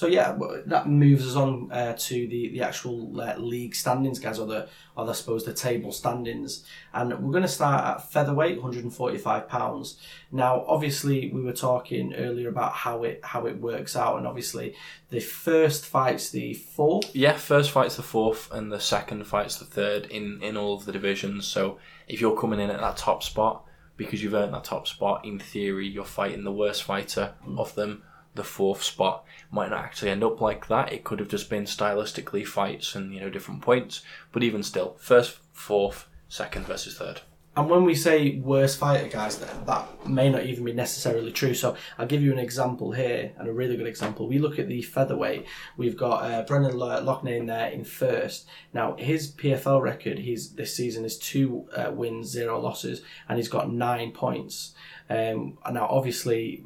So 0.00 0.06
yeah, 0.06 0.34
that 0.64 0.88
moves 0.88 1.28
us 1.28 1.36
on 1.36 1.70
uh, 1.70 1.94
to 1.94 2.26
the 2.26 2.48
the 2.48 2.62
actual 2.62 3.20
uh, 3.20 3.36
league 3.36 3.74
standings, 3.74 4.18
guys, 4.18 4.38
or 4.38 4.46
the 4.46 4.66
or 4.96 5.06
I 5.06 5.12
suppose 5.12 5.44
the 5.44 5.52
table 5.52 5.92
standings, 5.92 6.64
and 6.94 7.10
we're 7.22 7.32
going 7.32 7.42
to 7.42 7.48
start 7.48 7.84
at 7.84 8.10
featherweight, 8.10 8.56
145 8.56 9.46
pounds. 9.46 10.00
Now, 10.32 10.64
obviously, 10.66 11.30
we 11.30 11.42
were 11.42 11.52
talking 11.52 12.14
earlier 12.14 12.48
about 12.48 12.72
how 12.72 13.02
it 13.02 13.20
how 13.22 13.44
it 13.44 13.60
works 13.60 13.94
out, 13.94 14.16
and 14.16 14.26
obviously, 14.26 14.74
the 15.10 15.20
first 15.20 15.84
fight's 15.84 16.30
the 16.30 16.54
fourth. 16.54 17.14
Yeah, 17.14 17.36
first 17.36 17.70
fight's 17.70 17.96
the 17.96 18.02
fourth, 18.02 18.50
and 18.52 18.72
the 18.72 18.80
second 18.80 19.26
fight's 19.26 19.58
the 19.58 19.66
third 19.66 20.06
in 20.06 20.42
in 20.42 20.56
all 20.56 20.76
of 20.76 20.86
the 20.86 20.92
divisions. 20.92 21.46
So 21.46 21.76
if 22.08 22.22
you're 22.22 22.40
coming 22.40 22.58
in 22.58 22.70
at 22.70 22.80
that 22.80 22.96
top 22.96 23.22
spot 23.22 23.66
because 23.98 24.22
you've 24.22 24.32
earned 24.32 24.54
that 24.54 24.64
top 24.64 24.88
spot, 24.88 25.26
in 25.26 25.38
theory, 25.38 25.86
you're 25.86 26.06
fighting 26.06 26.42
the 26.42 26.50
worst 26.50 26.84
fighter 26.84 27.34
of 27.58 27.74
them. 27.74 28.02
The 28.34 28.44
fourth 28.44 28.82
spot 28.82 29.24
might 29.50 29.70
not 29.70 29.84
actually 29.84 30.10
end 30.10 30.22
up 30.22 30.40
like 30.40 30.68
that. 30.68 30.92
It 30.92 31.04
could 31.04 31.18
have 31.18 31.28
just 31.28 31.50
been 31.50 31.64
stylistically 31.64 32.46
fights 32.46 32.94
and 32.94 33.12
you 33.12 33.20
know 33.20 33.30
different 33.30 33.62
points. 33.62 34.02
But 34.32 34.42
even 34.42 34.62
still, 34.62 34.96
first 34.98 35.38
fourth, 35.52 36.06
second 36.28 36.66
versus 36.66 36.96
third. 36.96 37.22
And 37.56 37.68
when 37.68 37.84
we 37.84 37.96
say 37.96 38.38
worst 38.38 38.78
fighter, 38.78 39.08
guys, 39.08 39.38
that, 39.38 39.66
that 39.66 40.06
may 40.08 40.30
not 40.30 40.44
even 40.46 40.64
be 40.64 40.72
necessarily 40.72 41.32
true. 41.32 41.52
So 41.52 41.76
I'll 41.98 42.06
give 42.06 42.22
you 42.22 42.32
an 42.32 42.38
example 42.38 42.92
here, 42.92 43.32
and 43.36 43.48
a 43.48 43.52
really 43.52 43.76
good 43.76 43.88
example. 43.88 44.28
We 44.28 44.38
look 44.38 44.60
at 44.60 44.68
the 44.68 44.82
featherweight. 44.82 45.46
We've 45.76 45.96
got 45.96 46.22
uh, 46.22 46.42
Brendan 46.42 46.76
Lo- 46.76 47.02
Loughnane 47.04 47.48
there 47.48 47.68
in 47.68 47.84
first. 47.84 48.46
Now 48.72 48.94
his 48.96 49.32
PFL 49.32 49.82
record, 49.82 50.20
he's 50.20 50.52
this 50.52 50.76
season 50.76 51.04
is 51.04 51.18
two 51.18 51.68
uh, 51.76 51.90
wins, 51.90 52.28
zero 52.28 52.60
losses, 52.60 53.02
and 53.28 53.36
he's 53.36 53.48
got 53.48 53.72
nine 53.72 54.12
points. 54.12 54.72
Um, 55.08 55.58
now 55.70 55.88
obviously 55.90 56.64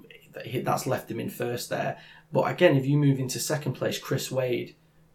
that's 0.65 0.87
left 0.87 1.11
him 1.11 1.21
in 1.21 1.31
first 1.31 1.71
there. 1.71 1.99
But 2.33 2.51
again, 2.51 2.77
if 2.77 2.87
you 2.87 2.97
move 2.97 3.19
into 3.19 3.39
second 3.39 3.75
place, 3.75 3.99
Chris 3.99 4.31
Wade, 4.31 4.75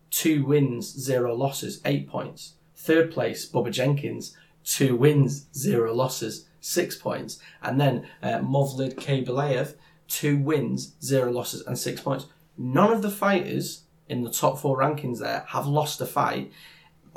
two 0.10 0.46
wins, 0.46 0.88
zero 0.88 1.36
losses, 1.36 1.82
eight 1.86 2.08
points. 2.08 2.54
Third 2.76 3.12
place, 3.12 3.50
Bubba 3.50 3.72
Jenkins, 3.72 4.36
two 4.64 4.96
wins, 4.96 5.48
zero 5.54 5.94
losses, 5.94 6.46
six 6.62 6.96
points. 6.96 7.40
And 7.62 7.80
then 7.80 8.08
uh, 8.24 8.40
Movlid 8.40 8.96
two 10.08 10.38
wins, 10.38 10.96
zero 11.04 11.32
losses, 11.32 11.62
and 11.66 11.78
six 11.78 12.02
points. 12.02 12.28
None 12.58 12.92
of 12.92 13.02
the 13.02 13.12
fighters 13.12 13.84
in 14.08 14.24
the 14.24 14.32
top 14.32 14.58
four 14.58 14.78
rankings 14.78 15.20
there 15.20 15.46
have 15.50 15.68
lost 15.68 16.02
a 16.02 16.06
fight. 16.06 16.52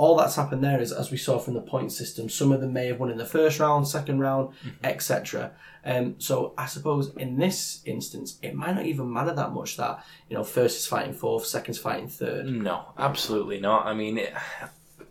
All 0.03 0.17
that's 0.17 0.35
happened 0.35 0.65
there 0.65 0.81
is, 0.81 0.91
as 0.91 1.13
we 1.13 1.17
saw 1.17 1.39
from 1.39 1.55
the 1.55 1.61
point 1.61 1.93
system, 1.93 2.29
some 2.29 2.51
of 2.51 2.61
them 2.61 2.73
may 2.73 2.89
have 2.89 2.99
won 2.99 3.09
in 3.09 3.19
the 3.19 3.25
first 3.25 3.61
round, 3.61 3.87
second 3.87 4.19
round, 4.19 4.53
etc. 4.83 5.53
Um, 5.85 6.17
so 6.19 6.55
I 6.59 6.67
suppose 6.67 7.15
in 7.17 7.37
this 7.37 7.83
instance, 7.85 8.37
it 8.43 8.57
might 8.57 8.75
not 8.75 8.85
even 8.87 9.13
matter 9.13 9.33
that 9.33 9.53
much 9.53 9.77
that 9.77 10.05
you 10.29 10.37
know 10.37 10.43
first 10.43 10.79
is 10.81 10.87
fighting 10.89 11.15
fourth, 11.15 11.47
second's 11.47 11.79
fighting 11.79 12.09
third. 12.09 12.47
No, 12.47 12.87
absolutely 12.99 13.61
not. 13.61 13.87
I 13.87 13.95
mean, 13.95 14.19
it, 14.19 14.35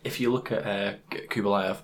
if 0.04 0.20
you 0.20 0.30
look 0.30 0.52
at 0.52 0.68
uh, 0.68 0.94
K- 1.10 1.28
Khaybulaev, 1.28 1.78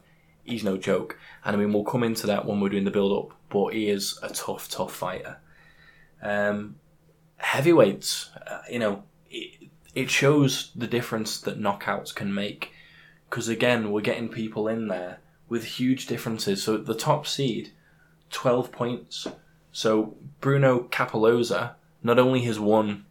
he's 0.43 0.65
no 0.65 0.75
joke. 0.75 1.17
And 1.45 1.55
I 1.55 1.59
mean, 1.59 1.71
we'll 1.71 1.85
come 1.85 2.03
into 2.03 2.27
that 2.27 2.45
when 2.45 2.59
we're 2.59 2.75
doing 2.75 2.83
the 2.83 2.91
build 2.91 3.13
up, 3.17 3.37
but 3.47 3.73
he 3.73 3.89
is 3.89 4.19
a 4.21 4.27
tough, 4.27 4.69
tough 4.69 4.93
fighter. 4.93 5.37
Um, 6.21 6.75
heavyweights, 7.37 8.31
uh, 8.45 8.63
you 8.69 8.79
know, 8.79 9.03
it, 9.29 9.69
it 9.95 10.09
shows 10.09 10.71
the 10.75 10.87
difference 10.87 11.39
that 11.41 11.57
knockouts 11.57 12.13
can 12.13 12.33
make. 12.33 12.73
Because 13.29 13.47
again, 13.47 13.91
we're 13.91 14.01
getting 14.01 14.29
people 14.29 14.67
in 14.67 14.87
there 14.87 15.19
with 15.49 15.63
huge 15.63 16.07
differences. 16.07 16.63
So 16.63 16.77
the 16.77 16.95
top 16.95 17.27
seed, 17.27 17.71
12 18.31 18.71
points. 18.71 19.27
So 19.71 20.15
Bruno 20.41 20.83
Cappelozza 20.83 21.73
not 22.03 22.19
only 22.19 22.41
has 22.43 22.59
won, 22.59 23.05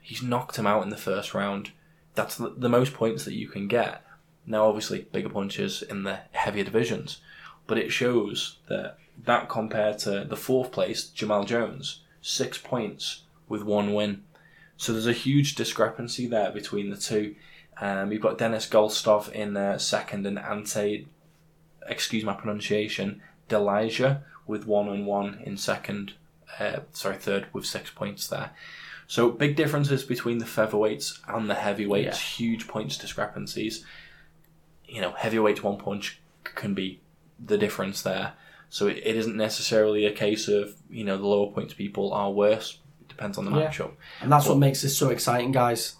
he's 0.00 0.22
knocked 0.22 0.56
him 0.56 0.66
out 0.66 0.82
in 0.82 0.90
the 0.90 0.96
first 0.96 1.34
round. 1.34 1.72
That's 2.14 2.36
the, 2.36 2.54
the 2.56 2.68
most 2.68 2.92
points 2.92 3.24
that 3.24 3.34
you 3.34 3.48
can 3.48 3.68
get. 3.68 4.04
Now, 4.46 4.66
obviously, 4.66 5.06
bigger 5.12 5.28
punches 5.28 5.82
in 5.82 6.02
the 6.02 6.20
heavier 6.32 6.64
divisions, 6.64 7.20
but 7.66 7.78
it 7.78 7.92
shows 7.92 8.58
that 8.68 8.98
that 9.24 9.48
compared 9.48 9.98
to 10.00 10.24
the 10.24 10.36
fourth 10.36 10.72
place, 10.72 11.10
Jamelle 11.14 11.46
Jones, 11.46 12.00
six 12.20 12.58
points 12.58 13.22
with 13.48 13.62
one 13.62 13.94
win. 13.94 14.24
So 14.76 14.92
there's 14.92 15.06
a 15.06 15.12
huge 15.12 15.54
discrepancy 15.54 16.26
there 16.26 16.50
between 16.50 16.90
the 16.90 16.96
two. 16.96 17.36
Um, 17.82 18.12
you've 18.12 18.22
got 18.22 18.38
Denis 18.38 18.68
Goltsov 18.68 19.28
in 19.32 19.56
uh, 19.56 19.76
second 19.76 20.24
and 20.24 20.38
Ante, 20.38 21.08
excuse 21.88 22.22
my 22.22 22.32
pronunciation, 22.32 23.20
Delija 23.48 24.22
with 24.46 24.66
one 24.68 24.88
and 24.88 25.04
one 25.04 25.40
in 25.44 25.56
second. 25.56 26.12
Uh, 26.60 26.80
sorry, 26.92 27.16
third 27.16 27.46
with 27.52 27.66
six 27.66 27.90
points 27.90 28.28
there. 28.28 28.50
So 29.08 29.30
big 29.30 29.56
differences 29.56 30.04
between 30.04 30.38
the 30.38 30.44
featherweights 30.44 31.18
and 31.26 31.50
the 31.50 31.54
heavyweights. 31.56 32.20
Huge 32.38 32.68
points 32.68 32.96
discrepancies. 32.96 33.84
You 34.86 35.00
know, 35.00 35.10
heavyweights 35.12 35.62
one 35.64 35.78
punch 35.78 36.20
can 36.44 36.74
be 36.74 37.00
the 37.44 37.58
difference 37.58 38.02
there. 38.02 38.34
So 38.70 38.86
it, 38.86 38.98
it 38.98 39.16
isn't 39.16 39.36
necessarily 39.36 40.06
a 40.06 40.12
case 40.12 40.46
of 40.46 40.76
you 40.88 41.02
know 41.02 41.16
the 41.18 41.26
lower 41.26 41.50
points 41.50 41.74
people 41.74 42.12
are 42.12 42.30
worse. 42.30 42.78
It 43.00 43.08
depends 43.08 43.38
on 43.38 43.44
the 43.44 43.50
Yeah. 43.58 43.70
matchup. 43.70 43.90
And 44.20 44.30
that's 44.30 44.46
what 44.46 44.58
makes 44.58 44.82
this 44.82 44.96
so 44.96 45.08
exciting, 45.10 45.50
guys. 45.50 45.96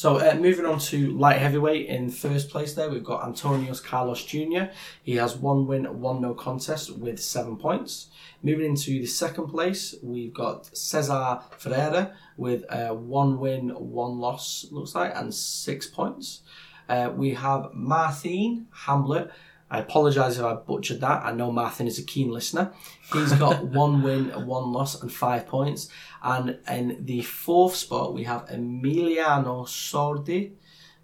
So 0.00 0.16
uh, 0.16 0.34
moving 0.34 0.64
on 0.64 0.78
to 0.78 1.10
light 1.10 1.36
heavyweight 1.36 1.86
in 1.86 2.08
first 2.08 2.48
place 2.48 2.72
there, 2.72 2.88
we've 2.88 3.04
got 3.04 3.20
Antonios 3.20 3.84
Carlos 3.84 4.24
Jr. 4.24 4.72
He 5.02 5.16
has 5.16 5.36
one 5.36 5.66
win, 5.66 6.00
one 6.00 6.22
no 6.22 6.32
contest 6.32 6.96
with 6.96 7.20
seven 7.20 7.58
points. 7.58 8.06
Moving 8.42 8.64
into 8.64 8.92
the 8.92 9.04
second 9.04 9.48
place, 9.48 9.94
we've 10.02 10.32
got 10.32 10.70
Cezar 10.72 11.42
Ferreira 11.58 12.14
with 12.38 12.64
uh, 12.72 12.94
one 12.94 13.38
win, 13.38 13.68
one 13.68 14.18
loss, 14.18 14.64
looks 14.70 14.94
like, 14.94 15.14
and 15.14 15.34
six 15.34 15.86
points. 15.86 16.44
Uh, 16.88 17.12
we 17.14 17.34
have 17.34 17.70
Marthin 17.74 18.64
Hamlet. 18.72 19.30
I 19.70 19.80
apologise 19.80 20.38
if 20.38 20.44
I 20.44 20.54
butchered 20.54 21.02
that. 21.02 21.24
I 21.24 21.32
know 21.32 21.52
Martin 21.52 21.86
is 21.86 21.98
a 21.98 22.02
keen 22.02 22.30
listener. 22.30 22.72
He's 23.12 23.34
got 23.34 23.64
one 23.66 24.02
win, 24.02 24.30
one 24.46 24.72
loss, 24.72 25.00
and 25.00 25.12
five 25.12 25.46
points. 25.46 25.90
And 26.22 26.58
in 26.68 27.04
the 27.04 27.22
fourth 27.22 27.74
spot, 27.76 28.12
we 28.14 28.24
have 28.24 28.46
Emiliano 28.48 29.66
Sordi. 29.66 30.52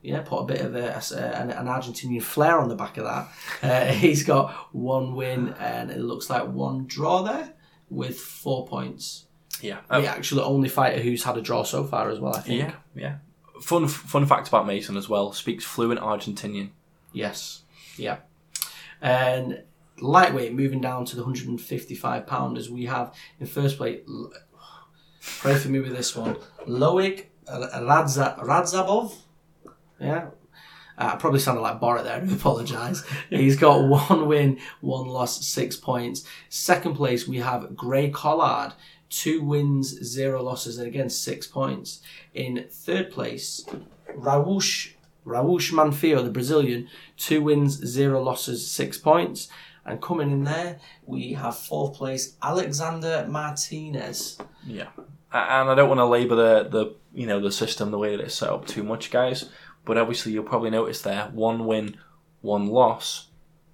Yeah, 0.02 0.20
put 0.22 0.42
a 0.42 0.44
bit 0.44 0.60
of 0.60 0.76
a, 0.76 1.00
a- 1.14 1.40
an, 1.40 1.50
an 1.50 1.66
Argentinian 1.66 2.22
flair 2.22 2.58
on 2.60 2.68
the 2.68 2.76
back 2.76 2.96
of 2.98 3.04
that. 3.04 3.28
Uh, 3.62 3.86
he's 3.92 4.22
got 4.22 4.52
one 4.74 5.14
win 5.14 5.54
and 5.58 5.90
it 5.90 5.98
looks 5.98 6.28
like 6.30 6.46
one 6.46 6.86
draw 6.86 7.22
there 7.22 7.52
with 7.90 8.18
four 8.20 8.66
points. 8.66 9.26
Yeah. 9.62 9.78
the 9.88 10.06
actual 10.06 10.42
only 10.42 10.68
fighter 10.68 11.00
who's 11.00 11.24
had 11.24 11.38
a 11.38 11.40
draw 11.40 11.62
so 11.64 11.84
far 11.84 12.10
as 12.10 12.20
well, 12.20 12.36
I 12.36 12.40
think. 12.40 12.60
Yeah, 12.60 12.74
yeah. 12.94 13.16
Fun 13.62 13.88
fun 13.88 14.26
fact 14.26 14.48
about 14.48 14.66
Mason 14.66 14.98
as 14.98 15.08
well. 15.08 15.32
Speaks 15.32 15.64
fluent 15.64 15.98
Argentinian. 15.98 16.68
Yes. 17.14 17.62
Yeah. 17.96 18.18
And 19.00 19.62
lightweight, 19.98 20.52
moving 20.52 20.82
down 20.82 21.06
to 21.06 21.16
the 21.16 21.22
155 21.22 22.26
pounders, 22.26 22.68
we 22.70 22.84
have 22.84 23.14
in 23.40 23.46
first 23.46 23.78
place, 23.78 24.00
pray 25.40 25.56
for 25.56 25.68
me 25.68 25.80
with 25.80 25.96
this 25.96 26.14
one, 26.16 26.36
Loik 26.66 27.26
Radza, 27.48 28.38
Radzhabov. 28.38 29.14
Yeah. 30.00 30.28
Uh, 30.98 31.10
I 31.12 31.16
probably 31.16 31.40
sounded 31.40 31.60
like 31.60 31.80
Borat 31.80 32.04
there, 32.04 32.14
I 32.14 32.32
apologise. 32.34 33.02
He's 33.28 33.56
got 33.56 33.86
one 34.10 34.26
win, 34.26 34.58
one 34.80 35.06
loss, 35.06 35.46
six 35.46 35.76
points. 35.76 36.24
Second 36.48 36.94
place, 36.94 37.28
we 37.28 37.38
have 37.38 37.76
Clay 37.76 38.10
Collard, 38.10 38.72
two 39.10 39.42
wins, 39.42 39.88
zero 40.02 40.42
losses, 40.42 40.78
and 40.78 40.88
again, 40.88 41.10
six 41.10 41.46
points. 41.46 42.00
In 42.34 42.66
third 42.70 43.10
place, 43.10 43.64
Raush 44.14 44.92
Raush 45.26 45.72
Manfio, 45.72 46.22
the 46.22 46.30
Brazilian, 46.30 46.88
two 47.16 47.42
wins, 47.42 47.84
zero 47.84 48.22
losses, 48.22 48.70
six 48.70 48.96
points. 48.96 49.48
And 49.84 50.00
coming 50.00 50.30
in 50.30 50.44
there, 50.44 50.78
we 51.04 51.32
have 51.34 51.56
fourth 51.56 51.94
place, 51.94 52.36
Alexander 52.42 53.26
Martinez. 53.28 54.38
Yeah. 54.64 54.88
And 55.36 55.70
I 55.70 55.74
don't 55.74 55.88
want 55.88 55.98
to 55.98 56.06
labour 56.06 56.34
the, 56.34 56.68
the 56.68 56.94
you 57.12 57.26
know 57.26 57.40
the 57.40 57.52
system 57.52 57.90
the 57.90 57.98
way 57.98 58.16
that 58.16 58.22
it's 58.22 58.34
set 58.34 58.50
up 58.50 58.66
too 58.66 58.82
much, 58.82 59.10
guys. 59.10 59.50
But 59.84 59.98
obviously 59.98 60.32
you'll 60.32 60.44
probably 60.44 60.70
notice 60.70 61.02
there 61.02 61.30
one 61.32 61.66
win, 61.66 61.96
one 62.40 62.66
loss 62.66 63.28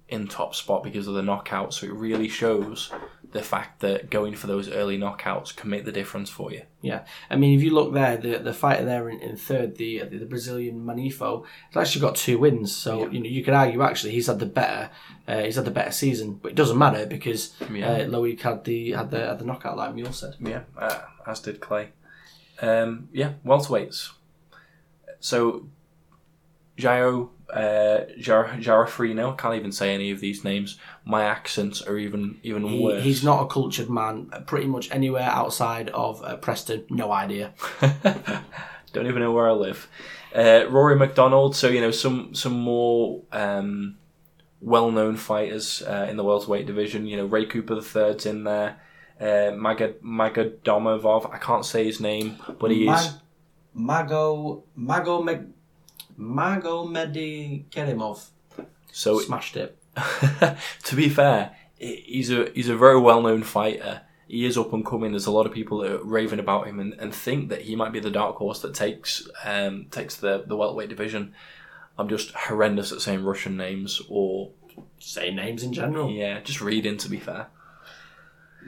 in 0.07 0.27
top 0.27 0.53
spot 0.53 0.83
because 0.83 1.07
of 1.07 1.15
the 1.15 1.23
knockout. 1.23 1.73
So 1.73 1.87
it 1.87 1.93
really 1.93 2.27
shows 2.27 2.91
the 3.33 3.41
fact 3.43 3.81
that 3.81 4.09
going 4.09 4.35
for 4.35 4.47
those 4.47 4.69
early 4.69 4.97
knockouts 4.97 5.55
can 5.55 5.69
make 5.69 5.83
the 5.85 5.91
difference 5.91 6.29
for 6.29 6.51
you. 6.51 6.61
Yeah, 6.81 7.05
I 7.29 7.35
mean, 7.35 7.57
if 7.57 7.63
you 7.63 7.71
look 7.73 7.93
there, 7.93 8.15
the 8.17 8.37
the 8.37 8.53
fighter 8.53 8.85
there 8.85 9.09
in, 9.09 9.19
in 9.19 9.35
third, 9.37 9.77
the, 9.77 10.03
the 10.03 10.25
Brazilian 10.25 10.85
Manfio, 10.85 11.43
has 11.71 11.77
actually 11.87 12.01
got 12.01 12.15
two 12.15 12.37
wins. 12.37 12.75
So 12.75 13.09
you 13.09 13.19
know, 13.19 13.25
you 13.29 13.43
could 13.43 13.53
argue 13.53 13.81
actually 13.81 14.11
he's 14.11 14.27
had 14.27 14.39
the 14.39 14.45
better, 14.45 14.89
uh, 15.27 15.41
he's 15.43 15.55
had 15.55 15.65
the 15.65 15.71
better 15.71 15.91
season, 15.91 16.39
but 16.41 16.51
it 16.51 16.55
doesn't 16.55 16.77
matter 16.77 17.05
because 17.05 17.53
Yeah. 17.71 17.89
uh, 17.91 17.99
Loik 18.05 18.39
had 18.41 18.63
the 18.63 18.91
had 18.91 19.11
the 19.11 19.27
had 19.27 19.39
the 19.39 19.45
knockout, 19.45 19.77
like 19.77 19.93
Mule 19.95 20.13
said. 20.13 20.35
Yeah, 20.39 20.61
uh, 20.77 21.01
as 21.27 21.39
did 21.41 21.59
Clay. 21.59 21.89
Um, 22.61 23.09
yeah, 23.11 23.33
welterweights. 23.45 24.11
So, 25.19 25.67
Jairo, 26.77 27.29
uh, 27.53 28.05
Jar- 28.19 28.57
Jarafrino, 28.57 29.37
can't 29.37 29.55
even 29.55 29.71
say 29.71 29.93
any 29.93 30.11
of 30.11 30.19
these 30.19 30.43
names. 30.43 30.77
My 31.05 31.23
accents 31.25 31.81
are 31.81 31.97
even 31.97 32.39
even 32.43 32.65
He, 32.67 32.79
worse. 32.83 33.03
he's 33.03 33.23
not 33.23 33.43
a 33.43 33.47
cultured 33.47 33.89
man. 33.89 34.29
uh, 34.33 34.39
Pretty 34.41 34.67
much 34.67 34.89
anywhere 34.91 35.29
outside 35.29 35.89
of 35.89 36.23
uh, 36.23 36.37
Preston, 36.37 36.85
no 36.89 37.11
idea. 37.11 37.53
Don't 38.93 39.07
even 39.07 39.21
know 39.21 39.31
where 39.31 39.49
I 39.49 39.53
live. 39.53 39.87
Uh, 40.35 40.65
Rory 40.69 40.95
MacDonald. 40.95 41.55
So 41.55 41.67
you 41.69 41.81
know 41.81 41.91
some 41.91 42.33
some 42.35 42.53
more 42.59 43.21
um, 43.31 43.97
well-known 44.61 45.15
fighters 45.17 45.81
uh, 45.83 46.07
in 46.09 46.17
the 46.17 46.23
welterweight 46.23 46.65
division. 46.65 47.05
You 47.07 47.17
know 47.17 47.25
Ray 47.25 47.45
Cooper 47.45 47.75
the 47.75 47.81
third's 47.81 48.25
in 48.25 48.43
there. 48.43 48.79
Uh, 49.19 49.53
Magad 49.55 49.99
Magadomov. 50.01 51.31
I 51.33 51.37
can't 51.37 51.65
say 51.65 51.85
his 51.85 51.99
name, 51.99 52.37
but 52.59 52.71
he 52.71 52.87
is. 52.87 53.13
Mago 53.75 54.63
Mago 54.75 55.21
Meg- 55.23 55.52
Mago 56.17 56.85
Medikerimov 56.87 58.27
So 58.91 59.19
smashed 59.19 59.57
it. 59.57 59.77
to 60.83 60.95
be 60.95 61.09
fair, 61.09 61.55
he's 61.77 62.31
a 62.31 62.49
he's 62.53 62.69
a 62.69 62.75
very 62.77 62.99
well 62.99 63.21
known 63.21 63.43
fighter. 63.43 64.01
He 64.27 64.45
is 64.45 64.57
up 64.57 64.73
and 64.73 64.85
coming. 64.85 65.11
There's 65.11 65.27
a 65.27 65.31
lot 65.31 65.45
of 65.45 65.51
people 65.51 65.79
that 65.79 65.91
are 65.91 66.03
raving 66.03 66.39
about 66.39 66.65
him 66.65 66.79
and, 66.79 66.93
and 66.93 67.13
think 67.13 67.49
that 67.49 67.61
he 67.63 67.75
might 67.75 67.91
be 67.91 67.99
the 67.99 68.09
dark 68.09 68.37
horse 68.37 68.59
that 68.61 68.73
takes 68.73 69.27
um, 69.45 69.85
takes 69.91 70.15
the, 70.15 70.43
the 70.47 70.55
welterweight 70.55 70.89
division. 70.89 71.33
I'm 71.97 72.09
just 72.09 72.31
horrendous 72.31 72.91
at 72.91 73.01
saying 73.01 73.23
Russian 73.23 73.55
names 73.57 74.01
or 74.09 74.51
Say 74.97 75.31
names 75.31 75.61
in 75.63 75.73
general. 75.73 76.09
yeah, 76.09 76.39
just 76.39 76.61
reading. 76.61 76.97
To 76.97 77.09
be 77.09 77.19
fair, 77.19 77.47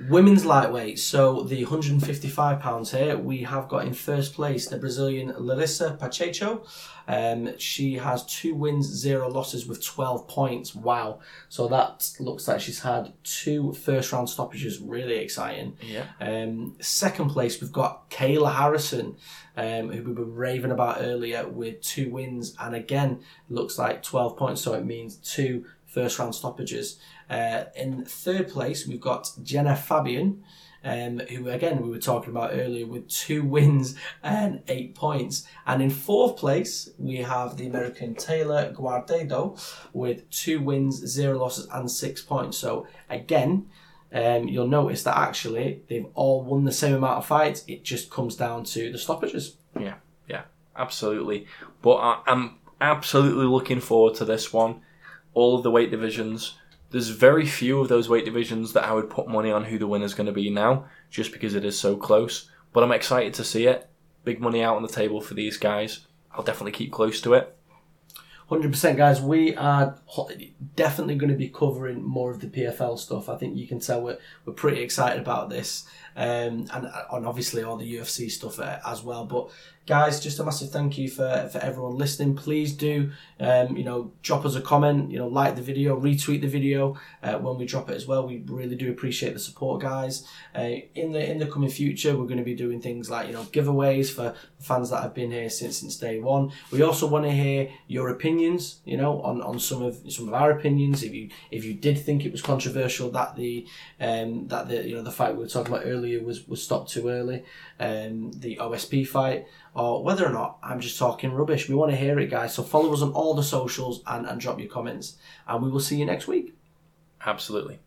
Women's 0.10 0.46
lightweight, 0.46 1.00
so 1.00 1.44
the 1.44 1.64
155 1.64 2.60
pounds 2.60 2.92
here, 2.92 3.18
we 3.18 3.44
have 3.44 3.68
got 3.70 3.86
in 3.86 3.94
first 3.94 4.34
place 4.34 4.68
the 4.68 4.78
Brazilian 4.78 5.34
Larissa 5.38 5.96
Pacheco. 6.00 6.66
Um, 7.08 7.58
she 7.58 7.94
has 7.96 8.26
two 8.26 8.56
wins, 8.56 8.88
zero 8.88 9.30
losses 9.30 9.66
with 9.68 9.84
12 9.84 10.28
points. 10.28 10.76
Wow! 10.76 11.20
So 11.50 11.68
that 11.68 12.10
looks 12.20 12.48
like 12.48 12.60
she's 12.62 12.80
had 12.80 13.14
two 13.24 13.74
first 13.74 14.12
round 14.12 14.30
stoppages. 14.30 14.80
Really 14.80 15.16
exciting. 15.18 15.78
yeah, 15.82 16.06
Um, 16.20 16.76
second 16.82 17.30
place, 17.30 17.62
we've 17.62 17.72
got 17.72 18.10
Kayla 18.10 18.56
Harrison, 18.56 19.16
um, 19.56 19.92
who 19.92 20.04
we 20.04 20.14
were 20.14 20.26
raving 20.26 20.72
about 20.72 20.98
earlier, 21.00 21.48
with 21.48 21.82
two 21.82 22.10
wins, 22.10 22.56
and 22.60 22.76
again 22.76 23.22
looks 23.50 23.78
like 23.78 24.02
12 24.04 24.36
points. 24.36 24.62
So 24.62 24.74
it 24.74 24.84
means 24.84 25.16
two 25.18 25.66
first 25.86 26.20
round 26.20 26.36
stoppages. 26.36 27.00
Uh, 27.30 27.66
in 27.76 28.06
third 28.06 28.50
place, 28.50 28.88
we've 28.88 29.02
got 29.02 29.24
Genah 29.42 29.78
Fabian, 29.78 30.44
um, 30.84 31.20
who 31.20 31.50
again 31.50 31.82
we 31.82 31.90
were 31.90 32.00
talking 32.00 32.30
about 32.30 32.52
earlier, 32.54 32.86
with 32.86 33.08
two 33.10 33.44
wins 33.44 33.96
and 34.24 34.62
eight 34.68 34.94
points. 34.94 35.48
And 35.66 35.82
in 35.82 35.90
fourth 35.90 36.38
place, 36.38 36.90
we 37.00 37.18
have 37.18 37.58
the 37.58 37.68
American 37.68 38.14
Taylor 38.16 38.72
Guardado 38.72 39.60
with 39.94 40.30
two 40.30 40.62
wins, 40.62 40.98
zero 41.06 41.40
losses, 41.40 41.68
and 41.74 41.90
six 41.90 42.22
points. 42.22 42.58
So 42.58 42.88
again, 43.10 43.68
um, 44.14 44.48
you'll 44.48 44.68
notice 44.68 45.04
that 45.04 45.18
actually 45.18 45.82
they've 45.90 46.06
all 46.14 46.44
won 46.44 46.64
the 46.64 46.72
same 46.72 46.94
amount 46.94 47.18
of 47.18 47.26
fights. 47.26 47.64
It 47.68 47.84
just 47.84 48.10
comes 48.12 48.36
down 48.36 48.64
to 48.66 48.92
the 48.92 48.98
stoppages. 48.98 49.58
yeah, 49.78 49.96
yeah, 50.30 50.44
absolutely. 50.76 51.48
But 51.82 51.96
I, 51.96 52.22
I'm 52.28 52.60
absolutely 52.80 53.46
looking 53.46 53.80
forward 53.80 54.16
to 54.16 54.26
this 54.26 54.54
one. 54.54 54.82
All 55.34 55.58
of 55.58 55.64
the 55.64 55.72
weight 55.72 55.92
divisions. 55.92 56.58
There's 56.96 57.10
very 57.10 57.46
few 57.46 57.82
of 57.82 57.90
those 57.90 58.08
weight 58.08 58.24
divisions 58.24 58.72
that 58.72 58.86
I 58.86 58.94
would 58.94 59.10
put 59.10 59.28
money 59.28 59.52
on 59.52 59.66
who 59.66 59.78
the 59.78 59.86
winner's 59.86 60.14
going 60.14 60.28
to 60.28 60.32
be 60.32 60.50
now, 60.50 60.86
just 61.10 61.34
because 61.34 61.54
it 61.54 61.66
is 61.66 61.78
so 61.78 61.98
close. 61.98 62.50
But 62.72 62.86
I'm 62.86 62.94
excited 62.94 63.34
to 63.34 63.44
see 63.44 63.68
it. 63.68 63.90
Big 64.24 64.40
money 64.40 64.64
out 64.64 64.78
on 64.78 64.82
the 64.82 64.88
table 64.88 65.20
for 65.20 65.34
these 65.34 65.58
guys. 65.58 66.08
I'll 66.32 66.46
definitely 66.46 66.72
keep 66.72 66.94
close 66.94 67.20
to 67.20 67.34
it. 67.34 67.54
Hundred 68.48 68.72
percent, 68.72 68.96
guys. 68.96 69.22
We 69.22 69.58
are 69.58 70.00
definitely 70.78 71.16
going 71.16 71.32
to 71.32 71.38
be 71.38 71.50
covering 71.50 72.02
more 72.02 72.32
of 72.32 72.40
the 72.40 72.48
PFL 72.48 72.98
stuff. 72.98 73.28
I 73.28 73.36
think 73.36 73.58
you 73.58 73.68
can 73.68 73.82
tell 73.82 74.02
we're 74.02 74.18
we're 74.46 74.54
pretty 74.54 74.82
excited 74.82 75.22
about 75.22 75.50
this, 75.50 75.86
um, 76.16 76.68
and 76.74 76.90
and 77.12 77.26
obviously 77.26 77.64
all 77.64 77.78
the 77.78 77.96
UFC 77.96 78.30
stuff 78.32 78.60
uh, 78.60 78.80
as 78.86 79.04
well. 79.04 79.26
But 79.26 79.50
guys, 79.86 80.20
just 80.20 80.40
a 80.40 80.44
massive 80.44 80.72
thank 80.72 80.98
you 80.98 81.10
for 81.10 81.50
for 81.52 81.60
everyone 81.60 81.98
listening. 81.98 82.36
Please 82.36 82.74
do, 82.74 83.12
um, 83.40 83.78
you 83.78 83.84
know, 83.84 84.12
drop 84.24 84.46
us 84.46 84.56
a 84.56 84.62
comment. 84.62 85.12
You 85.12 85.20
know, 85.20 85.28
like 85.28 85.56
the 85.56 85.62
video, 85.62 86.00
retweet 86.00 86.42
the 86.42 86.48
video 86.48 86.98
uh, 87.22 87.38
when 87.38 87.58
we 87.58 87.66
drop 87.66 87.90
it 87.90 87.96
as 87.96 88.08
well. 88.08 88.28
We 88.28 88.44
really 88.48 88.76
do 88.76 88.92
appreciate 88.92 89.34
the 89.34 89.40
support, 89.40 89.82
guys. 89.82 90.28
Uh, 90.56 90.72
in 90.96 91.12
the 91.12 91.30
in 91.30 91.40
the 91.40 91.48
coming 91.48 91.70
future, 91.70 92.18
we're 92.18 92.26
going 92.26 92.38
to 92.38 92.44
be 92.44 92.56
doing 92.56 92.82
things 92.82 93.10
like 93.10 93.28
you 93.28 93.34
know 93.34 93.44
giveaways 93.44 94.12
for 94.12 94.36
fans 94.60 94.90
that 94.90 95.04
have 95.04 95.14
been 95.14 95.32
here 95.32 95.50
since 95.50 95.78
since 95.78 95.98
day 95.98 96.20
one. 96.20 96.52
We 96.72 96.82
also 96.82 97.08
want 97.08 97.26
to 97.26 97.32
hear 97.32 97.70
your 97.88 98.10
opinions. 98.10 98.80
You 98.86 98.98
know, 98.98 99.22
on, 99.22 99.42
on 99.42 99.60
some 99.60 99.82
of 99.82 100.00
some 100.10 100.28
of 100.28 100.34
our 100.34 100.52
opinions. 100.52 101.04
If 101.04 101.14
you 101.14 101.30
if 101.52 101.64
you 101.64 101.74
did 101.74 102.00
think 102.00 102.26
it 102.26 102.32
was 102.32 102.42
controversial 102.42 103.12
that 103.12 103.36
the 103.36 103.68
um, 104.00 104.48
that 104.48 104.68
the 104.68 104.88
you 104.88 104.96
know 104.96 105.04
the 105.04 105.12
fight 105.12 105.34
we 105.36 105.44
were 105.44 105.50
talking 105.50 105.74
about 105.74 105.86
earlier 106.06 106.24
was 106.24 106.48
was 106.48 106.64
stopped 106.64 106.92
too 106.92 107.10
early, 107.10 107.44
um, 107.80 108.32
the 108.32 108.58
OSP 108.58 109.08
fight, 109.08 109.46
or 109.74 110.04
whether 110.04 110.26
or 110.26 110.32
not 110.32 110.58
I'm 110.64 110.80
just 110.80 111.00
talking 111.00 111.32
rubbish. 111.32 111.68
We 111.68 111.76
want 111.76 111.92
to 111.92 111.98
hear 111.98 112.20
it, 112.20 112.30
guys. 112.30 112.54
So 112.54 112.64
follow 112.64 112.94
us 112.94 113.02
on 113.02 113.12
all 113.12 113.34
the 113.34 113.44
socials 113.44 114.02
and, 114.06 114.26
and 114.28 114.40
drop 114.40 114.60
your 114.60 114.70
comments, 114.70 115.18
and 115.48 115.64
we 115.64 115.70
will 115.70 115.80
see 115.80 115.98
you 115.98 116.06
next 116.06 116.28
week. 116.28 116.56
Absolutely. 117.26 117.80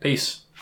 Peace. 0.00 0.42